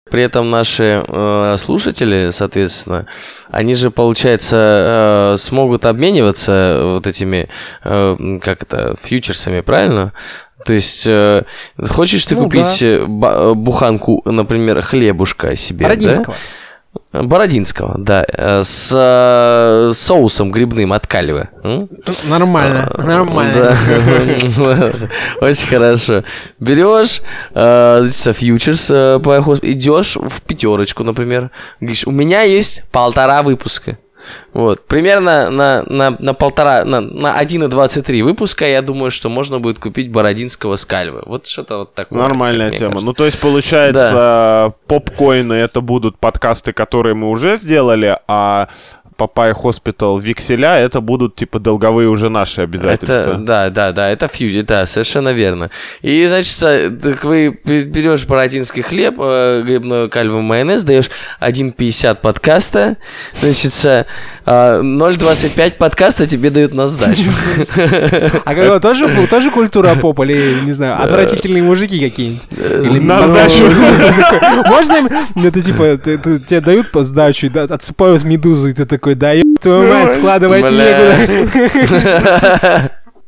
При 0.08 0.22
этом 0.22 0.50
наши 0.50 1.04
э, 1.06 1.56
слушатели, 1.58 2.30
соответственно, 2.30 3.06
они 3.50 3.74
же, 3.74 3.90
получается, 3.92 5.32
э, 5.34 5.36
смогут 5.36 5.84
обмениваться 5.84 6.80
вот 6.82 7.06
этими, 7.06 7.48
э, 7.84 8.38
как 8.42 8.62
это, 8.62 8.96
фьючерсами, 9.00 9.60
правильно? 9.60 10.12
То 10.66 10.72
есть, 10.72 11.06
э, 11.06 11.44
хочешь 11.88 12.24
ты 12.24 12.34
Ну, 12.36 12.44
купить 12.44 12.82
э, 12.82 13.04
ба- 13.06 13.54
буханку, 13.54 14.22
например, 14.24 14.82
хлебушка 14.82 15.56
себе, 15.56 15.84
да? 15.86 15.88
Бородинского. 15.90 16.36
Бородинского, 17.12 17.94
да, 17.98 18.24
э, 18.28 18.62
с 18.64 18.90
э, 18.92 19.92
соусом 19.94 20.50
грибным 20.52 20.92
от 20.92 21.06
кальвы. 21.06 21.48
м? 21.62 21.88
Нормально, 22.28 22.90
А, 22.92 23.02
нормально. 23.02 23.76
да. 24.56 24.92
Очень 25.40 25.66
хорошо. 25.68 26.24
Берешь 26.58 27.20
э, 27.54 28.08
фьючерс, 28.08 28.90
э, 28.90 29.18
идешь 29.62 30.16
в 30.16 30.40
пятерочку, 30.42 31.04
например. 31.04 31.50
Говоришь, 31.80 32.06
у 32.06 32.10
меня 32.10 32.42
есть 32.42 32.84
полтора 32.92 33.42
выпуска. 33.42 33.98
Вот, 34.52 34.86
примерно 34.86 35.50
на, 35.50 35.84
на, 35.84 36.16
на 36.18 36.34
полтора, 36.34 36.84
на, 36.84 37.00
на 37.00 37.42
1,23 37.42 38.22
выпуска, 38.22 38.66
я 38.66 38.82
думаю, 38.82 39.10
что 39.10 39.28
можно 39.28 39.60
будет 39.60 39.78
купить 39.78 40.10
Бородинского 40.10 40.76
с 40.76 40.84
Кальвы. 40.84 41.22
Вот 41.26 41.46
что-то 41.46 41.78
вот 41.78 41.94
такое. 41.94 42.18
Нормальная 42.20 42.70
тема. 42.70 42.92
кажется. 42.92 43.06
Ну, 43.06 43.12
то 43.12 43.24
есть, 43.24 43.40
получается, 43.40 44.74
попкоины 44.86 45.54
это 45.54 45.80
будут 45.80 46.18
подкасты, 46.18 46.72
которые 46.72 47.14
мы 47.14 47.30
уже 47.30 47.56
сделали, 47.56 48.18
а 48.26 48.68
Папай 49.20 49.52
Хоспитал 49.52 50.18
векселя 50.18 50.78
это 50.78 51.02
будут, 51.02 51.36
типа, 51.36 51.58
долговые 51.58 52.08
уже 52.08 52.30
наши 52.30 52.62
обязательства. 52.62 53.12
Это, 53.12 53.34
да, 53.36 53.68
да, 53.68 53.92
да, 53.92 54.08
это 54.08 54.28
фьючи, 54.28 54.62
да, 54.62 54.86
совершенно 54.86 55.34
верно. 55.34 55.68
И, 56.00 56.24
значит, 56.26 56.58
так 57.02 57.22
вы 57.24 57.60
бе- 57.62 57.84
берешь 57.84 58.24
бородинский 58.24 58.80
хлеб, 58.80 59.16
э, 59.20 59.62
грибной 59.62 60.08
кальвовый 60.08 60.42
майонез, 60.42 60.84
даешь 60.84 61.10
1,50 61.38 62.22
подкаста, 62.22 62.96
значит, 63.42 63.74
0,25 64.50 65.76
подкаста 65.76 66.26
тебе 66.26 66.50
дают 66.50 66.74
на 66.74 66.86
сдачу. 66.86 67.30
А 68.44 68.54
какого 68.54 68.80
тоже, 68.80 69.08
тоже 69.28 69.50
культура 69.50 69.94
поп 69.94 70.20
или, 70.20 70.64
не 70.64 70.72
знаю, 70.72 71.02
отвратительные 71.02 71.62
мужики 71.62 72.00
какие-нибудь? 72.00 72.42
Или 72.50 72.98
На 72.98 73.22
сдачу. 73.26 73.64
Можно 74.68 74.92
им, 74.96 75.08
ну, 75.34 75.46
это 75.46 75.62
типа, 75.62 75.98
тебе 76.46 76.60
дают 76.60 76.90
по 76.90 77.04
сдачу, 77.04 77.50
отсыпают 77.54 78.24
медузы, 78.24 78.70
и 78.70 78.72
ты 78.72 78.86
такой, 78.86 79.14
да 79.14 79.34
твою 79.60 79.92
мать, 79.92 80.12
складывать 80.12 80.62
некуда. 80.62 81.20